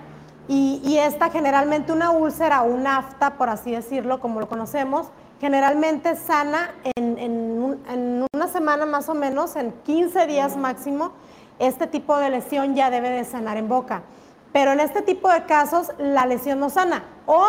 y, 0.49 0.99
esta 0.99 1.31
generalmente 1.31 1.93
una 1.93 2.11
úlcera 2.11 2.63
o 2.63 2.67
un 2.67 2.87
afta, 2.87 3.35
por 3.35 3.49
así 3.49 3.71
decirlo, 3.71 4.21
como 4.21 4.41
lo 4.41 4.49
conocemos, 4.49 5.09
generalmente 5.41 6.17
sana 6.17 6.71
en, 6.97 7.19
en, 7.19 8.27
una 8.33 8.49
semana 8.49 8.85
más 8.85 9.09
o 9.09 9.15
menos, 9.15 9.57
en 9.57 9.73
15 9.73 10.27
días 10.27 10.57
máximo, 10.57 11.13
este 11.59 11.87
tipo 11.87 12.19
de 12.19 12.31
lesión 12.31 12.75
ya 12.75 12.91
debe 12.91 13.09
de 13.11 13.25
sanar 13.25 13.57
en 13.57 13.69
boca. 13.69 14.03
Pero 14.53 14.73
en 14.73 14.81
este 14.81 15.01
tipo 15.01 15.31
de 15.31 15.45
casos 15.45 15.93
la 15.99 16.27
lesión 16.27 16.61
no 16.61 16.69
sana 16.69 17.05
o 17.25 17.45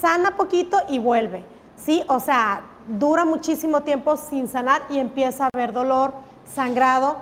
sana 0.00 0.36
poquito 0.36 0.78
y 0.88 0.98
vuelve. 0.98 1.44
¿sí? 1.76 2.02
O 2.08 2.20
sea, 2.20 2.62
dura 2.88 3.24
muchísimo 3.24 3.82
tiempo 3.82 4.16
sin 4.16 4.48
sanar 4.48 4.82
y 4.90 4.98
empieza 4.98 5.44
a 5.44 5.48
haber 5.52 5.72
dolor, 5.72 6.14
sangrado. 6.54 7.16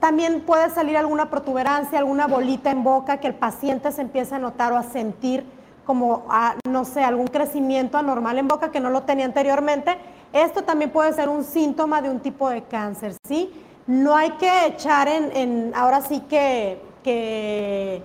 También 0.00 0.40
puede 0.40 0.70
salir 0.70 0.96
alguna 0.96 1.30
protuberancia, 1.30 1.98
alguna 1.98 2.26
bolita 2.26 2.70
en 2.70 2.82
boca 2.82 3.18
que 3.18 3.28
el 3.28 3.34
paciente 3.34 3.92
se 3.92 4.02
empieza 4.02 4.36
a 4.36 4.38
notar 4.38 4.72
o 4.72 4.76
a 4.76 4.82
sentir 4.82 5.44
como, 5.84 6.26
no 6.68 6.84
sé, 6.84 7.02
algún 7.02 7.26
crecimiento 7.26 7.98
anormal 7.98 8.38
en 8.38 8.48
boca 8.48 8.70
que 8.70 8.80
no 8.80 8.90
lo 8.90 9.02
tenía 9.02 9.24
anteriormente. 9.24 9.96
Esto 10.32 10.62
también 10.62 10.90
puede 10.90 11.12
ser 11.12 11.28
un 11.28 11.44
síntoma 11.44 12.02
de 12.02 12.10
un 12.10 12.20
tipo 12.20 12.48
de 12.48 12.62
cáncer, 12.62 13.14
¿sí? 13.26 13.52
No 13.86 14.16
hay 14.16 14.30
que 14.32 14.66
echar 14.66 15.08
en, 15.08 15.72
ahora 15.74 16.00
sí 16.00 16.20
que, 16.28 16.80
que 17.02 18.02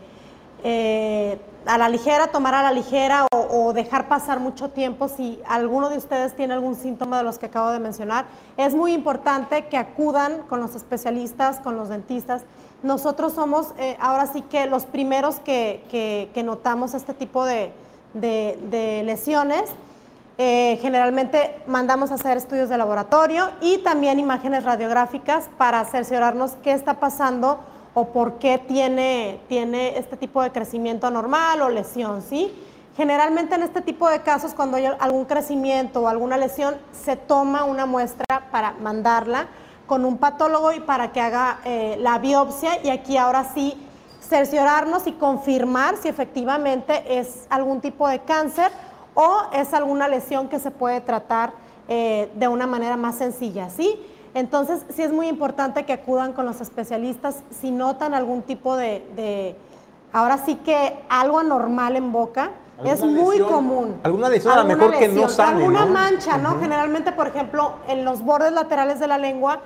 eh, 0.63 1.39
a 1.65 1.77
la 1.77 1.89
ligera, 1.89 2.27
tomar 2.27 2.55
a 2.55 2.63
la 2.63 2.71
ligera 2.71 3.27
o, 3.31 3.73
dejar 3.73 4.07
pasar 4.07 4.39
mucho 4.39 4.69
tiempo 4.69 5.09
si 5.09 5.39
alguno 5.47 5.89
de 5.89 5.97
ustedes 5.97 6.35
tiene 6.35 6.53
algún 6.53 6.75
síntoma 6.75 7.17
de 7.17 7.23
los 7.23 7.37
que 7.37 7.47
acabo 7.47 7.69
de 7.69 7.79
mencionar. 7.79 8.25
Es 8.55 8.73
muy 8.73 8.93
importante 8.93 9.65
que 9.67 9.77
acudan 9.77 10.43
con 10.49 10.61
los 10.61 10.75
especialistas, 10.75 11.59
con 11.59 11.75
los 11.75 11.89
dentistas. 11.89 12.43
Nosotros 12.83 13.33
somos 13.33 13.73
eh, 13.77 13.97
ahora 13.99 14.27
sí 14.27 14.41
que 14.43 14.65
los 14.67 14.85
primeros 14.85 15.39
que, 15.39 16.31
notamos 16.45 16.93
este 16.93 17.13
tipo 17.13 17.45
de, 17.45 17.73
lesiones. 18.13 19.69
Eh, 20.39 20.77
generalmente 20.83 21.57
mandamos 21.65 22.11
a 22.11 22.13
hacer 22.13 22.37
estudios 22.37 22.69
de 22.69 22.77
laboratorio 22.77 23.49
y 23.59 23.79
también 23.79 24.19
imágenes 24.19 24.63
radiográficas 24.63 25.49
para 25.57 25.83
cerciorarnos 25.85 26.51
qué 26.61 26.73
está 26.73 26.99
pasando 26.99 27.59
o 27.99 28.09
por 28.09 28.33
qué 28.37 28.59
tiene, 28.59 29.39
tiene 29.47 29.97
este 29.97 30.17
tipo 30.17 30.43
de 30.43 30.51
crecimiento 30.51 31.07
anormal 31.07 31.63
o 31.63 31.69
lesión, 31.69 32.21
¿sí? 32.21 32.53
Generalmente 32.95 33.55
en 33.55 33.63
este 33.63 33.81
tipo 33.81 34.07
de 34.07 34.21
casos, 34.21 34.53
cuando 34.53 34.77
hay 34.77 34.85
algún 34.85 35.25
crecimiento 35.25 36.01
o 36.01 36.07
alguna 36.07 36.37
lesión, 36.37 36.75
se 36.91 37.15
toma 37.15 37.63
una 37.63 37.87
muestra 37.87 38.51
para 38.51 38.73
mandarla 38.73 39.47
con 39.87 40.05
un 40.05 40.19
patólogo 40.19 40.73
y 40.73 40.79
para 40.79 41.11
que 41.11 41.19
haga 41.19 41.59
eh, 41.65 41.97
la 41.99 42.19
biopsia 42.19 42.83
y 42.83 42.89
aquí 42.89 43.17
ahora 43.17 43.51
sí 43.55 43.75
cerciorarnos 44.21 45.07
y 45.07 45.13
confirmar 45.13 45.97
si 45.97 46.07
efectivamente 46.07 47.17
es 47.17 47.47
algún 47.49 47.81
tipo 47.81 48.07
de 48.07 48.19
cáncer 48.19 48.71
o 49.15 49.41
es 49.53 49.73
alguna 49.73 50.07
lesión 50.07 50.49
que 50.49 50.59
se 50.59 50.69
puede 50.69 51.01
tratar 51.01 51.51
eh, 51.87 52.29
de 52.35 52.47
una 52.47 52.67
manera 52.67 52.95
más 52.95 53.17
sencilla, 53.17 53.71
¿sí? 53.71 53.99
Entonces, 54.37 54.85
sí 54.95 55.01
es 55.01 55.11
muy 55.11 55.27
importante 55.27 55.83
que 55.83 55.93
acudan 55.93 56.33
con 56.33 56.45
los 56.45 56.61
especialistas 56.61 57.37
si 57.59 57.71
notan 57.71 58.13
algún 58.13 58.43
tipo 58.43 58.77
de, 58.77 59.55
ahora 60.13 60.37
sí 60.45 60.53
que 60.57 60.95
algo 61.09 61.39
anormal 61.39 61.95
en 61.95 62.11
boca. 62.11 62.51
Es 62.85 63.03
muy 63.03 63.39
común. 63.39 63.99
Alguna 64.03 64.29
lesión 64.29 64.53
a 64.53 64.61
lo 64.61 64.65
mejor 64.65 64.95
que 64.95 65.07
no 65.07 65.27
sale, 65.27 65.63
Alguna 65.63 65.87
mancha, 65.87 66.37
¿no? 66.37 66.59
Generalmente, 66.59 67.11
por 67.13 67.25
ejemplo, 67.25 67.77
en 67.87 68.05
los 68.05 68.21
bordes 68.23 68.51
laterales 68.51 68.99
de 68.99 69.07
la 69.07 69.17
lengua 69.17 69.61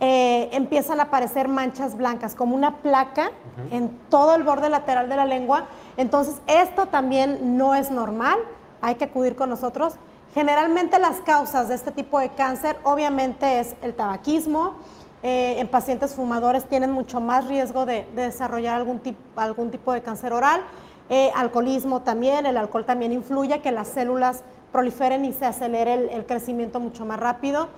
eh, 0.00 0.48
empiezan 0.50 0.98
a 0.98 1.04
aparecer 1.04 1.46
manchas 1.46 1.96
blancas, 1.96 2.34
como 2.34 2.56
una 2.56 2.78
placa 2.78 3.30
en 3.70 3.96
todo 4.08 4.34
el 4.34 4.42
borde 4.42 4.68
lateral 4.68 5.08
de 5.08 5.14
la 5.14 5.26
lengua. 5.26 5.66
Entonces, 5.96 6.40
esto 6.48 6.86
también 6.86 7.56
no 7.56 7.76
es 7.76 7.92
normal. 7.92 8.38
Hay 8.80 8.96
que 8.96 9.04
acudir 9.04 9.36
con 9.36 9.48
nosotros. 9.48 9.94
Generalmente 10.34 10.98
las 10.98 11.20
causas 11.20 11.68
de 11.68 11.74
este 11.74 11.90
tipo 11.90 12.18
de 12.18 12.28
cáncer 12.30 12.76
obviamente 12.84 13.60
es 13.60 13.74
el 13.82 13.94
tabaquismo. 13.94 14.74
Eh, 15.22 15.58
en 15.58 15.66
pacientes 15.68 16.14
fumadores 16.14 16.64
tienen 16.64 16.92
mucho 16.92 17.20
más 17.20 17.48
riesgo 17.48 17.86
de, 17.86 18.06
desarrollar 18.14 18.76
algún, 18.76 19.00
tipo 19.00 19.92
de 19.92 20.02
cáncer 20.02 20.32
oral. 20.32 20.60
Eh, 21.08 21.30
alcoholismo 21.34 22.02
también, 22.02 22.44
el 22.44 22.56
alcohol 22.58 22.84
también 22.84 23.12
influye 23.12 23.60
que 23.60 23.72
las 23.72 23.88
células 23.88 24.44
proliferen 24.70 25.24
y 25.24 25.32
se 25.32 25.46
acelere 25.46 26.14
el, 26.14 26.26
crecimiento 26.26 26.78
mucho 26.78 27.06
más 27.06 27.18
rápido. 27.18 27.68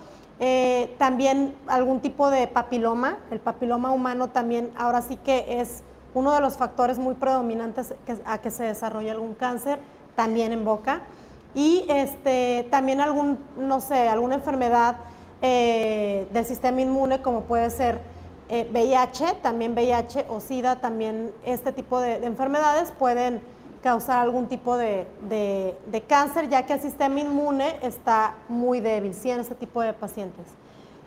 Eh, 0.41 0.95
también 0.99 1.55
algún 1.69 2.01
tipo 2.01 2.31
de 2.31 2.49
papiloma, 2.49 3.19
el 3.31 3.39
papiloma 3.39 3.93
humano 3.93 4.29
también 4.29 4.71
ahora 4.77 5.03
sí 5.03 5.17
que 5.17 5.61
es 5.61 5.83
uno 6.15 6.33
de 6.33 6.41
los 6.41 6.57
factores 6.57 6.99
muy 6.99 7.15
predominantes 7.15 7.95
a 8.25 8.39
que 8.39 8.51
se 8.51 8.65
desarrolle 8.65 9.11
algún 9.11 9.35
cáncer, 9.35 9.79
también 10.17 10.53
en 10.53 10.65
boca 10.65 11.03
y 11.55 11.85
este, 11.89 12.67
también 12.71 13.01
algún, 13.01 13.39
no 13.57 13.81
sé, 13.81 14.09
alguna 14.09 14.37
enfermedad 14.37 14.97
eh, 15.43 16.27
del 16.33 16.45
sistema 16.45 16.81
inmune 16.81 17.23
como 17.23 17.43
puede 17.43 17.71
ser 17.71 18.01
VIH, 18.49 19.25
eh, 19.25 19.39
también 19.43 19.73
VIH 19.73 20.27
o 20.29 20.41
SIDA, 20.41 20.81
también 20.81 21.33
este 21.45 21.73
tipo 21.73 22.01
de, 22.01 22.25
enfermedades 22.27 22.93
pueden 22.93 23.41
causar 23.83 24.19
algún 24.19 24.49
tipo 24.49 24.77
de, 24.77 25.07
cáncer, 26.07 26.49
ya 26.49 26.67
que 26.67 26.75
el 26.75 26.81
sistema 26.81 27.21
inmune 27.21 27.77
está 27.83 28.35
muy 28.49 28.81
débil, 28.81 29.15
sí, 29.15 29.31
en 29.31 29.41
este 29.41 29.55
tipo 29.55 29.81
de 29.81 29.93
pacientes. 29.93 30.45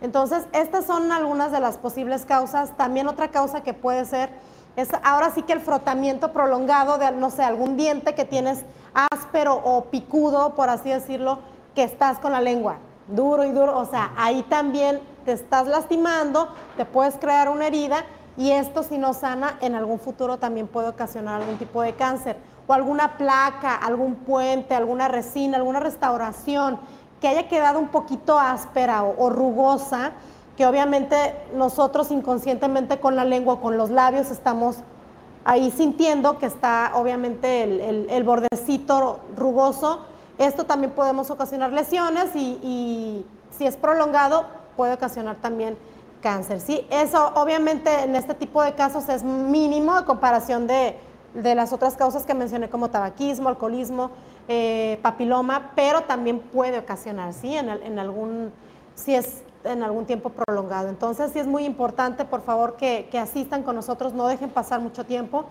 Entonces, 0.02 0.46
estas 0.52 0.86
son 0.86 1.12
algunas 1.12 1.52
de 1.52 1.60
las 1.60 1.78
posibles 1.78 2.26
causas. 2.26 2.76
También 2.76 3.08
otra 3.08 3.30
causa 3.30 3.62
que 3.62 3.74
puede 3.74 4.04
ser 4.04 4.32
Es 4.76 4.90
ahora 5.04 5.32
sí 5.32 5.44
que 5.44 5.54
el 5.54 5.62
frotamiento 5.62 6.34
prolongado 6.34 6.98
de, 6.98 7.12
no 7.12 7.30
sé, 7.30 7.44
algún 7.44 7.78
diente 7.78 8.16
que 8.16 8.26
tienes 8.26 8.64
áspero 9.12 9.56
o 9.56 9.86
picudo, 9.86 10.56
por 10.56 10.70
así 10.70 10.90
decirlo, 10.90 11.40
que 11.76 11.84
estás 11.84 12.20
con 12.20 12.32
la 12.32 12.42
lengua 12.42 12.78
duro 13.08 13.44
y 13.44 13.52
duro. 13.52 13.78
O 13.78 13.86
sea, 13.86 14.12
ahí 14.18 14.44
también 14.44 15.02
te 15.26 15.34
estás 15.34 15.68
lastimando, 15.68 16.50
te 16.78 16.86
puedes 16.86 17.16
crear 17.16 17.50
una 17.50 17.68
herida 17.68 18.06
y 18.36 18.52
esto 18.52 18.84
si 18.84 18.98
no 18.98 19.14
sana 19.14 19.58
en 19.62 19.76
algún 19.76 20.00
futuro 20.00 20.38
también 20.38 20.68
puede 20.68 20.90
ocasionar 20.90 21.42
algún 21.42 21.58
tipo 21.58 21.82
de 21.82 21.94
cáncer 21.94 22.38
o 22.66 22.74
alguna 22.74 23.18
placa, 23.18 23.76
algún 23.76 24.16
puente, 24.16 24.74
alguna 24.74 25.08
resina, 25.08 25.58
alguna 25.58 25.80
restauración 25.80 26.80
que 27.22 27.28
haya 27.28 27.48
quedado 27.48 27.80
un 27.80 27.90
poquito 27.90 28.40
áspera 28.40 29.04
o, 29.04 29.30
rugosa, 29.30 30.12
que 30.58 30.66
obviamente 30.66 31.36
nosotros 31.56 32.12
inconscientemente 32.12 33.00
con 33.00 33.16
la 33.16 33.26
lengua, 33.26 33.60
con 33.60 33.78
los 33.78 33.90
labios 33.90 34.30
estamos 34.30 34.78
ahí 35.46 35.72
sintiendo 35.72 36.38
que 36.38 36.46
está 36.46 36.92
obviamente 36.96 37.64
el, 37.64 38.24
bordecito 38.24 39.20
rugoso. 39.36 40.06
Esto 40.38 40.66
también 40.66 40.92
podemos 40.92 41.30
ocasionar 41.30 41.72
lesiones 41.72 42.36
y, 42.36 43.26
si 43.58 43.68
es 43.68 43.78
prolongado 43.78 44.46
puede 44.76 44.94
ocasionar 44.94 45.36
también 45.38 45.78
cáncer. 46.22 46.60
¿sí? 46.60 46.88
Eso 46.90 47.32
obviamente 47.36 48.04
en 48.04 48.16
este 48.16 48.34
tipo 48.34 48.64
de 48.64 48.74
casos 48.74 49.10
es 49.10 49.24
mínimo 49.24 49.94
a 49.94 50.06
comparación 50.06 50.66
de, 50.68 50.98
las 51.34 51.74
otras 51.74 51.96
causas 51.96 52.26
que 52.26 52.34
mencioné 52.34 52.70
como 52.70 52.90
tabaquismo, 52.90 53.50
alcoholismo, 53.50 54.12
eh, 54.48 55.00
papiloma, 55.02 55.72
pero 55.76 56.02
también 56.02 56.40
puede 56.40 56.80
ocasionar, 56.80 57.34
¿sí? 57.34 57.56
En, 57.56 57.98
algún, 57.98 58.52
si 58.94 59.16
es 59.16 59.42
en 59.64 59.84
algún 59.84 60.06
tiempo 60.06 60.30
prolongado. 60.30 60.90
Entonces 60.90 61.32
sí 61.32 61.40
es 61.40 61.48
muy 61.48 61.66
importante, 61.66 62.26
por 62.26 62.42
favor, 62.42 62.76
que, 62.76 63.08
que, 63.12 63.20
asistan 63.20 63.64
con 63.64 63.76
nosotros, 63.76 64.14
no 64.14 64.28
dejen 64.28 64.50
pasar 64.50 64.80
mucho 64.80 65.06
tiempo, 65.06 65.46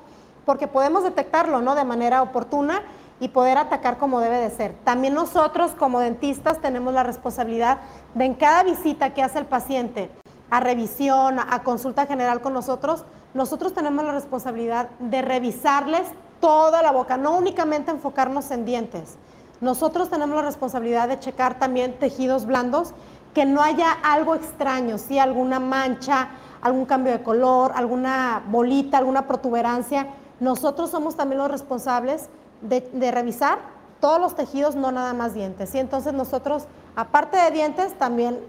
porque 0.45 0.67
podemos 0.67 1.05
detectarlo, 1.05 1.61
¿no? 1.61 1.75
De 1.75 1.85
manera 1.85 2.23
oportuna 2.23 2.83
y 3.21 3.29
poder 3.29 3.59
atacar 3.59 3.99
como 3.99 4.21
debe 4.21 4.39
de 4.39 4.51
ser. 4.51 4.75
También 4.85 5.15
nosotros 5.15 5.73
como 5.79 6.01
dentistas 6.01 6.61
tenemos 6.61 6.93
la 6.93 7.05
responsabilidad 7.05 7.79
de 8.15 8.25
en 8.25 8.35
cada 8.35 8.65
visita 8.65 9.15
que 9.15 9.23
hace 9.23 9.39
el 9.39 9.47
paciente, 9.47 10.11
a 10.51 10.61
revisión, 10.61 11.39
a 11.39 11.63
consulta 11.63 12.07
general 12.07 12.41
con 12.41 12.53
nosotros, 12.53 13.05
nosotros 13.33 13.73
tenemos 13.73 14.05
la 14.05 14.13
responsabilidad 14.13 14.91
de 14.99 15.23
revisarles 15.23 16.03
toda 16.41 16.83
la 16.83 16.91
boca, 16.91 17.17
no 17.17 17.37
únicamente 17.37 17.91
enfocarnos 17.91 18.51
en 18.51 18.65
dientes. 18.65 19.17
Nosotros 19.61 20.11
tenemos 20.11 20.35
la 20.35 20.43
responsabilidad 20.43 21.09
de 21.09 21.21
checar 21.21 21.59
también 21.59 21.97
tejidos 21.99 22.45
blandos, 22.47 22.93
que 23.35 23.45
no 23.45 23.63
haya 23.63 23.93
algo 23.93 24.35
extraño, 24.35 24.99
si 24.99 25.19
alguna 25.19 25.61
mancha, 25.61 26.29
algún 26.61 26.85
cambio 26.85 27.13
de 27.13 27.23
color, 27.23 27.73
alguna 27.75 28.43
bolita, 28.49 28.99
alguna 28.99 29.27
protuberancia. 29.27 30.09
Nosotros 30.41 30.91
somos 30.91 31.17
también 31.17 31.39
los 31.39 31.51
responsables 31.51 32.29
de, 32.61 32.81
de 32.93 33.11
revisar 33.11 33.59
todos 34.01 34.21
los 34.21 34.35
tejidos, 34.35 34.75
no 34.75 34.93
nada 34.93 35.15
más 35.15 35.35
dientes. 35.35 35.75
Y 35.75 35.79
entonces 35.79 36.13
nosotros, 36.13 36.65
aparte 36.97 37.37
de 37.37 37.51
dientes, 37.53 37.97
también 37.99 38.41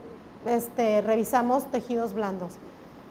este, 0.45 1.01
revisamos 1.01 1.69
tejidos 1.71 2.13
blandos. 2.13 2.53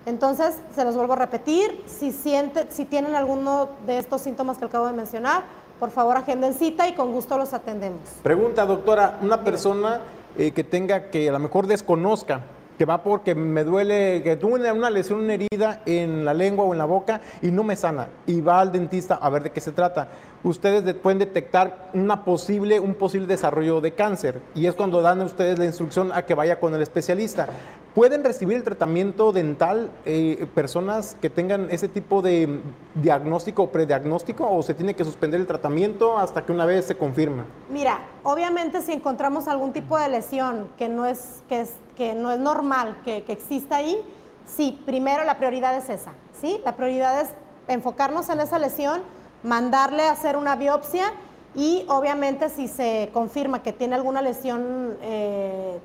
Entonces, 0.04 0.60
se 0.74 0.84
los 0.84 0.96
vuelvo 0.96 1.12
a 1.12 1.16
repetir, 1.16 1.84
si, 1.86 2.10
siente, 2.10 2.66
si 2.70 2.84
tienen 2.84 3.14
alguno 3.14 3.68
de 3.86 3.98
estos 3.98 4.22
síntomas 4.22 4.58
que 4.58 4.64
acabo 4.64 4.86
de 4.86 4.92
mencionar, 4.92 5.44
por 5.78 5.90
favor 5.90 6.16
agenden 6.16 6.54
cita 6.54 6.88
y 6.88 6.94
con 6.94 7.12
gusto 7.12 7.38
los 7.38 7.52
atendemos. 7.52 8.00
Pregunta, 8.22 8.66
doctora, 8.66 9.18
una 9.22 9.42
persona 9.44 10.00
eh, 10.39 10.53
que 10.53 10.64
tenga, 10.64 11.11
que 11.11 11.28
a 11.28 11.33
lo 11.33 11.39
mejor 11.39 11.66
desconozca, 11.66 12.43
que 12.78 12.85
va 12.85 13.03
porque 13.03 13.35
me 13.35 13.64
duele, 13.64 14.22
que 14.22 14.37
tuve 14.37 14.72
una 14.72 14.91
lesión, 14.91 15.20
una 15.20 15.35
herida 15.35 15.83
en 15.87 16.24
la 16.24 16.35
lengua 16.35 16.64
o 16.64 16.72
en 16.72 16.78
la 16.78 16.85
boca 16.85 17.20
y 17.41 17.51
no 17.51 17.62
me 17.62 17.76
sana, 17.76 18.09
y 18.26 18.41
va 18.41 18.61
al 18.61 18.72
dentista 18.72 19.14
a 19.14 19.30
ver 19.30 19.45
de 19.45 19.51
qué 19.51 19.61
se 19.61 19.72
trata. 19.72 20.09
Ustedes 20.43 20.95
pueden 20.95 21.20
detectar 21.20 21.91
una 21.95 22.24
posible, 22.24 22.80
un 22.80 22.95
posible 22.95 23.28
desarrollo 23.28 23.80
de 23.80 23.93
cáncer. 23.93 24.41
Y 24.57 24.66
es 24.66 24.74
cuando 24.74 25.01
dan 25.01 25.20
a 25.20 25.24
ustedes 25.24 25.59
la 25.59 25.66
instrucción 25.66 26.11
a 26.12 26.22
que 26.22 26.35
vaya 26.35 26.59
con 26.59 26.74
el 26.74 26.83
especialista. 26.83 27.49
¿Pueden 27.95 28.24
recibir 28.24 28.57
el 28.57 28.64
tratamiento 28.64 29.32
dental 29.32 29.90
eh, 30.07 30.47
personas 30.55 31.14
que 31.20 31.28
tengan 31.28 31.68
ese 31.70 31.88
tipo 31.88 32.22
de 32.22 32.61
diagnóstico 32.95 33.64
o 33.64 33.70
prediagnóstico 33.70 34.51
o 34.51 34.62
se 34.62 34.72
tiene 34.72 34.95
que 34.95 35.05
suspender 35.05 35.40
el 35.40 35.47
tratamiento 35.47 36.16
hasta 36.16 36.43
que 36.47 36.53
una 36.53 36.64
vez 36.64 36.86
se 36.86 36.97
confirma? 36.97 37.45
Mira, 37.68 38.01
obviamente 38.22 38.80
si 38.80 38.93
encontramos 38.93 39.47
algún 39.47 39.74
tipo 39.74 39.99
de 39.99 40.09
lesión 40.09 40.68
que 40.78 40.88
no 40.88 41.05
es, 41.05 41.43
que 41.51 41.61
es, 41.61 41.74
que 41.95 42.14
no 42.14 42.32
es 42.32 42.38
normal 42.38 42.97
que, 43.05 43.24
que 43.24 43.32
exista 43.32 43.76
ahí, 43.76 44.01
sí, 44.47 44.80
primero 44.86 45.24
la 45.24 45.36
prioridad 45.36 45.76
es 45.76 45.90
esa, 45.90 46.14
¿sí? 46.40 46.62
La 46.64 46.76
prioridad 46.76 47.20
es 47.20 47.28
enfocarnos 47.68 48.30
en 48.30 48.40
esa 48.40 48.59
lesión 48.59 49.03
mandarle 49.43 50.05
a 50.05 50.12
hacer 50.12 50.38
una 50.38 50.57
biopsia 50.57 51.12
y 51.55 51.84
obviamente 51.88 52.49
si 52.49 52.68
se 52.68 53.11
confirma 53.12 53.62
que 53.62 53.74
tiene 53.74 53.97
alguna 53.97 54.22
lesión 54.22 54.97
eh, 55.03 55.78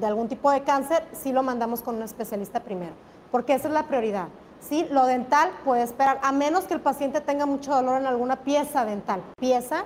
de 0.00 0.06
algún 0.06 0.28
tipo 0.28 0.50
de 0.50 0.62
cáncer, 0.62 1.06
sí 1.12 1.32
lo 1.32 1.42
mandamos 1.42 1.82
con 1.82 1.96
un 1.96 2.02
especialista 2.02 2.60
primero, 2.60 2.92
porque 3.30 3.54
esa 3.54 3.68
es 3.68 3.74
la 3.74 3.84
prioridad. 3.84 4.28
¿sí? 4.60 4.86
Lo 4.90 5.06
dental 5.06 5.50
puede 5.64 5.82
esperar, 5.82 6.18
a 6.22 6.32
menos 6.32 6.64
que 6.64 6.74
el 6.74 6.80
paciente 6.80 7.20
tenga 7.20 7.46
mucho 7.46 7.74
dolor 7.74 8.00
en 8.00 8.06
alguna 8.06 8.36
pieza 8.36 8.84
dental. 8.84 9.22
Pieza, 9.38 9.84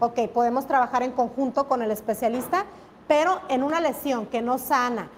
ok, 0.00 0.28
podemos 0.32 0.66
trabajar 0.66 1.02
en 1.02 1.12
conjunto 1.12 1.68
con 1.68 1.82
el 1.82 1.90
especialista, 1.90 2.64
pero 3.08 3.40
en 3.48 3.62
una 3.62 3.80
lesión 3.80 4.26
que 4.26 4.42
no 4.42 4.58
sana, 4.58 5.08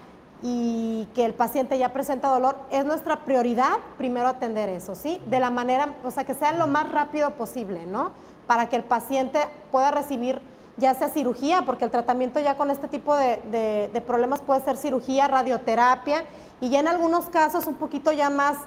y 0.41 1.07
que 1.13 1.25
el 1.25 1.33
paciente 1.33 1.77
ya 1.77 1.91
presenta 1.91 2.29
dolor, 2.29 2.55
es 2.71 2.85
nuestra 2.85 3.25
prioridad 3.25 3.77
primero 3.97 4.27
atender 4.27 4.69
eso, 4.69 4.95
¿sí? 4.95 5.21
De 5.25 5.39
la 5.39 5.49
manera, 5.49 5.95
o 6.03 6.11
sea, 6.11 6.23
que 6.23 6.33
sea 6.33 6.53
lo 6.53 6.67
más 6.67 6.89
rápido 6.91 7.31
posible, 7.31 7.85
¿no? 7.85 8.11
Para 8.47 8.69
que 8.69 8.77
el 8.77 8.83
paciente 8.83 9.39
pueda 9.71 9.91
recibir 9.91 10.41
ya 10.79 10.93
sea 10.95 11.09
cirugía, 11.09 11.63
porque 11.65 11.85
el 11.85 11.91
tratamiento 11.91 12.39
ya 12.39 12.55
con 12.57 12.71
este 12.71 12.87
tipo 12.87 13.15
de, 13.15 14.03
problemas 14.05 14.41
puede 14.41 14.61
ser 14.61 14.77
cirugía, 14.77 15.27
radioterapia, 15.27 16.25
y 16.61 16.69
ya 16.69 16.79
en 16.79 16.87
algunos 16.87 17.25
casos 17.25 17.67
un 17.67 17.75
poquito 17.75 18.11
ya 18.11 18.29
más, 18.29 18.57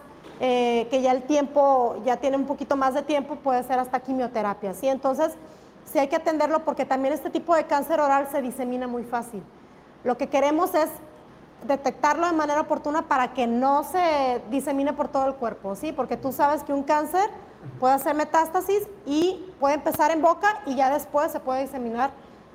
eh, 0.41 0.87
que 0.91 1.03
ya 1.03 1.13
el 1.13 1.23
tiempo, 1.23 1.97
ya 2.05 2.19
tiene 2.19 2.37
un 2.37 2.47
poquito 2.47 2.77
más 2.77 2.95
de 2.95 3.03
tiempo, 3.03 3.37
puede 3.37 3.63
ser 3.65 3.79
hasta 3.79 4.01
quimioterapia, 4.01 4.75
¿sí? 4.75 4.89
Entonces, 4.89 5.33
sí 5.85 5.99
hay 5.99 6.09
que 6.09 6.17
atenderlo 6.17 6.65
porque 6.65 6.85
también 6.85 7.15
este 7.15 7.31
tipo 7.31 7.55
de 7.55 7.65
cáncer 7.65 8.01
oral 8.01 8.29
se 8.31 8.41
disemina 8.43 8.87
muy 8.87 9.05
fácil. 9.05 9.43
Lo 10.05 10.17
que 10.17 10.29
queremos 10.29 10.75
es 10.75 10.89
detectarlo 11.67 12.27
de 12.27 12.33
manera 12.33 12.63
oportuna 12.63 13.03
para 13.03 13.35
que 13.35 13.47
no 13.47 13.85
se 13.85 14.43
disemine 14.51 14.93
por 14.93 15.09
todo 15.09 15.27
el 15.27 15.35
cuerpo, 15.35 15.77
¿sí? 15.77 15.93
Porque 15.93 16.17
tú 16.17 16.33
sabes 16.33 16.63
que 16.65 16.73
un 16.73 16.83
cáncer 16.83 17.29
puede 17.81 17.95
hacer 17.95 18.15
metástasis 18.15 18.89
y 19.07 19.53
puede 19.61 19.75
empezar 19.75 20.11
en 20.11 20.23
boca 20.23 20.63
y 20.67 20.77
ya 20.77 20.93
después 20.93 21.33
se 21.33 21.41
puede 21.41 21.63
diseminar 21.63 22.11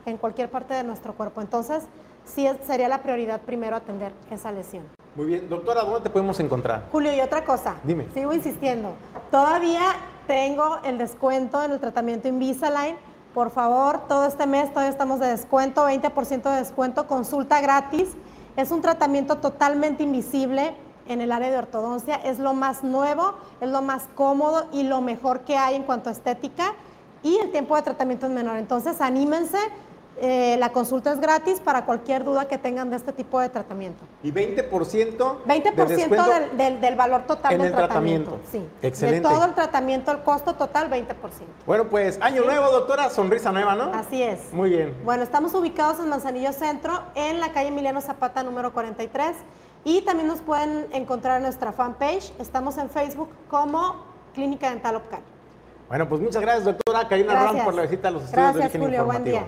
en 0.06 0.18
cualquier 0.18 0.50
parte 0.50 0.74
de 0.74 0.84
nuestro 0.84 1.14
cuerpo. 1.14 1.42
Entonces, 1.42 1.84
sí 2.26 2.48
sería 2.66 2.88
la 2.88 3.02
prioridad 3.02 3.42
primero 3.42 3.76
atender 3.76 4.14
esa 4.32 4.52
lesión. 4.52 4.86
Muy 5.16 5.26
bien, 5.26 5.50
doctora, 5.50 5.82
¿dónde 5.82 6.02
te 6.02 6.10
podemos 6.10 6.40
encontrar? 6.40 6.86
Julio, 6.92 7.14
y 7.14 7.22
otra 7.22 7.44
cosa. 7.44 7.76
Dime. 7.84 8.08
Sigo 8.14 8.34
insistiendo. 8.34 8.94
Todavía 9.32 9.82
tengo 10.28 10.80
el 10.84 10.98
descuento 10.98 11.64
en 11.64 11.72
el 11.72 11.80
tratamiento 11.80 12.28
Invisalign. 12.28 12.98
Por 13.34 13.52
favor, 13.52 14.08
todo 14.08 14.26
este 14.26 14.48
mes 14.48 14.70
todavía 14.70 14.92
estamos 14.92 15.20
de 15.20 15.28
descuento, 15.28 15.88
20% 15.88 16.42
de 16.44 16.58
descuento, 16.58 17.08
consulta 17.08 17.62
gratis 17.62 18.16
es 18.58 18.72
un 18.72 18.82
tratamiento 18.82 19.38
totalmente 19.38 20.04
invisible 20.04 20.76
en 21.10 21.22
el 21.22 21.32
área 21.32 21.50
de 21.50 21.58
ortodoncia, 21.58 22.16
es 22.16 22.40
lo 22.40 22.54
más 22.54 22.84
nuevo, 22.84 23.36
es 23.62 23.70
lo 23.70 23.82
más 23.82 24.04
cómodo 24.16 24.68
y 24.72 24.84
lo 24.84 25.02
mejor 25.02 25.42
que 25.42 25.58
hay 25.58 25.76
en 25.76 25.84
cuanto 25.84 26.10
a 26.10 26.14
estética 26.14 26.74
y 27.24 27.38
el 27.38 27.52
tiempo 27.52 27.76
de 27.76 27.82
tratamiento 27.82 28.26
es 28.28 28.32
menor. 28.32 28.58
Entonces, 28.58 29.02
anímense, 29.02 29.58
eh, 30.20 30.56
la 30.58 30.72
consulta 30.72 31.12
es 31.12 31.20
gratis 31.20 31.60
para 31.60 31.86
cualquier 31.86 32.24
duda 32.24 32.48
que 32.48 32.58
tengan 32.58 32.90
de 32.90 32.96
este 32.96 33.14
tipo 33.14 33.40
de 33.40 33.50
tratamiento. 33.50 34.04
¿Y 34.24 34.32
20%? 34.32 35.44
20% 35.46 36.52
del, 36.56 36.82
del, 36.82 36.96
valor 36.96 37.28
total 37.28 37.54
en 37.54 37.60
del 37.60 37.68
el 37.68 37.76
tratamiento. 37.76 38.40
Sí. 38.52 38.66
Excelente. 38.82 39.28
De 39.28 39.36
todo 39.36 39.46
el 39.46 39.54
tratamiento, 39.54 40.12
el 40.12 40.24
costo 40.24 40.56
total, 40.56 40.90
20%. 40.90 41.06
Bueno, 41.68 41.88
pues 41.88 42.18
año 42.20 42.44
nuevo, 42.46 42.72
doctora, 42.72 43.12
sonrisa 43.12 43.52
nueva, 43.52 43.76
¿no? 43.76 43.92
Así 43.94 44.24
es. 44.24 44.52
Muy 44.52 44.72
bien. 44.72 44.96
Bueno, 45.04 45.22
estamos 45.22 45.54
ubicados 45.54 46.00
en 46.00 46.10
Manzanillo 46.10 46.52
Centro, 46.52 47.04
en 47.14 47.40
la 47.40 47.52
calle 47.52 47.68
Emiliano 47.68 48.02
Zapata, 48.02 48.42
número 48.42 48.74
43. 48.74 49.36
Y 49.88 50.02
también 50.02 50.28
nos 50.28 50.42
pueden 50.42 50.90
encontrar 50.92 51.38
en 51.38 51.44
nuestra 51.44 51.72
fanpage. 51.72 52.34
Estamos 52.40 52.78
en 52.78 52.90
Facebook 52.90 53.30
como 53.50 54.04
Clínica 54.34 54.70
Dental 54.70 54.98
Opcal. 54.98 55.22
Bueno, 55.88 56.10
pues 56.10 56.20
muchas 56.20 56.42
gracias, 56.42 56.66
doctora 56.66 57.08
Karina 57.08 57.34
Ram, 57.34 57.64
por 57.64 57.74
la 57.74 57.84
visita 57.84 58.10
a 58.10 58.12
los 58.12 58.24
estudios 58.24 58.54
gracias, 58.54 58.74
de 58.74 58.80
Julio, 58.80 59.06
Buen 59.06 59.24
día. 59.24 59.46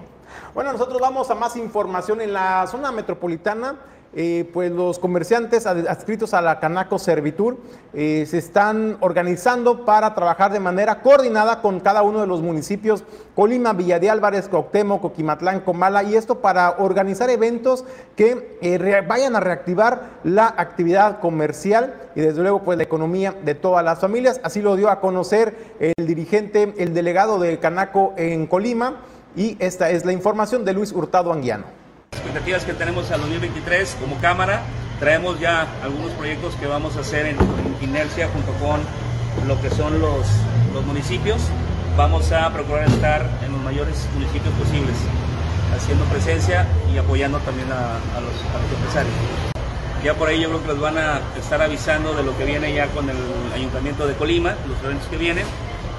Bueno, 0.53 0.71
nosotros 0.71 1.01
vamos 1.01 1.29
a 1.29 1.35
más 1.35 1.57
información 1.57 2.21
en 2.21 2.31
la 2.31 2.65
zona 2.67 2.89
metropolitana. 2.93 3.79
Eh, 4.15 4.49
pues 4.51 4.71
los 4.71 4.97
comerciantes 4.97 5.67
adscritos 5.67 6.33
a 6.33 6.41
la 6.41 6.59
Canaco 6.59 6.97
Servitur 6.97 7.57
eh, 7.93 8.25
se 8.27 8.39
están 8.39 8.97
organizando 9.01 9.85
para 9.85 10.15
trabajar 10.15 10.51
de 10.51 10.59
manera 10.59 11.01
coordinada 11.01 11.61
con 11.61 11.79
cada 11.79 12.01
uno 12.01 12.19
de 12.21 12.25
los 12.25 12.41
municipios 12.41 13.03
Colima, 13.35 13.73
Villa 13.73 13.99
de 13.99 14.09
Álvarez, 14.09 14.49
Coctemo, 14.49 14.99
Coquimatlán, 14.99 15.59
Comala 15.59 16.01
y 16.01 16.15
esto 16.15 16.39
para 16.39 16.77
organizar 16.79 17.29
eventos 17.29 17.85
que 18.15 18.57
eh, 18.61 19.03
vayan 19.07 19.35
a 19.35 19.41
reactivar 19.41 20.09
la 20.23 20.55
actividad 20.57 21.19
comercial 21.19 21.93
y 22.15 22.21
desde 22.21 22.41
luego 22.41 22.63
pues 22.63 22.79
la 22.79 22.85
economía 22.85 23.35
de 23.45 23.53
todas 23.53 23.85
las 23.85 23.99
familias. 23.99 24.41
Así 24.43 24.63
lo 24.63 24.75
dio 24.75 24.89
a 24.89 25.01
conocer 25.01 25.75
el 25.79 26.07
dirigente, 26.07 26.73
el 26.79 26.95
delegado 26.95 27.37
de 27.37 27.59
Canaco 27.59 28.15
en 28.17 28.47
Colima 28.47 29.01
y 29.35 29.55
esta 29.59 29.91
es 29.91 30.03
la 30.03 30.13
información 30.13 30.65
de 30.65 30.73
Luis 30.73 30.91
Hurtado 30.91 31.31
Anguiano 31.31 31.88
expectativas 32.11 32.63
que 32.63 32.73
tenemos 32.73 33.09
al 33.11 33.21
2023 33.21 33.97
como 33.99 34.17
Cámara. 34.19 34.61
Traemos 34.99 35.39
ya 35.39 35.67
algunos 35.83 36.11
proyectos 36.11 36.55
que 36.55 36.67
vamos 36.67 36.95
a 36.97 36.99
hacer 36.99 37.25
en, 37.25 37.37
inercia 37.81 38.29
junto 38.29 38.51
con 38.63 38.81
lo 39.47 39.59
que 39.61 39.69
son 39.69 39.99
los, 39.99 40.27
los 40.73 40.85
municipios. 40.85 41.41
Vamos 41.97 42.31
a 42.31 42.51
procurar 42.53 42.87
estar 42.87 43.25
en 43.43 43.51
los 43.51 43.61
mayores 43.61 44.07
municipios 44.13 44.53
posibles, 44.55 44.95
haciendo 45.75 46.05
presencia 46.05 46.67
y 46.93 46.97
apoyando 46.97 47.39
también 47.39 47.67
a, 47.71 47.99
los, 48.21 48.33
empresarios. 48.77 49.13
Ya 50.03 50.13
por 50.13 50.29
ahí 50.29 50.39
yo 50.39 50.49
creo 50.49 50.61
que 50.61 50.67
los 50.67 50.79
van 50.79 50.97
a 50.97 51.19
estar 51.37 51.61
avisando 51.61 52.13
de 52.13 52.23
lo 52.23 52.37
que 52.37 52.45
viene 52.45 52.73
ya 52.73 52.87
con 52.87 53.09
el 53.09 53.17
Ayuntamiento 53.53 54.07
de 54.07 54.13
Colima, 54.13 54.55
los 54.67 54.81
eventos 54.83 55.07
que 55.07 55.17
vienen. 55.17 55.45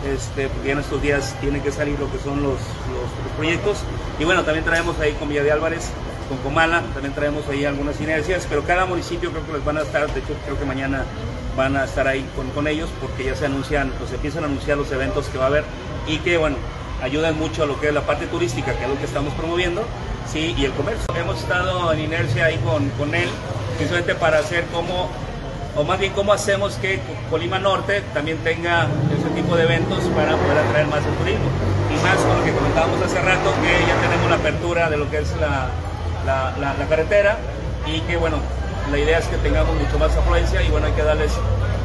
Este, 0.06 0.48
porque 0.48 0.72
en 0.72 0.78
estos 0.78 1.02
días 1.02 1.36
tienen 1.40 1.62
que 1.62 1.70
salir 1.70 1.98
lo 1.98 2.10
que 2.10 2.18
son 2.18 2.42
los, 2.42 2.54
los, 2.54 3.36
proyectos. 3.36 3.78
Y 4.18 4.24
bueno, 4.24 4.44
también 4.44 4.64
traemos 4.64 4.98
ahí 4.98 5.12
con 5.12 5.28
Villa 5.28 5.42
de 5.42 5.52
Álvarez 5.52 5.90
con 6.28 6.38
Comala, 6.38 6.82
también 6.94 7.12
traemos 7.12 7.46
ahí 7.48 7.64
algunas 7.64 8.00
inercias, 8.00 8.46
pero 8.48 8.62
cada 8.62 8.86
municipio 8.86 9.30
creo 9.30 9.44
que 9.44 9.52
les 9.52 9.64
van 9.64 9.78
a 9.78 9.82
estar, 9.82 10.06
de 10.12 10.20
hecho 10.20 10.34
creo 10.44 10.58
que 10.58 10.64
mañana 10.64 11.04
van 11.56 11.76
a 11.76 11.84
estar 11.84 12.06
ahí 12.06 12.24
con, 12.36 12.48
con 12.50 12.68
ellos 12.68 12.88
porque 13.00 13.24
ya 13.24 13.34
se 13.34 13.46
anuncian, 13.46 13.92
pues 13.98 14.12
empiezan 14.12 14.44
a 14.44 14.46
anunciar 14.46 14.78
los 14.78 14.92
eventos 14.92 15.26
que 15.26 15.38
va 15.38 15.44
a 15.44 15.46
haber 15.48 15.64
y 16.06 16.18
que 16.18 16.38
bueno, 16.38 16.56
ayudan 17.02 17.36
mucho 17.36 17.64
a 17.64 17.66
lo 17.66 17.80
que 17.80 17.88
es 17.88 17.94
la 17.94 18.02
parte 18.02 18.26
turística, 18.26 18.72
que 18.76 18.84
es 18.84 18.88
lo 18.88 18.98
que 18.98 19.04
estamos 19.04 19.34
promoviendo, 19.34 19.82
sí, 20.30 20.54
y 20.56 20.64
el 20.64 20.72
comercio. 20.72 21.04
Hemos 21.14 21.40
estado 21.40 21.92
en 21.92 22.00
inercia 22.00 22.46
ahí 22.46 22.58
con, 22.58 22.88
con 22.90 23.14
él, 23.14 23.28
precisamente 23.76 24.14
para 24.14 24.38
hacer 24.38 24.64
como, 24.66 25.10
o 25.76 25.84
más 25.84 25.98
bien 25.98 26.12
cómo 26.12 26.32
hacemos 26.32 26.74
que 26.76 27.00
Colima 27.30 27.58
Norte 27.58 28.02
también 28.12 28.38
tenga 28.38 28.86
ese 29.16 29.30
tipo 29.34 29.56
de 29.56 29.64
eventos 29.64 30.04
para 30.16 30.36
poder 30.36 30.58
atraer 30.58 30.86
más 30.86 31.04
el 31.04 31.14
turismo. 31.14 31.46
Y 31.90 32.02
más 32.04 32.16
con 32.16 32.38
lo 32.38 32.44
que 32.44 32.52
comentábamos 32.52 33.02
hace 33.02 33.20
rato, 33.20 33.52
que 33.62 33.86
ya 33.86 34.00
tenemos 34.00 34.30
la 34.30 34.36
apertura 34.36 34.90
de 34.90 34.96
lo 34.96 35.10
que 35.10 35.18
es 35.18 35.32
la, 35.40 35.68
la, 36.26 36.74
la, 36.78 36.86
carretera 36.86 37.38
y 37.86 38.00
que 38.02 38.16
bueno, 38.16 38.38
la 38.90 38.98
idea 38.98 39.18
es 39.18 39.26
que 39.26 39.36
tengamos 39.38 39.74
mucho 39.74 39.98
más 39.98 40.16
afluencia 40.16 40.62
y 40.62 40.70
bueno, 40.70 40.86
hay 40.86 40.92
que 40.92 41.02
darles 41.02 41.32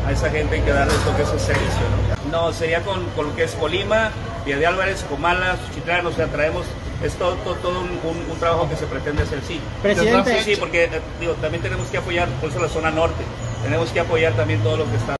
a 0.05 0.11
esa 0.11 0.29
gente, 0.29 0.55
hay 0.55 0.61
que 0.61 0.71
darles 0.71 0.97
lo 1.05 1.15
que 1.15 1.23
es 1.23 1.31
el 1.31 1.39
servicio. 1.39 2.15
¿no? 2.31 2.51
sería 2.51 2.81
con, 2.81 3.03
con, 3.15 3.27
lo 3.27 3.35
que 3.35 3.43
es 3.43 3.51
Colima, 3.53 4.11
Villa 4.45 4.57
de 4.57 4.67
Álvarez, 4.67 5.05
Comala, 5.09 5.57
Chitlán, 5.73 6.05
o 6.05 6.11
sea, 6.11 6.27
traemos, 6.27 6.65
es 7.03 7.13
todo, 7.15 7.35
todo, 7.35 7.79
un, 7.79 8.31
un, 8.31 8.39
trabajo 8.39 8.69
que 8.69 8.75
se 8.75 8.85
pretende 8.85 9.23
hacer, 9.23 9.39
sí. 9.47 9.59
Presidente. 9.81 10.43
Sí, 10.43 10.53
sí, 10.53 10.55
porque 10.59 10.85
eh, 10.85 11.01
digo, 11.19 11.33
también 11.33 11.63
tenemos 11.63 11.87
que 11.87 11.97
apoyar, 11.97 12.27
por 12.41 12.49
eso 12.49 12.59
la 12.59 12.67
zona 12.67 12.91
norte, 12.91 13.23
tenemos 13.65 13.91
que 13.91 13.99
apoyar 13.99 14.33
también 14.33 14.61
todo 14.61 14.77
lo 14.77 14.85
que 14.85 14.95
está 14.95 15.15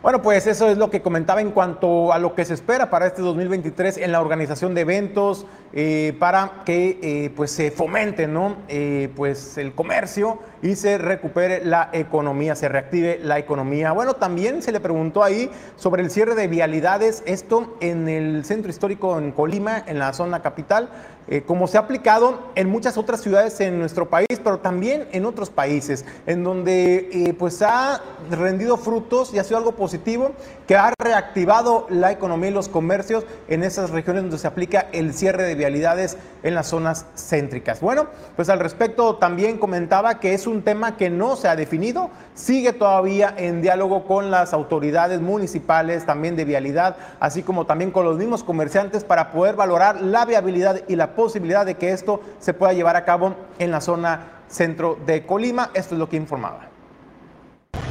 Bueno, 0.00 0.22
pues 0.22 0.46
eso 0.46 0.70
es 0.70 0.78
lo 0.78 0.88
que 0.88 1.02
comentaba 1.02 1.40
en 1.40 1.50
cuanto 1.50 2.12
a 2.12 2.20
lo 2.20 2.36
que 2.36 2.44
se 2.44 2.54
espera 2.54 2.90
para 2.90 3.08
este 3.08 3.22
2023 3.22 3.98
en 3.98 4.12
la 4.12 4.20
organización 4.20 4.72
de 4.72 4.82
eventos 4.82 5.46
eh, 5.72 6.14
para 6.20 6.62
que 6.64 7.00
eh, 7.02 7.32
pues 7.34 7.50
se 7.50 7.72
fomente 7.72 8.28
¿no? 8.28 8.56
Eh, 8.68 9.10
pues 9.16 9.58
el 9.58 9.74
comercio 9.74 10.38
y 10.62 10.76
se 10.76 10.98
recupere 10.98 11.64
la 11.64 11.90
economía, 11.92 12.54
se 12.54 12.68
reactive 12.68 13.18
la 13.22 13.38
economía. 13.38 13.92
Bueno, 13.92 14.14
también 14.14 14.62
se 14.62 14.72
le 14.72 14.80
preguntó 14.80 15.22
ahí 15.22 15.50
sobre 15.76 16.02
el 16.02 16.10
cierre 16.10 16.34
de 16.34 16.48
vialidades, 16.48 17.22
esto 17.26 17.76
en 17.80 18.08
el 18.08 18.44
centro 18.44 18.70
histórico 18.70 19.18
en 19.18 19.32
Colima, 19.32 19.82
en 19.86 19.98
la 19.98 20.12
zona 20.12 20.42
capital. 20.42 20.88
Eh, 21.28 21.42
como 21.42 21.66
se 21.66 21.76
ha 21.76 21.80
aplicado 21.80 22.52
en 22.54 22.68
muchas 22.68 22.96
otras 22.96 23.20
ciudades 23.20 23.58
en 23.60 23.80
nuestro 23.80 24.08
país, 24.08 24.28
pero 24.44 24.58
también 24.58 25.08
en 25.10 25.26
otros 25.26 25.50
países, 25.50 26.04
en 26.24 26.44
donde 26.44 27.08
eh, 27.12 27.34
pues 27.36 27.62
ha 27.62 28.00
rendido 28.30 28.76
frutos 28.76 29.34
y 29.34 29.40
ha 29.40 29.44
sido 29.44 29.58
algo 29.58 29.72
positivo, 29.72 30.30
que 30.68 30.76
ha 30.76 30.94
reactivado 31.02 31.86
la 31.90 32.12
economía 32.12 32.50
y 32.50 32.52
los 32.52 32.68
comercios 32.68 33.24
en 33.48 33.64
esas 33.64 33.90
regiones 33.90 34.22
donde 34.22 34.38
se 34.38 34.46
aplica 34.46 34.86
el 34.92 35.14
cierre 35.14 35.42
de 35.42 35.56
vialidades 35.56 36.16
en 36.44 36.54
las 36.54 36.68
zonas 36.68 37.06
céntricas. 37.16 37.80
Bueno, 37.80 38.06
pues 38.36 38.48
al 38.48 38.60
respecto 38.60 39.16
también 39.16 39.58
comentaba 39.58 40.20
que 40.20 40.32
es 40.32 40.45
un 40.46 40.62
tema 40.62 40.96
que 40.96 41.10
no 41.10 41.36
se 41.36 41.48
ha 41.48 41.56
definido, 41.56 42.10
sigue 42.34 42.72
todavía 42.72 43.34
en 43.36 43.62
diálogo 43.62 44.04
con 44.04 44.30
las 44.30 44.52
autoridades 44.52 45.20
municipales, 45.20 46.06
también 46.06 46.36
de 46.36 46.44
vialidad, 46.44 46.96
así 47.20 47.42
como 47.42 47.66
también 47.66 47.90
con 47.90 48.04
los 48.04 48.18
mismos 48.18 48.44
comerciantes 48.44 49.04
para 49.04 49.32
poder 49.32 49.56
valorar 49.56 50.00
la 50.00 50.24
viabilidad 50.24 50.82
y 50.88 50.96
la 50.96 51.14
posibilidad 51.14 51.66
de 51.66 51.76
que 51.76 51.92
esto 51.92 52.20
se 52.38 52.54
pueda 52.54 52.72
llevar 52.72 52.96
a 52.96 53.04
cabo 53.04 53.34
en 53.58 53.70
la 53.70 53.80
zona 53.80 54.42
centro 54.48 54.98
de 55.06 55.26
Colima. 55.26 55.70
Esto 55.74 55.94
es 55.94 55.98
lo 55.98 56.08
que 56.08 56.16
informaba. 56.16 56.68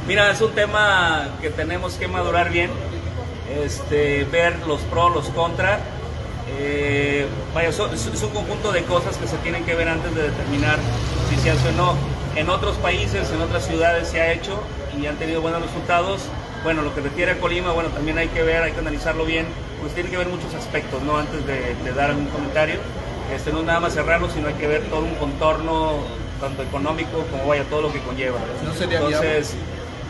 Mira, 0.06 0.30
es 0.30 0.40
un 0.40 0.52
tema 0.52 1.28
que 1.40 1.50
tenemos 1.50 1.94
que 1.94 2.06
madurar 2.06 2.50
bien, 2.50 2.70
este, 3.62 4.24
ver 4.24 4.66
los 4.66 4.80
pros, 4.82 5.14
los 5.14 5.28
contras. 5.30 5.80
Eh, 6.58 7.26
vaya, 7.52 7.70
es 7.70 7.78
un 8.22 8.30
conjunto 8.30 8.70
de 8.70 8.84
cosas 8.84 9.16
que 9.16 9.26
se 9.26 9.36
tienen 9.38 9.64
que 9.64 9.74
ver 9.74 9.88
antes 9.88 10.14
de 10.14 10.22
determinar 10.22 10.78
si 11.28 11.36
se 11.36 11.50
hace 11.50 11.70
o 11.70 11.72
no. 11.72 11.94
En 12.36 12.50
otros 12.50 12.76
países, 12.76 13.30
en 13.32 13.40
otras 13.40 13.66
ciudades 13.66 14.08
se 14.08 14.20
ha 14.20 14.30
hecho 14.30 14.62
y 15.00 15.06
han 15.06 15.16
tenido 15.16 15.40
buenos 15.40 15.62
resultados. 15.62 16.20
Bueno, 16.62 16.82
lo 16.82 16.94
que 16.94 17.00
refiere 17.00 17.32
a 17.32 17.38
Colima, 17.38 17.72
bueno, 17.72 17.88
también 17.88 18.18
hay 18.18 18.28
que 18.28 18.42
ver, 18.42 18.62
hay 18.62 18.72
que 18.72 18.80
analizarlo 18.80 19.24
bien, 19.24 19.46
pues 19.80 19.94
tiene 19.94 20.10
que 20.10 20.18
ver 20.18 20.28
muchos 20.28 20.52
aspectos, 20.54 21.02
¿no? 21.02 21.16
Antes 21.16 21.46
de, 21.46 21.74
de 21.82 21.92
dar 21.92 22.10
algún 22.10 22.26
comentario. 22.26 22.76
Este, 23.34 23.50
no 23.52 23.60
es 23.60 23.64
nada 23.64 23.80
más 23.80 23.94
cerrarlo, 23.94 24.28
sino 24.30 24.48
hay 24.48 24.54
que 24.54 24.66
ver 24.66 24.82
todo 24.84 25.00
un 25.00 25.14
contorno, 25.14 25.94
tanto 26.40 26.62
económico 26.62 27.24
como 27.30 27.46
vaya, 27.46 27.64
todo 27.64 27.82
lo 27.82 27.92
que 27.92 28.00
conlleva. 28.00 28.38
Entonces, 28.62 29.54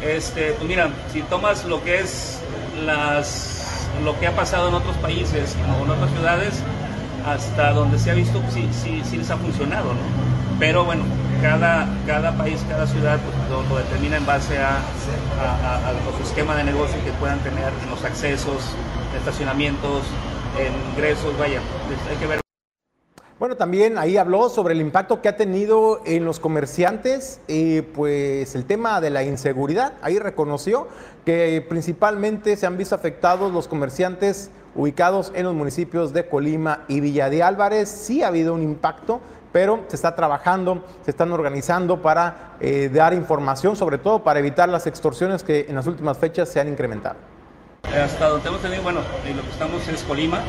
este, 0.02 0.52
pues 0.52 0.68
mira, 0.68 0.90
si 1.12 1.22
tomas 1.22 1.64
lo 1.64 1.82
que 1.84 2.00
es 2.00 2.40
las, 2.84 3.88
lo 4.04 4.18
que 4.18 4.26
ha 4.26 4.34
pasado 4.34 4.68
en 4.68 4.74
otros 4.74 4.96
países 4.96 5.56
o 5.80 5.84
en 5.84 5.90
otras 5.90 6.10
ciudades, 6.10 6.62
hasta 7.24 7.72
donde 7.72 7.98
se 7.98 8.10
ha 8.10 8.14
visto, 8.14 8.40
pues 8.40 8.54
sí, 8.54 8.68
sí, 8.72 9.02
sí 9.08 9.16
les 9.16 9.30
ha 9.30 9.36
funcionado, 9.36 9.94
¿no? 9.94 10.00
Pero 10.58 10.84
bueno, 10.84 11.04
cada, 11.40 11.86
cada 12.06 12.36
país, 12.36 12.64
cada 12.68 12.86
ciudad 12.86 13.18
pues, 13.20 13.68
lo, 13.68 13.78
determina 13.78 14.16
en 14.16 14.26
base 14.26 14.58
a, 14.58 14.78
a, 15.40 15.88
a, 15.88 15.92
los 15.92 16.26
esquemas 16.26 16.56
de 16.56 16.64
negocio 16.64 16.96
que 17.04 17.12
puedan 17.12 17.38
tener, 17.40 17.72
en 17.82 17.90
los 17.90 18.04
accesos, 18.04 18.62
estacionamientos, 19.16 20.02
en 20.58 20.72
ingresos, 20.92 21.36
vaya, 21.38 21.60
hay 22.10 22.16
que 22.16 22.26
ver. 22.26 22.40
Bueno, 23.38 23.56
también 23.58 23.98
ahí 23.98 24.16
habló 24.16 24.48
sobre 24.48 24.72
el 24.72 24.80
impacto 24.80 25.20
que 25.20 25.28
ha 25.28 25.36
tenido 25.36 26.00
en 26.06 26.24
los 26.24 26.40
comerciantes, 26.40 27.40
y 27.46 27.82
pues 27.82 28.54
el 28.54 28.64
tema 28.64 29.00
de 29.02 29.10
la 29.10 29.24
inseguridad. 29.24 29.92
Ahí 30.00 30.18
reconoció 30.18 30.88
que 31.26 31.64
principalmente 31.68 32.56
se 32.56 32.66
han 32.66 32.78
visto 32.78 32.94
afectados 32.94 33.52
los 33.52 33.68
comerciantes 33.68 34.50
ubicados 34.74 35.32
en 35.34 35.44
los 35.44 35.54
municipios 35.54 36.14
de 36.14 36.28
Colima 36.28 36.84
y 36.88 37.00
Villa 37.00 37.28
de 37.28 37.42
Álvarez. 37.42 37.90
Sí 37.90 38.22
ha 38.22 38.28
habido 38.28 38.54
un 38.54 38.62
impacto, 38.62 39.20
pero 39.56 39.84
se 39.88 39.96
está 39.96 40.14
trabajando, 40.14 40.84
se 41.02 41.12
están 41.12 41.32
organizando 41.32 42.02
para 42.02 42.56
eh, 42.60 42.90
dar 42.92 43.14
información, 43.14 43.74
sobre 43.74 43.96
todo 43.96 44.22
para 44.22 44.38
evitar 44.38 44.68
las 44.68 44.86
extorsiones 44.86 45.42
que 45.42 45.64
en 45.66 45.76
las 45.76 45.86
últimas 45.86 46.18
fechas 46.18 46.50
se 46.50 46.60
han 46.60 46.68
incrementado. 46.68 47.16
Hasta 47.84 48.28
donde 48.28 48.50
hemos 48.50 48.60
tenido, 48.60 48.82
bueno, 48.82 49.00
lo 49.00 49.42
que 49.42 49.50
estamos 49.50 49.88
es 49.88 50.02
Colima, 50.02 50.40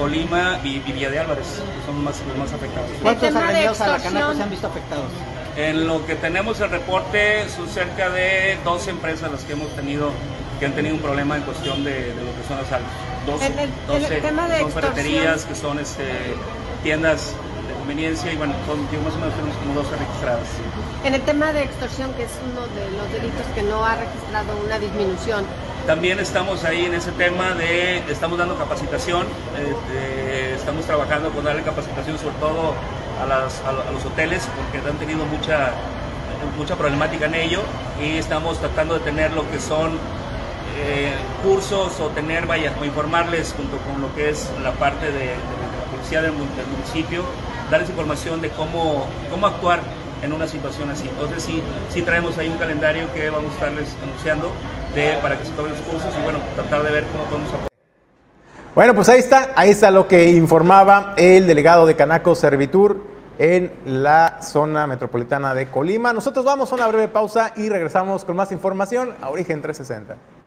Colima 0.00 0.58
y, 0.64 0.80
Villa 0.80 1.10
de 1.10 1.20
Álvarez, 1.20 1.46
que 1.46 1.86
son 1.86 2.02
más, 2.02 2.20
los 2.26 2.36
más 2.38 2.52
afectados. 2.52 2.90
¿Cuántos 3.00 3.36
arrendados 3.36 3.80
a 3.82 3.86
la 3.86 3.98
Canaco 4.00 4.34
se 4.34 4.42
han 4.42 4.50
visto 4.50 4.66
afectados? 4.66 5.10
En 5.56 5.86
lo 5.86 6.04
que 6.04 6.16
tenemos 6.16 6.60
el 6.60 6.70
reporte 6.70 7.48
son 7.50 7.68
cerca 7.68 8.10
de 8.10 8.58
12 8.64 8.90
empresas 8.90 9.30
las 9.30 9.44
que 9.44 9.52
hemos 9.52 9.68
tenido 9.76 10.10
que 10.58 10.66
han 10.66 10.72
tenido 10.72 10.96
un 10.96 11.00
problema 11.00 11.36
en 11.36 11.42
cuestión 11.42 11.84
de, 11.84 12.08
lo 12.08 12.34
que 12.34 12.48
son 12.48 12.56
las 12.56 12.72
algas. 12.72 12.90
12, 13.86 14.58
son 14.58 14.72
ferreterías 14.72 15.44
que 15.44 15.54
son 15.54 15.78
este, 15.78 16.34
tiendas 16.82 17.32
conveniencia 17.90 18.32
y 18.32 18.36
bueno, 18.36 18.54
son, 18.66 18.82
más 18.82 19.14
o 19.14 19.18
menos 19.18 19.34
tenemos 19.34 19.56
como 19.56 19.74
12 19.74 19.96
registradas. 19.96 20.46
En 21.04 21.14
el 21.14 21.22
tema 21.22 21.52
de 21.52 21.64
extorsión, 21.64 22.12
que 22.14 22.22
es 22.22 22.30
uno 22.46 22.60
de 22.68 22.88
los 22.96 23.12
delitos 23.12 23.44
que 23.52 23.62
no 23.62 23.84
ha 23.84 23.96
registrado 23.96 24.56
una 24.64 24.78
disminución, 24.78 25.44
también 25.86 26.20
estamos 26.20 26.62
ahí 26.64 26.84
en 26.84 26.94
ese 26.94 27.10
tema 27.12 27.54
de, 27.54 27.98
estamos 28.08 28.38
dando 28.38 28.56
capacitación, 28.56 29.26
eh, 29.92 30.54
estamos 30.56 30.84
trabajando 30.84 31.30
con 31.30 31.44
darle 31.44 31.62
capacitación 31.62 32.16
sobre 32.18 32.36
todo 32.36 32.74
a, 33.20 33.92
los 33.92 34.04
hoteles 34.04 34.46
porque 34.56 34.88
han 34.88 34.96
tenido 34.98 35.24
mucha, 35.26 35.72
mucha 36.56 36.76
problemática 36.76 37.26
en 37.26 37.34
ello 37.34 37.62
y 38.00 38.18
estamos 38.18 38.60
tratando 38.60 38.94
de 38.94 39.00
tener 39.00 39.32
lo 39.32 39.50
que 39.50 39.58
son 39.58 39.98
eh, 40.78 41.12
cursos 41.42 41.98
o 41.98 42.08
tener, 42.10 42.46
vaya, 42.46 42.72
o 42.80 42.84
informarles 42.84 43.52
junto 43.56 43.78
con 43.78 44.00
lo 44.00 44.14
que 44.14 44.30
es 44.30 44.48
la 44.62 44.72
parte 44.72 45.10
de, 45.10 45.34
necesidad 46.10 46.22
del, 46.22 46.32
municipio, 46.32 47.24
darles 47.70 47.88
información 47.90 48.40
de 48.40 48.50
cómo, 48.50 49.06
cómo 49.30 49.46
actuar 49.46 49.80
en 50.22 50.32
una 50.32 50.46
situación 50.46 50.90
así. 50.90 51.08
Entonces 51.08 51.42
sí, 51.42 51.62
sí 51.90 52.02
traemos 52.02 52.36
ahí 52.38 52.48
un 52.48 52.58
calendario 52.58 53.12
que 53.14 53.30
vamos 53.30 53.52
a 53.52 53.54
estarles 53.54 53.96
anunciando 54.02 54.52
para 55.22 55.38
que 55.38 55.44
se 55.44 55.52
tomen 55.52 55.72
los 55.72 55.80
cursos 55.82 56.12
y 56.18 56.22
bueno, 56.22 56.40
tratar 56.56 56.82
de 56.82 56.90
ver 56.90 57.04
cómo 57.12 57.24
podemos 57.24 57.48
apoyar. 57.50 57.70
Bueno, 58.74 58.94
pues 58.94 59.08
ahí 59.08 59.18
está, 59.18 59.50
ahí 59.56 59.70
está 59.70 59.90
lo 59.90 60.08
que 60.08 60.30
informaba 60.30 61.14
el 61.16 61.46
delegado 61.46 61.86
de 61.86 61.96
Canaco 61.96 62.34
Servitur 62.34 63.04
en 63.38 63.72
la 63.84 64.42
zona 64.42 64.86
metropolitana 64.86 65.54
de 65.54 65.68
Colima. 65.70 66.12
Nosotros 66.12 66.44
vamos 66.44 66.70
a 66.72 66.74
una 66.74 66.86
breve 66.88 67.08
pausa 67.08 67.52
y 67.56 67.68
regresamos 67.68 68.24
con 68.24 68.36
más 68.36 68.52
información 68.52 69.14
a 69.20 69.30
Origen 69.30 69.62
360. 69.62 70.39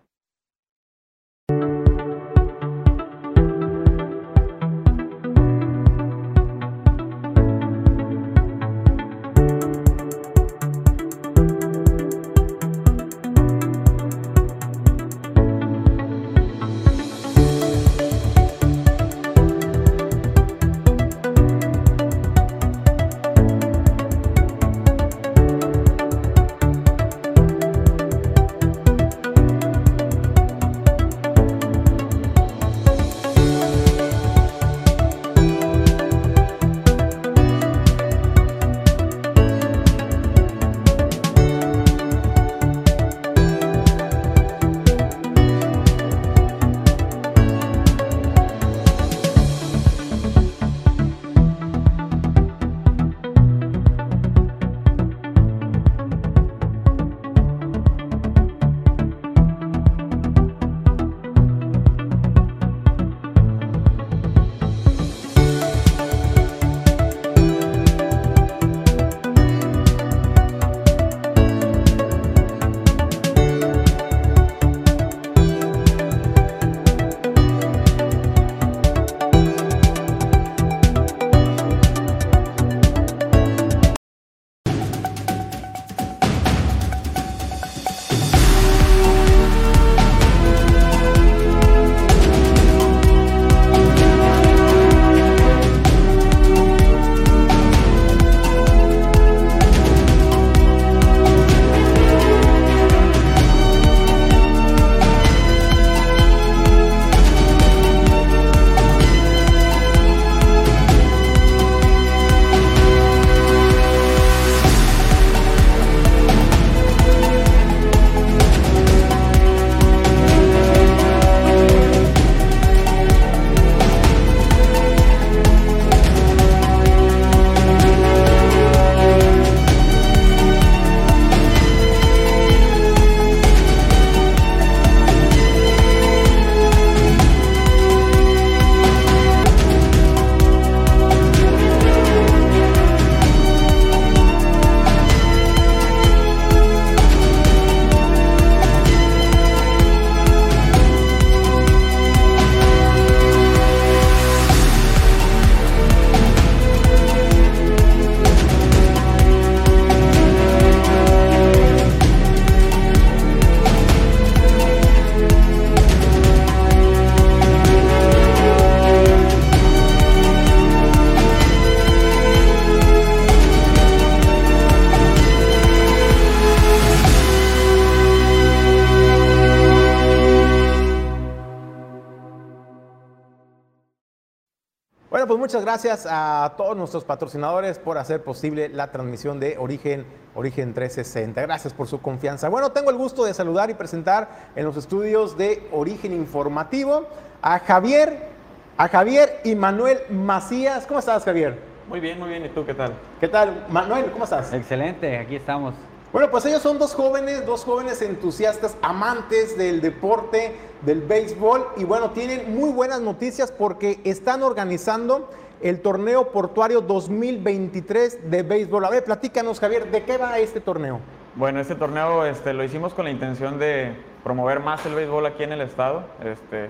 Muchas 185.53 185.65
gracias 185.65 186.07
a 186.09 186.55
todos 186.57 186.75
nuestros 186.75 187.03
patrocinadores 187.03 187.77
por 187.77 187.99
hacer 187.99 188.23
posible 188.23 188.69
la 188.69 188.91
transmisión 188.91 189.39
de 189.39 189.55
Origen, 189.59 190.03
Origen 190.33 190.73
360. 190.73 191.43
Gracias 191.43 191.75
por 191.75 191.85
su 191.85 192.01
confianza. 192.01 192.49
Bueno, 192.49 192.71
tengo 192.71 192.89
el 192.89 192.97
gusto 192.97 193.23
de 193.23 193.35
saludar 193.35 193.69
y 193.69 193.75
presentar 193.75 194.49
en 194.55 194.65
los 194.65 194.77
estudios 194.77 195.37
de 195.37 195.67
Origen 195.71 196.11
Informativo 196.11 197.05
a 197.43 197.59
Javier, 197.59 198.29
a 198.77 198.87
Javier 198.87 199.41
y 199.43 199.53
Manuel 199.53 199.99
Macías. 200.09 200.87
¿Cómo 200.87 200.97
estás, 200.97 201.23
Javier? 201.23 201.59
Muy 201.87 201.99
bien, 201.99 202.17
muy 202.17 202.29
bien. 202.29 202.43
¿Y 202.45 202.49
tú 202.49 202.65
qué 202.65 202.73
tal? 202.73 202.95
¿Qué 203.19 203.27
tal? 203.27 203.67
Manuel, 203.69 204.09
¿cómo 204.11 204.23
estás? 204.23 204.51
Excelente, 204.53 205.19
aquí 205.19 205.35
estamos. 205.35 205.75
Bueno, 206.11 206.29
pues 206.29 206.45
ellos 206.45 206.63
son 206.63 206.79
dos 206.79 206.93
jóvenes, 206.93 207.43
dos 207.43 207.63
jóvenes 207.63 208.01
entusiastas, 208.01 208.75
amantes 208.81 209.57
del 209.57 209.81
deporte, 209.81 210.55
del 210.81 211.01
béisbol, 211.01 211.69
y 211.77 211.85
bueno, 211.85 212.11
tienen 212.11 212.55
muy 212.55 212.71
buenas 212.71 213.01
noticias 213.01 213.51
porque 213.51 213.99
están 214.03 214.43
organizando 214.43 215.29
el 215.63 215.79
torneo 215.81 216.31
portuario 216.31 216.81
2023 216.81 218.29
de 218.29 218.43
béisbol. 218.43 218.83
A 218.83 218.89
ver, 218.89 219.05
platícanos, 219.05 219.61
Javier, 219.61 219.89
¿de 219.89 220.03
qué 220.03 220.17
va 220.17 220.37
este 220.37 220.59
torneo? 220.59 220.99
Bueno, 221.35 221.61
este 221.61 221.75
torneo 221.75 222.25
este, 222.25 222.53
lo 222.53 222.65
hicimos 222.65 222.93
con 222.93 223.05
la 223.05 223.11
intención 223.11 223.57
de 223.57 223.95
promover 224.23 224.59
más 224.59 224.85
el 224.85 224.93
béisbol 224.93 225.25
aquí 225.25 225.43
en 225.43 225.53
el 225.53 225.61
estado. 225.61 226.03
Este, 226.23 226.69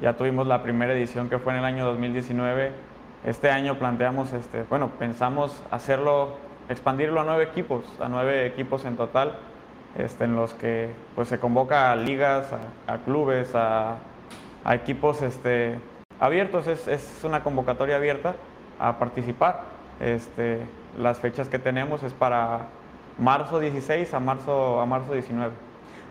ya 0.00 0.14
tuvimos 0.16 0.46
la 0.46 0.62
primera 0.62 0.94
edición 0.94 1.28
que 1.28 1.38
fue 1.38 1.52
en 1.52 1.58
el 1.58 1.64
año 1.66 1.84
2019. 1.84 2.72
Este 3.26 3.50
año 3.50 3.78
planteamos, 3.78 4.32
este, 4.32 4.62
bueno, 4.62 4.92
pensamos 4.98 5.52
hacerlo 5.70 6.38
expandirlo 6.68 7.20
a 7.20 7.24
nueve 7.24 7.44
equipos, 7.44 7.84
a 8.00 8.08
nueve 8.08 8.46
equipos 8.46 8.84
en 8.86 8.96
total, 8.96 9.38
este, 9.96 10.24
en 10.24 10.36
los 10.36 10.54
que 10.54 10.90
pues, 11.14 11.28
se 11.28 11.38
convoca 11.38 11.92
a 11.92 11.96
ligas, 11.96 12.46
a, 12.86 12.98
clubes, 12.98 13.50
a, 13.54 13.98
equipos 14.72 15.22
este, 15.22 15.78
abiertos. 16.20 16.66
Es, 16.66 16.86
es, 16.88 17.24
una 17.24 17.42
convocatoria 17.42 17.96
abierta 17.96 18.34
a 18.78 18.98
participar. 18.98 19.62
Este, 20.00 20.60
las 20.98 21.18
fechas 21.18 21.48
que 21.48 21.58
tenemos 21.58 22.02
es 22.02 22.12
para 22.12 22.68
marzo 23.18 23.58
16 23.60 24.12
a 24.12 24.20
marzo, 24.20 24.80
a 24.80 24.86
marzo 24.86 25.12
19. 25.12 25.52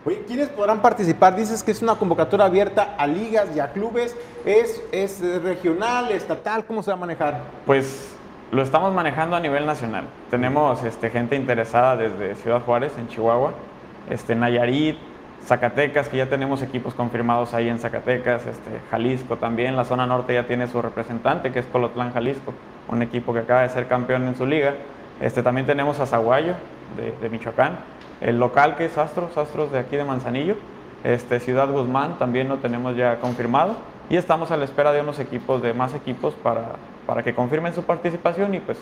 Oye, 0.04 0.22
¿quiénes 0.26 0.48
podrán 0.48 0.80
participar? 0.80 1.34
Dices 1.34 1.64
que 1.64 1.72
es 1.72 1.82
una 1.82 1.96
convocatoria 1.96 2.46
abierta 2.46 2.94
a 2.96 3.06
ligas 3.06 3.48
y 3.56 3.60
a 3.60 3.72
clubes. 3.72 4.16
¿Es, 4.44 4.82
es 4.92 5.20
regional, 5.42 6.12
estatal? 6.12 6.64
¿Cómo 6.64 6.82
se 6.82 6.90
va 6.92 6.96
a 6.96 7.00
manejar? 7.00 7.40
Pues 7.64 8.14
lo 8.52 8.62
estamos 8.62 8.94
manejando 8.94 9.34
a 9.34 9.40
nivel 9.40 9.66
nacional. 9.66 10.04
Tenemos 10.30 10.84
este, 10.84 11.10
gente 11.10 11.34
interesada 11.34 11.96
desde 11.96 12.36
Ciudad 12.36 12.62
Juárez, 12.62 12.92
en 12.96 13.08
Chihuahua, 13.08 13.54
este, 14.08 14.36
Nayarit, 14.36 14.96
Zacatecas, 15.46 16.08
que 16.08 16.16
ya 16.16 16.26
tenemos 16.26 16.60
equipos 16.62 16.94
confirmados 16.94 17.54
ahí 17.54 17.68
en 17.68 17.78
Zacatecas, 17.78 18.46
este, 18.46 18.80
Jalisco 18.90 19.36
también, 19.36 19.76
la 19.76 19.84
zona 19.84 20.06
norte 20.06 20.34
ya 20.34 20.46
tiene 20.46 20.66
su 20.66 20.82
representante, 20.82 21.52
que 21.52 21.60
es 21.60 21.66
Colotlán 21.66 22.12
Jalisco, 22.12 22.52
un 22.88 23.00
equipo 23.02 23.32
que 23.32 23.40
acaba 23.40 23.62
de 23.62 23.68
ser 23.68 23.86
campeón 23.86 24.26
en 24.26 24.36
su 24.36 24.44
liga. 24.44 24.74
Este, 25.20 25.42
también 25.42 25.66
tenemos 25.66 26.00
a 26.00 26.06
Zaguayo, 26.06 26.54
de, 27.20 27.28
Michoacán, 27.28 27.78
el 28.20 28.38
local 28.38 28.76
que 28.76 28.86
es 28.86 28.98
Astros, 28.98 29.36
Astros 29.36 29.70
de 29.70 29.78
aquí 29.78 29.96
de 29.96 30.04
Manzanillo, 30.04 30.56
este, 31.04 31.38
Ciudad 31.38 31.70
Guzmán 31.70 32.18
también 32.18 32.48
lo 32.48 32.56
tenemos 32.56 32.96
ya 32.96 33.20
confirmado. 33.20 33.76
Y 34.08 34.16
estamos 34.16 34.50
a 34.50 34.56
la 34.56 34.64
espera 34.64 34.92
de 34.92 35.00
unos 35.00 35.18
equipos, 35.18 35.62
de 35.62 35.74
más 35.74 35.94
equipos 35.94 36.34
para, 36.34 36.76
para 37.06 37.22
que 37.22 37.34
confirmen 37.34 37.74
su 37.74 37.82
participación 37.82 38.54
y 38.54 38.60
pues 38.60 38.78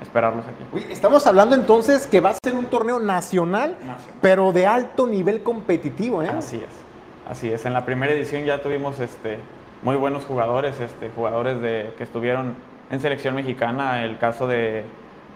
esperarlos 0.00 0.44
aquí. 0.46 0.86
estamos 0.90 1.26
hablando 1.26 1.54
entonces 1.54 2.06
que 2.06 2.20
va 2.20 2.30
a 2.30 2.34
ser 2.42 2.54
un 2.54 2.66
torneo 2.66 2.98
nacional, 3.00 3.76
pero 4.20 4.52
de 4.52 4.66
alto 4.66 5.06
nivel 5.06 5.42
competitivo, 5.42 6.22
¿eh? 6.22 6.28
Así 6.28 6.56
es, 6.56 7.30
así 7.30 7.52
es. 7.52 7.64
En 7.66 7.72
la 7.72 7.84
primera 7.84 8.12
edición 8.12 8.44
ya 8.44 8.62
tuvimos 8.62 8.98
este, 9.00 9.38
muy 9.82 9.96
buenos 9.96 10.24
jugadores, 10.24 10.78
este, 10.80 11.10
jugadores 11.10 11.60
de, 11.60 11.94
que 11.96 12.04
estuvieron 12.04 12.54
en 12.90 13.00
selección 13.00 13.34
mexicana, 13.34 14.04
el 14.04 14.18
caso 14.18 14.46
de, 14.46 14.84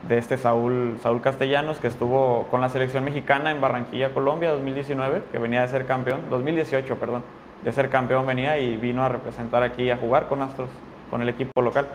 de 0.08 0.18
este 0.18 0.38
Saúl, 0.38 0.98
Saúl 1.02 1.20
Castellanos, 1.20 1.78
que 1.78 1.88
estuvo 1.88 2.46
con 2.50 2.60
la 2.60 2.68
selección 2.68 3.04
mexicana 3.04 3.50
en 3.50 3.60
Barranquilla, 3.60 4.12
Colombia, 4.12 4.50
2019, 4.52 5.22
que 5.30 5.38
venía 5.38 5.62
de 5.62 5.68
ser 5.68 5.86
campeón, 5.86 6.22
2018, 6.30 6.96
perdón, 6.96 7.22
de 7.62 7.72
ser 7.72 7.90
campeón 7.90 8.26
venía 8.26 8.58
y 8.58 8.76
vino 8.76 9.04
a 9.04 9.08
representar 9.08 9.62
aquí 9.62 9.90
a 9.90 9.96
jugar 9.96 10.28
con 10.28 10.42
Astros, 10.42 10.68
con 11.10 11.22
el 11.22 11.28
equipo 11.28 11.62
local 11.62 11.86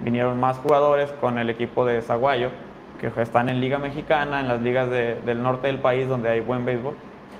vinieron 0.00 0.38
más 0.38 0.58
jugadores 0.58 1.10
con 1.20 1.38
el 1.38 1.50
equipo 1.50 1.84
de 1.84 2.02
Zaguayo, 2.02 2.50
que 3.00 3.10
están 3.20 3.48
en 3.48 3.60
Liga 3.60 3.78
Mexicana, 3.78 4.40
en 4.40 4.48
las 4.48 4.62
ligas 4.62 4.88
del 4.90 5.42
norte 5.42 5.66
del 5.66 5.78
país 5.78 6.08
donde 6.08 6.30
hay 6.30 6.40
buen 6.40 6.64
béisbol. 6.64 6.94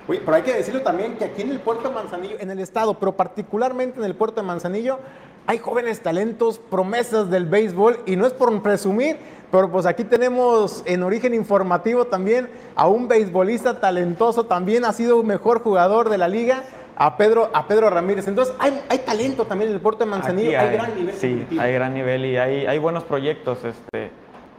Uy, 0.07 0.21
pero 0.23 0.37
hay 0.37 0.43
que 0.43 0.53
decirlo 0.53 0.81
también 0.81 1.17
que 1.17 1.25
aquí 1.25 1.41
en 1.41 1.49
el 1.49 1.59
puerto 1.59 1.89
de 1.89 1.95
Manzanillo, 1.95 2.35
en 2.39 2.51
el 2.51 2.59
estado, 2.59 2.93
pero 2.93 3.13
particularmente 3.13 3.99
en 3.99 4.05
el 4.05 4.15
puerto 4.15 4.41
de 4.41 4.47
Manzanillo, 4.47 4.99
hay 5.47 5.57
jóvenes 5.57 6.01
talentos, 6.01 6.59
promesas 6.59 7.29
del 7.31 7.45
béisbol, 7.45 7.99
y 8.05 8.15
no 8.15 8.27
es 8.27 8.33
por 8.33 8.61
presumir, 8.61 9.17
pero 9.51 9.71
pues 9.71 9.85
aquí 9.85 10.03
tenemos 10.03 10.83
en 10.85 11.01
origen 11.01 11.33
informativo 11.33 12.05
también 12.05 12.49
a 12.75 12.87
un 12.87 13.07
beisbolista 13.07 13.79
talentoso, 13.79 14.45
también 14.45 14.85
ha 14.85 14.93
sido 14.93 15.17
un 15.17 15.25
mejor 15.27 15.61
jugador 15.61 16.09
de 16.09 16.17
la 16.17 16.27
liga, 16.27 16.63
a 16.95 17.17
Pedro, 17.17 17.49
a 17.53 17.67
Pedro 17.67 17.89
Ramírez. 17.89 18.27
Entonces, 18.27 18.55
hay, 18.59 18.81
hay 18.89 18.99
talento 18.99 19.45
también 19.45 19.69
en 19.69 19.75
el 19.75 19.81
puerto 19.81 20.05
de 20.05 20.11
Manzanillo, 20.11 20.59
hay, 20.59 20.73
gran 20.73 20.95
nivel. 20.95 21.15
Sí, 21.15 21.47
hay 21.59 21.73
gran 21.73 21.93
nivel 21.93 22.25
y 22.25 22.37
hay, 22.37 22.65
hay 22.65 22.79
buenos 22.79 23.03
proyectos, 23.03 23.63
este, 23.63 24.11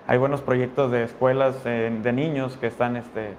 hay 0.06 0.18
buenos 0.18 0.42
proyectos 0.42 0.90
de 0.90 1.04
escuelas 1.04 1.56
eh, 1.64 1.90
de 2.02 2.12
niños 2.12 2.56
que 2.58 2.66
están 2.66 2.96
este, 2.96 3.34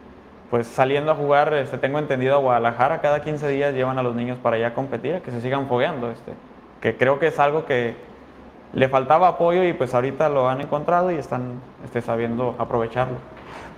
pues 0.49 0.67
saliendo 0.67 1.11
a 1.11 1.15
jugar, 1.15 1.53
este, 1.53 1.77
tengo 1.77 1.99
entendido 1.99 2.35
a 2.35 2.39
Guadalajara, 2.39 3.01
cada 3.01 3.21
15 3.21 3.47
días 3.49 3.73
llevan 3.73 3.99
a 3.99 4.03
los 4.03 4.15
niños 4.15 4.37
para 4.41 4.55
allá 4.55 4.67
a 4.67 4.73
competir, 4.73 5.15
a 5.15 5.19
que 5.21 5.31
se 5.31 5.41
sigan 5.41 5.67
fogueando, 5.67 6.09
este, 6.09 6.33
que 6.81 6.97
creo 6.97 7.19
que 7.19 7.27
es 7.27 7.39
algo 7.39 7.65
que 7.65 7.95
le 8.73 8.89
faltaba 8.89 9.29
apoyo 9.29 9.63
y 9.63 9.73
pues 9.73 9.93
ahorita 9.93 10.29
lo 10.29 10.49
han 10.49 10.61
encontrado 10.61 11.11
y 11.11 11.15
están 11.15 11.61
este, 11.85 12.01
sabiendo 12.01 12.55
aprovecharlo. 12.57 13.17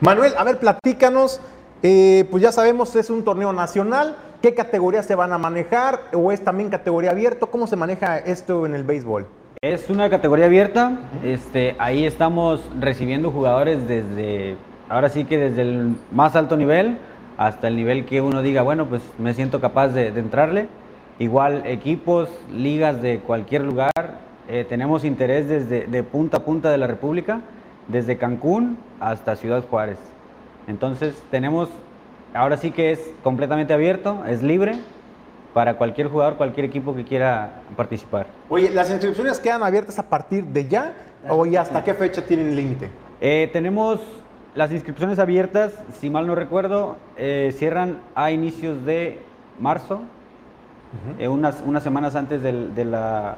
Manuel, 0.02 0.34
a 0.38 0.44
ver, 0.44 0.60
platícanos, 0.60 1.42
eh, 1.84 2.26
pues 2.32 2.42
ya 2.42 2.52
sabemos, 2.52 2.96
es 2.96 3.10
un 3.10 3.24
torneo 3.24 3.54
nacional, 3.54 4.16
¿Qué 4.42 4.54
categorías 4.54 5.06
se 5.06 5.16
van 5.16 5.34
a 5.34 5.38
manejar 5.38 6.00
o 6.14 6.32
es 6.32 6.42
también 6.42 6.70
categoría 6.70 7.12
abierta? 7.12 7.46
¿Cómo 7.46 7.68
se 7.68 7.76
maneja 7.76 8.20
esto 8.20 8.66
en 8.66 8.74
el 8.74 8.86
béisbol? 8.86 9.28
Es 9.62 9.90
una 9.90 10.10
categoría 10.10 10.46
abierta. 10.46 10.98
Este, 11.26 11.76
ahí 11.78 12.06
estamos 12.06 12.62
recibiendo 12.80 13.32
jugadores 13.32 13.86
desde, 13.86 14.56
ahora 14.88 15.10
sí 15.10 15.26
que 15.26 15.38
desde 15.38 15.64
el 15.64 15.98
más 16.14 16.38
alto 16.38 16.56
nivel 16.56 17.00
hasta 17.36 17.68
el 17.68 17.76
nivel 17.76 18.06
que 18.06 18.22
uno 18.22 18.42
diga, 18.42 18.62
bueno, 18.62 18.86
pues 18.86 19.02
me 19.18 19.34
siento 19.34 19.60
capaz 19.60 19.90
de, 19.90 20.08
entrarle. 20.08 20.70
Igual 21.20 21.64
equipos, 21.66 22.30
ligas 22.50 23.02
de 23.02 23.20
cualquier 23.20 23.66
lugar. 23.66 23.92
Eh, 24.48 24.66
tenemos 24.70 25.04
interés 25.04 25.50
desde 25.50 25.86
de 25.86 26.04
punta 26.04 26.38
a 26.38 26.46
punta 26.46 26.72
de 26.72 26.78
la 26.78 26.88
República, 26.88 27.42
desde 27.90 28.18
Cancún 28.18 28.78
hasta 29.02 29.36
Ciudad 29.36 29.66
Juárez. 29.70 29.98
Entonces 30.68 31.22
tenemos 31.30 31.68
ahora 32.34 32.58
sí 32.58 32.72
que 32.72 32.92
es 32.92 33.00
completamente 33.24 33.74
abierto, 33.74 34.24
es 34.28 34.44
libre 34.44 34.80
para 35.54 35.76
cualquier 35.76 36.08
jugador, 36.08 36.36
cualquier 36.36 36.66
equipo 36.66 36.96
que 36.96 37.04
quiera 37.04 37.62
participar. 37.76 38.28
Oye, 38.50 38.70
¿las 38.70 38.90
inscripciones 38.92 39.40
quedan 39.40 39.64
abiertas 39.64 39.98
a 40.00 40.04
partir 40.04 40.46
de 40.46 40.68
ya 40.68 40.94
o 41.28 41.46
ya 41.46 41.62
hasta 41.62 41.84
qué 41.84 41.94
fecha 41.94 42.26
tienen 42.26 42.56
límite? 42.56 42.90
Eh, 43.20 43.50
tenemos 43.52 44.00
las 44.56 44.72
inscripciones 44.72 45.20
abiertas, 45.20 45.74
si 46.00 46.10
mal 46.10 46.28
no 46.28 46.36
recuerdo, 46.36 46.98
eh, 47.18 47.54
cierran 47.58 48.00
a 48.16 48.32
inicios 48.32 48.86
de 48.86 49.20
marzo, 49.60 50.02
eh, 51.20 51.28
unas, 51.28 51.62
unas 51.66 51.84
semanas 51.84 52.16
antes 52.16 52.42
del, 52.42 52.74
de 52.74 52.86
la, 52.86 53.38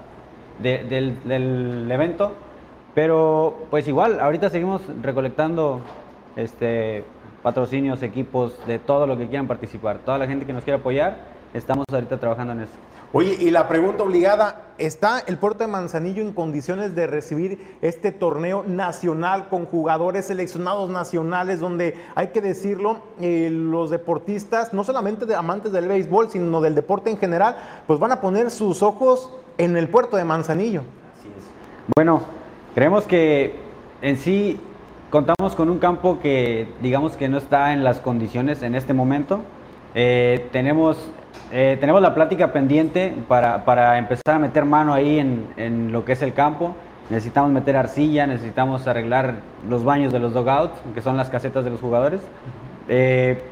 del, 0.60 1.18
del 1.24 1.92
evento, 1.92 2.34
pero 2.94 3.66
pues 3.70 3.88
igual, 3.88 4.20
ahorita 4.20 4.50
seguimos 4.50 4.82
recolectando 5.02 5.82
este, 6.36 7.04
patrocinios, 7.42 8.04
equipos, 8.04 8.54
de 8.66 8.80
todo 8.80 9.08
lo 9.08 9.18
que 9.18 9.28
quieran 9.28 9.48
participar. 9.48 10.00
Toda 10.00 10.18
la 10.18 10.28
gente 10.28 10.46
que 10.46 10.54
nos 10.54 10.64
quiera 10.64 10.80
apoyar, 10.80 11.18
estamos 11.54 11.86
ahorita 11.92 12.20
trabajando 12.20 12.54
en 12.54 12.62
eso. 12.62 12.74
Oye, 13.14 13.36
y 13.42 13.52
la 13.52 13.68
pregunta 13.68 14.04
obligada, 14.04 14.68
¿está 14.78 15.20
el 15.28 15.38
puerto 15.38 15.66
de 15.66 15.68
Manzanillo 15.68 16.22
en 16.22 16.32
condiciones 16.32 16.96
de 16.96 17.08
recibir 17.08 17.78
este 17.82 18.14
torneo 18.14 18.64
nacional 18.66 19.50
con 19.50 19.66
jugadores 19.66 20.28
seleccionados 20.28 20.90
nacionales 20.90 21.60
donde 21.60 21.98
hay 22.16 22.28
que 22.28 22.40
decirlo, 22.40 23.02
eh, 23.20 23.50
los 23.52 23.90
deportistas, 23.90 24.72
no 24.72 24.86
solamente 24.86 25.26
de 25.26 25.36
amantes 25.36 25.74
del 25.74 25.90
béisbol, 25.90 26.30
sino 26.30 26.62
del 26.62 26.74
deporte 26.74 27.10
en 27.10 27.18
general, 27.18 27.58
pues 27.86 28.00
van 28.00 28.14
a 28.14 28.22
poner 28.22 28.50
sus 28.50 28.82
ojos 28.82 29.30
en 29.58 29.76
el 29.76 29.90
puerto 29.90 30.16
de 30.16 30.24
Manzanillo? 30.24 30.84
Así 31.20 31.28
es. 31.28 31.46
Bueno, 31.94 32.22
creemos 32.74 33.04
que 33.04 33.60
en 34.02 34.16
sí 34.16 34.58
Contamos 35.12 35.56
con 35.58 35.70
un 35.70 35.78
campo 35.78 36.20
que 36.22 36.70
digamos 36.82 37.18
que 37.18 37.28
no 37.28 37.38
está 37.38 37.74
en 37.74 37.84
las 37.84 38.00
condiciones 38.00 38.64
en 38.64 38.76
este 38.76 38.94
momento. 38.94 39.42
Eh, 39.94 40.48
tenemos, 40.54 41.12
eh, 41.52 41.76
tenemos 41.82 42.02
la 42.02 42.16
plática 42.16 42.54
pendiente 42.54 43.14
para, 43.28 43.66
para, 43.66 43.98
empezar 43.98 44.36
a 44.36 44.40
meter 44.40 44.64
mano 44.64 44.94
ahí 44.94 45.20
en, 45.20 45.48
en, 45.58 45.92
lo 45.92 46.06
que 46.06 46.14
es 46.14 46.22
el 46.22 46.34
campo. 46.34 46.78
Necesitamos 47.10 47.52
meter 47.52 47.76
arcilla, 47.76 48.26
necesitamos 48.26 48.88
arreglar 48.88 49.42
los 49.68 49.84
baños 49.84 50.14
de 50.14 50.20
los 50.20 50.34
dogouts, 50.34 50.80
que 50.96 51.02
son 51.02 51.18
las 51.18 51.30
casetas 51.30 51.66
de 51.66 51.72
los 51.72 51.82
jugadores. 51.82 52.22
Eh, 52.88 53.44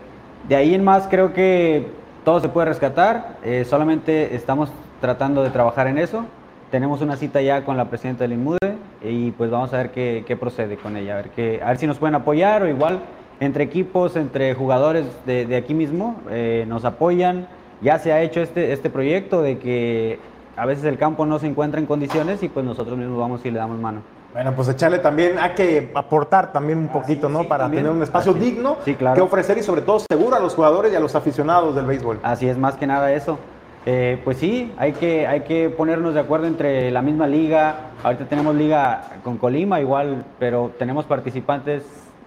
de 0.47 0.55
ahí 0.55 0.73
en 0.73 0.85
más 0.85 1.09
creo 1.09 1.33
que 1.33 1.91
todo 2.23 2.39
se 2.39 2.47
puede 2.47 2.67
rescatar, 2.67 3.35
solamente 3.65 4.33
estamos 4.33 4.71
tratando 5.01 5.43
de 5.43 5.49
trabajar 5.49 5.87
en 5.87 5.97
eso. 5.97 6.23
Tenemos 6.71 7.01
una 7.01 7.17
cita 7.17 7.41
ya 7.41 7.65
con 7.65 7.75
la 7.75 7.89
presidenta 7.89 8.23
del 8.23 8.33
INMUDE 8.33 8.77
y 9.01 9.31
pues 9.31 9.49
vamos 9.49 9.73
a 9.73 9.77
ver 9.77 9.91
qué, 9.91 10.23
qué 10.27 10.35
procede 10.35 10.77
con 10.77 10.97
ella, 10.97 11.13
a 11.13 11.15
ver, 11.17 11.29
qué, 11.29 11.61
a 11.63 11.67
ver 11.67 11.77
si 11.77 11.87
nos 11.87 11.97
pueden 11.97 12.15
apoyar 12.15 12.63
o 12.63 12.67
igual 12.67 13.01
entre 13.39 13.63
equipos, 13.63 14.15
entre 14.15 14.53
jugadores 14.53 15.05
de, 15.25 15.45
de 15.45 15.55
aquí 15.55 15.73
mismo, 15.73 16.17
eh, 16.29 16.65
nos 16.67 16.85
apoyan. 16.85 17.47
Ya 17.81 17.97
se 17.99 18.11
ha 18.11 18.21
hecho 18.21 18.41
este, 18.41 18.73
este 18.73 18.89
proyecto 18.89 19.41
de 19.41 19.57
que 19.57 20.19
a 20.57 20.65
veces 20.65 20.83
el 20.83 20.97
campo 20.97 21.25
no 21.25 21.39
se 21.39 21.47
encuentra 21.47 21.79
en 21.79 21.85
condiciones 21.85 22.43
y 22.43 22.49
pues 22.49 22.65
nosotros 22.65 22.97
mismos 22.97 23.17
vamos 23.17 23.45
y 23.45 23.51
le 23.51 23.59
damos 23.59 23.79
mano. 23.79 24.01
Bueno, 24.33 24.53
pues 24.53 24.67
echarle 24.67 24.99
también, 24.99 25.39
hay 25.39 25.51
que 25.51 25.91
aportar 25.95 26.51
también 26.51 26.77
un 26.77 26.89
poquito, 26.89 27.29
¿no? 27.29 27.45
Para 27.45 27.69
tener 27.69 27.89
un 27.89 28.03
espacio 28.03 28.33
digno 28.33 28.77
que 28.83 29.21
ofrecer 29.21 29.57
y 29.57 29.63
sobre 29.63 29.81
todo 29.81 29.99
seguro 29.99 30.35
a 30.35 30.39
los 30.39 30.53
jugadores 30.53 30.93
y 30.93 30.95
a 30.95 30.99
los 30.99 31.15
aficionados 31.15 31.75
del 31.75 31.85
béisbol. 31.85 32.19
Así 32.21 32.47
es, 32.47 32.57
más 32.57 32.75
que 32.75 32.85
nada 32.85 33.11
eso. 33.13 33.39
Eh, 33.85 34.19
pues 34.23 34.37
sí, 34.37 34.71
hay 34.77 34.91
que, 34.93 35.25
hay 35.25 35.41
que 35.41 35.69
ponernos 35.69 36.13
de 36.13 36.19
acuerdo 36.19 36.47
entre 36.47 36.91
la 36.91 37.01
misma 37.01 37.27
liga. 37.27 37.91
Ahorita 38.03 38.25
tenemos 38.25 38.55
liga 38.55 39.09
con 39.23 39.37
Colima 39.37 39.79
igual, 39.79 40.25
pero 40.37 40.71
tenemos 40.77 41.05
participantes 41.05 41.83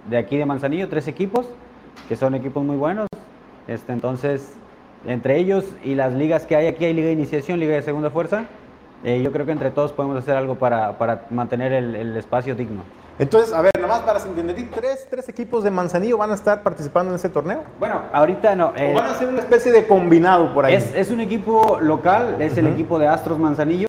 de 0.09 0.17
aquí 0.17 0.37
de 0.37 0.47
Manzanillo, 0.47 0.89
tres 0.89 1.09
equipos, 1.09 1.47
que 2.09 2.17
son 2.17 2.35
equipos 2.35 2.65
muy 2.65 2.77
buenos. 2.77 3.07
Este, 3.69 3.93
entonces, 3.93 4.55
entre 5.07 5.39
ellos 5.39 5.65
y 5.85 5.95
las 5.95 6.13
ligas 6.13 6.47
que 6.47 6.57
hay 6.57 6.67
aquí, 6.67 6.85
hay 6.85 6.95
liga 6.95 7.09
de 7.09 7.13
iniciación, 7.13 7.61
liga 7.61 7.75
de 7.75 7.83
segunda 7.83 8.11
fuerza. 8.11 8.47
Eh, 9.05 9.21
yo 9.23 9.33
creo 9.33 9.45
que 9.47 9.53
entre 9.53 9.71
todos 9.71 9.93
podemos 9.93 10.17
hacer 10.17 10.37
algo 10.37 10.55
para, 10.57 10.97
para 10.97 11.27
mantener 11.31 11.73
el, 11.73 11.95
el 11.95 12.17
espacio 12.17 12.55
digno. 12.55 12.83
Entonces, 13.19 13.53
a 13.53 13.61
ver, 13.61 13.73
nomás 13.81 14.01
para 14.01 14.19
entender, 14.21 14.57
¿tres, 14.75 15.07
tres 15.09 15.29
equipos 15.29 15.63
de 15.65 15.71
Manzanillo 15.71 16.17
van 16.17 16.31
a 16.31 16.35
estar 16.35 16.63
participando 16.63 17.11
en 17.11 17.17
ese 17.17 17.29
torneo? 17.29 17.63
Bueno, 17.79 18.01
ahorita 18.13 18.57
no. 18.57 18.73
Eh, 18.75 18.95
van 18.95 19.11
a 19.11 19.15
ser 19.15 19.29
una 19.29 19.41
especie 19.41 19.71
de 19.71 19.87
combinado 19.87 20.53
por 20.55 20.65
ahí? 20.65 20.75
Es, 20.75 21.11
un 21.11 21.21
equipo 21.21 21.79
local, 21.81 22.37
es 22.41 22.57
el 22.57 22.67
equipo 22.67 22.99
de 22.99 23.09
Astros 23.09 23.39
Manzanillo, 23.39 23.87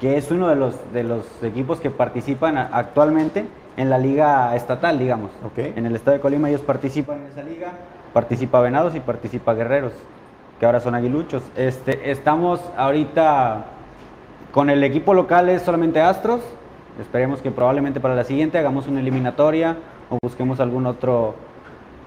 que 0.00 0.16
es 0.16 0.30
uno 0.30 0.48
de 0.48 0.56
los, 0.56 0.74
de 0.92 1.04
los 1.04 1.26
equipos 1.42 1.80
que 1.80 1.90
participan 1.90 2.56
actualmente 2.56 3.44
en 3.76 3.90
la 3.90 3.98
liga 3.98 4.56
estatal, 4.56 4.98
digamos. 4.98 5.30
En 5.56 5.86
el 5.86 5.94
estado 5.94 6.16
de 6.16 6.20
Colima 6.20 6.48
ellos 6.48 6.62
participan 6.62 7.20
en 7.20 7.26
esa 7.26 7.42
liga, 7.42 7.72
participa 8.12 8.60
Venados 8.60 8.94
y 8.94 9.00
participa 9.00 9.54
Guerreros, 9.54 9.92
que 10.58 10.66
ahora 10.66 10.80
son 10.80 10.94
aguiluchos. 10.94 11.42
Este, 11.54 12.10
estamos 12.10 12.60
ahorita 12.76 13.66
con 14.52 14.70
el 14.70 14.82
equipo 14.82 15.12
local, 15.12 15.48
es 15.50 15.62
solamente 15.62 16.00
Astros, 16.00 16.40
Esperemos 17.00 17.40
que 17.40 17.50
probablemente 17.50 18.00
para 18.00 18.14
la 18.14 18.24
siguiente 18.24 18.58
hagamos 18.58 18.86
una 18.88 19.00
eliminatoria 19.00 19.76
o 20.10 20.18
busquemos 20.22 20.60
algún 20.60 20.86
otro 20.86 21.34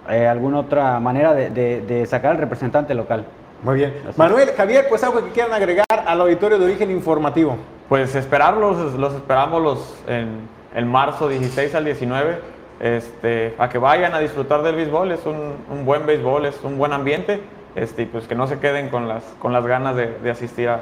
eh, 0.09 0.27
alguna 0.27 0.59
otra 0.59 0.99
manera 0.99 1.33
de, 1.33 2.05
sacar 2.07 2.31
al 2.31 2.37
representante 2.37 2.93
local. 2.93 3.25
Muy 3.63 3.75
bien. 3.75 3.93
Manuel, 4.17 4.49
Javier, 4.57 4.87
pues 4.89 5.03
algo 5.03 5.23
que 5.23 5.29
quieran 5.29 5.53
agregar 5.53 5.85
al 5.89 6.19
auditorio 6.21 6.57
de 6.57 6.65
origen 6.65 6.89
informativo. 6.89 7.55
Pues 7.87 8.15
esperarlos, 8.15 8.93
los 8.95 9.13
esperamos 9.13 9.61
los 9.61 10.03
en, 10.07 10.47
en 10.73 10.87
marzo 10.87 11.29
16 11.29 11.75
al 11.75 11.85
19, 11.85 12.39
este, 12.79 13.53
a 13.59 13.69
que 13.69 13.77
vayan 13.77 14.15
a 14.15 14.19
disfrutar 14.19 14.63
del 14.63 14.75
béisbol, 14.75 15.11
es 15.11 15.25
un, 15.27 15.53
un 15.69 15.85
buen 15.85 16.07
béisbol, 16.07 16.47
es 16.47 16.59
un 16.63 16.79
buen 16.79 16.93
ambiente, 16.93 17.39
este, 17.75 18.07
pues 18.07 18.27
que 18.27 18.33
no 18.33 18.47
se 18.47 18.57
queden 18.57 18.89
con 18.89 19.07
las, 19.07 19.23
con 19.37 19.53
las 19.53 19.65
ganas 19.67 19.95
de, 19.95 20.07
de 20.17 20.31
asistir 20.31 20.69
a, 20.69 20.79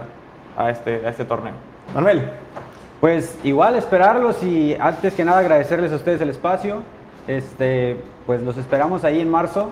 a, 0.58 0.70
este, 0.70 1.06
a 1.06 1.10
este 1.10 1.26
torneo. 1.26 1.54
Manuel. 1.94 2.30
Pues 3.00 3.38
igual 3.46 3.76
esperarlos 3.76 4.44
y 4.44 4.76
antes 4.78 5.14
que 5.14 5.24
nada 5.24 5.40
agradecerles 5.40 5.94
a 5.94 5.96
ustedes 5.96 6.20
el 6.20 6.30
espacio. 6.30 6.84
Este, 7.28 7.96
pues 8.26 8.42
los 8.42 8.58
esperamos 8.58 9.06
ahí 9.06 9.22
en 9.22 9.30
marzo. 9.30 9.70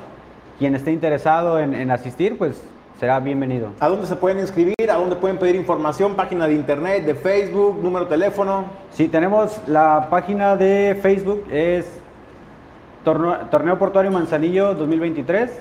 Quien 0.60 0.76
esté 0.76 0.94
interesado 0.94 1.60
en, 1.60 1.74
en 1.74 1.92
asistir, 1.92 2.38
pues 2.38 2.62
será 3.00 3.20
bienvenido. 3.20 3.72
¿A 3.82 3.90
dónde 3.90 4.08
se 4.08 4.16
pueden 4.16 4.40
inscribir? 4.40 4.90
¿A 4.90 4.96
dónde 4.96 5.18
pueden 5.18 5.38
pedir 5.38 5.56
información? 5.56 6.16
¿Página 6.16 6.48
de 6.48 6.54
internet, 6.54 7.06
de 7.06 7.16
Facebook, 7.16 7.84
número 7.84 8.06
de 8.06 8.12
teléfono? 8.12 8.66
Sí, 8.92 9.10
tenemos 9.10 9.60
la 9.68 10.08
página 10.10 10.56
de 10.56 10.98
Facebook, 11.02 11.46
es 11.52 11.86
Torneo, 13.04 13.78
Portuario 13.78 14.10
Manzanillo 14.10 14.74
2023. 14.74 15.52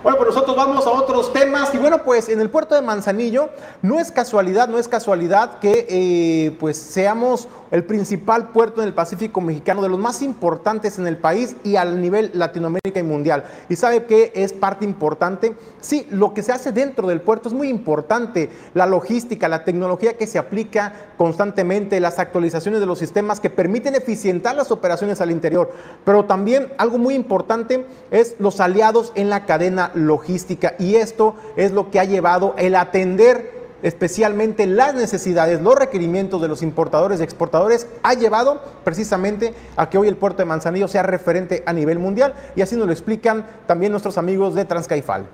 Bueno, 0.01 0.17
pues 0.17 0.34
nosotros 0.34 0.55
vamos 0.55 0.88
a 0.88 0.91
otros 0.91 1.34
temas 1.34 1.73
y 1.75 1.77
bueno, 1.77 2.03
pues 2.03 2.30
en 2.30 2.39
el 2.39 2.49
puerto 2.49 2.73
de 2.73 2.82
Manzanillo 2.82 3.49
no 3.82 3.99
es 3.99 4.13
casualidad, 4.13 4.69
no 4.69 4.77
es 4.77 4.88
casualidad 4.88 5.59
que 5.59 5.86
eh, 5.89 6.55
pues 6.57 6.77
seamos 6.77 7.49
el 7.72 7.84
principal 7.84 8.49
puerto 8.49 8.82
en 8.82 8.88
el 8.88 8.93
Pacífico 8.93 9.41
mexicano, 9.41 9.82
de 9.82 9.89
los 9.89 9.99
más 9.99 10.22
importantes 10.22 10.97
en 10.99 11.07
el 11.07 11.17
país 11.17 11.55
y 11.63 11.76
al 11.76 12.01
nivel 12.01 12.32
Latinoamérica 12.34 12.99
y 12.99 13.03
mundial. 13.03 13.43
¿Y 13.70 13.76
sabe 13.76 14.05
que 14.05 14.32
es 14.36 14.53
parte 14.53 14.86
importante? 14.86 15.55
Sí, 15.82 16.07
lo 16.09 16.34
que 16.34 16.43
se 16.43 16.51
hace 16.51 16.72
dentro 16.72 17.07
del 17.07 17.22
puerto 17.22 17.49
es 17.49 17.53
muy 17.53 17.70
importante, 17.70 18.49
la 18.74 18.86
logística, 18.86 19.47
la 19.47 19.63
tecnología 19.63 20.17
que 20.17 20.28
se 20.28 20.39
aplica 20.39 20.93
constantemente, 21.17 21.99
las 21.99 22.20
actualizaciones 22.20 22.80
de 22.80 22.86
los 22.86 22.99
sistemas 22.99 23.39
que 23.39 23.49
permiten 23.49 23.95
eficientar 23.95 24.55
las 24.55 24.72
operaciones 24.72 25.22
al 25.22 25.32
interior, 25.32 25.72
pero 26.05 26.26
también 26.26 26.74
algo 26.78 26.97
muy 26.97 27.13
importante 27.13 27.86
es 28.11 28.36
los 28.39 28.59
aliados 28.59 29.11
en 29.15 29.30
la 29.30 29.45
cadena 29.45 29.91
logística 29.93 30.76
y 30.80 30.95
esto 30.95 31.36
es 31.55 31.72
lo 31.72 31.91
que 31.91 31.99
ha 31.99 32.05
llevado 32.05 32.55
el 32.57 32.76
atender 32.76 33.59
especialmente 33.82 34.67
las 34.67 34.93
necesidades, 34.93 35.61
los 35.61 35.75
requerimientos 35.75 36.41
de 36.41 36.47
los 36.47 36.61
importadores 36.61 37.19
y 37.19 37.23
exportadores, 37.23 37.88
ha 38.03 38.13
llevado 38.13 38.61
precisamente 38.84 39.53
a 39.75 39.89
que 39.89 39.97
hoy 39.97 40.07
el 40.07 40.17
puerto 40.17 40.39
de 40.39 40.45
Manzanillo 40.45 40.88
sea 40.88 41.03
referente 41.03 41.63
a 41.65 41.73
nivel 41.73 41.99
mundial 41.99 42.34
y 42.55 42.61
así 42.61 42.75
nos 42.75 42.88
lo 42.88 42.93
explican 42.93 43.45
también 43.67 43.91
nuestros 43.91 44.17
amigos 44.17 44.55
de 44.55 44.65
Transcaifal. 44.65 45.27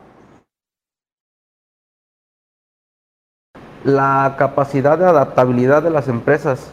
La 3.83 4.35
capacidad 4.37 4.97
de 4.97 5.05
adaptabilidad 5.05 5.83
de 5.83 5.91
las 5.91 6.07
empresas. 6.07 6.71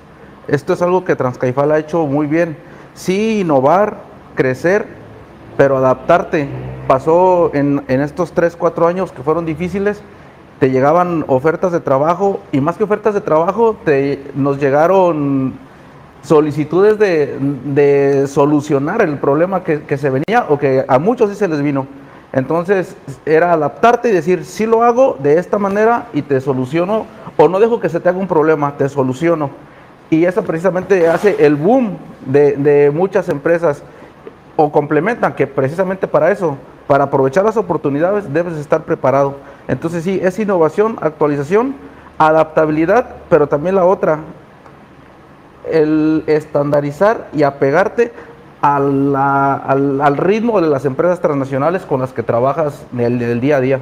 Esto 0.49 0.73
es 0.73 0.83
algo 0.83 1.05
que 1.05 1.14
Transcaifal 1.14 1.70
ha 1.73 1.79
hecho 1.79 2.07
muy 2.07 2.27
bien. 2.27 2.57
Sí, 2.95 3.41
innovar, 3.41 3.99
crecer, 4.35 4.87
pero 5.57 5.77
adaptarte. 5.77 6.49
Pasó 6.89 7.51
en, 7.55 7.85
en 7.89 8.01
estos 8.01 8.33
3, 8.33 8.57
4 8.57 8.87
años 8.87 9.12
que 9.12 9.23
fueron 9.23 9.45
difíciles 9.45 10.03
te 10.63 10.71
llegaban 10.71 11.25
ofertas 11.27 11.73
de 11.73 11.81
trabajo 11.81 12.39
y 12.53 12.61
más 12.61 12.77
que 12.77 12.85
ofertas 12.85 13.15
de 13.15 13.21
trabajo, 13.21 13.77
te, 13.85 14.31
nos 14.37 14.61
llegaron 14.61 15.55
solicitudes 16.23 17.01
de, 17.01 18.29
solucionar 18.29 19.03
el 19.03 19.19
problema 19.19 19.65
que, 19.65 19.99
se 19.99 20.09
venía 20.09 20.47
o 20.49 20.61
que 20.61 20.85
a 20.87 21.01
muchos 21.01 21.31
sí 21.31 21.35
se 21.35 21.49
les 21.49 21.61
vino. 21.61 21.89
Entonces 22.33 22.95
era 23.27 23.53
adaptarte 23.53 24.11
y 24.11 24.13
decir, 24.13 24.45
sí 24.45 24.65
lo 24.65 24.85
hago 24.85 25.17
de 25.21 25.37
esta 25.37 25.59
manera 25.59 26.07
y 26.13 26.23
te 26.23 26.41
soluciono 26.41 27.07
o 27.37 27.49
no 27.49 27.59
dejo 27.59 27.81
que 27.81 27.89
se 27.89 27.99
te 27.99 28.09
haga 28.09 28.19
un 28.19 28.29
problema, 28.29 28.77
te 28.77 28.89
soluciono. 28.89 29.51
Y 30.11 30.27
eso 30.27 30.45
precisamente 30.45 31.09
hace 31.09 31.45
el 31.45 31.57
boom 31.57 31.97
de, 32.25 32.53
de 32.53 32.93
muchas 32.93 33.29
empresas 33.29 33.83
o 34.55 34.71
complementan 34.71 35.33
que 35.33 35.49
precisamente 35.49 36.07
para 36.07 36.31
eso, 36.31 36.57
para 36.87 37.03
aprovechar 37.03 37.45
las 37.45 37.57
oportunidades 37.57 38.33
debes 38.33 38.57
estar 38.59 38.85
preparado. 38.85 39.35
Entonces 39.73 40.05
sí, 40.05 40.20
es 40.23 40.39
innovación, 40.39 40.99
actualización, 41.01 41.75
adaptabilidad, 42.18 43.16
pero 43.31 43.47
también 43.47 43.75
la 43.75 43.87
otra, 43.87 44.18
el 45.66 46.25
estandarizar 46.27 47.31
y 47.33 47.43
apegarte 47.43 48.12
al, 48.61 49.16
al, 49.16 50.16
ritmo 50.18 50.61
de 50.61 50.68
las 50.68 50.85
empresas 50.85 51.20
transnacionales 51.23 51.87
con 51.87 52.01
las 52.01 52.12
que 52.12 52.23
trabajas 52.23 52.85
en 52.93 53.01
el, 53.01 53.41
día 53.41 53.57
a 53.57 53.61
día. 53.61 53.81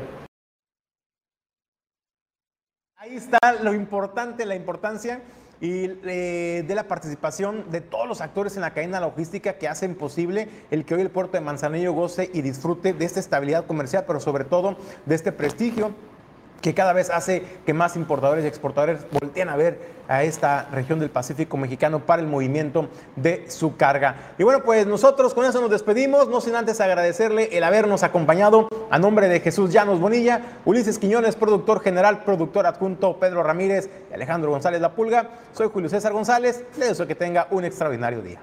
Ahí 2.97 3.17
está 3.17 3.39
lo 3.61 3.75
importante, 3.75 4.47
la 4.47 4.55
importancia 4.55 5.23
y 5.61 5.91
eh, 6.05 6.65
de 6.67 6.75
la 6.75 6.85
participación 6.85 7.71
de 7.71 7.81
todos 7.81 8.09
los 8.09 8.21
actores 8.21 8.57
en 8.57 8.63
la 8.63 8.73
cadena 8.73 9.01
logística 9.01 9.55
que 9.55 9.69
hacen 9.69 9.95
posible 9.95 10.49
el 10.71 10.85
que 10.85 10.95
hoy 10.95 11.03
el 11.03 11.11
puerto 11.11 11.33
de 11.33 11.43
Manzanillo 11.43 11.93
goce 11.93 12.31
y 12.33 12.41
disfrute 12.41 12.93
de 12.95 13.05
esta 13.05 13.21
estabilidad 13.21 13.67
comercial, 13.67 14.05
pero 14.07 14.21
sobre 14.21 14.45
todo 14.45 14.77
de 15.05 15.15
este 15.15 15.33
prestigio 15.33 15.93
que 16.61 16.75
cada 16.75 16.93
vez 16.93 17.11
hace 17.11 17.43
que 17.65 17.75
más 17.75 17.97
importadores 17.97 18.45
y 18.45 18.49
exportadores 18.49 19.07
volteen 19.11 19.49
a 19.49 19.57
ver 19.57 20.01
a 20.09 20.25
esta 20.25 20.69
región 20.73 20.99
del 20.99 21.11
Pacífico 21.11 21.57
mexicano 21.57 22.01
para 22.01 22.21
el 22.21 22.29
movimiento 22.29 22.89
de 23.17 23.45
su 23.49 23.77
carga. 23.77 24.33
Y 24.39 24.43
bueno, 24.43 24.63
pues 24.65 24.87
nosotros 24.87 25.35
con 25.35 25.45
eso 25.45 25.61
nos 25.61 25.71
despedimos, 25.71 26.29
no 26.29 26.41
sin 26.41 26.57
antes 26.57 26.81
agradecerle 26.81 27.57
el 27.57 27.63
habernos 27.63 28.03
acompañado 28.03 28.69
a 28.91 28.99
nombre 28.99 29.29
de 29.29 29.41
Jesús 29.41 29.73
Llanos 29.73 30.01
Bonilla, 30.01 30.59
Ulises 30.65 30.99
Quiñones, 30.99 31.37
productor 31.37 31.81
general, 31.81 32.25
productor 32.25 32.67
adjunto 32.67 33.19
Pedro 33.19 33.43
Ramírez 33.43 33.89
y 34.11 34.15
Alejandro 34.15 34.51
González 34.51 34.81
La 34.81 34.93
Pulga. 34.93 35.31
Soy 35.53 35.69
Julio 35.73 35.89
César 35.89 36.13
González, 36.13 36.65
le 36.77 36.87
deseo 36.87 37.07
que 37.07 37.15
tenga 37.15 37.47
un 37.51 37.65
extraordinario 37.65 38.21
día. 38.21 38.41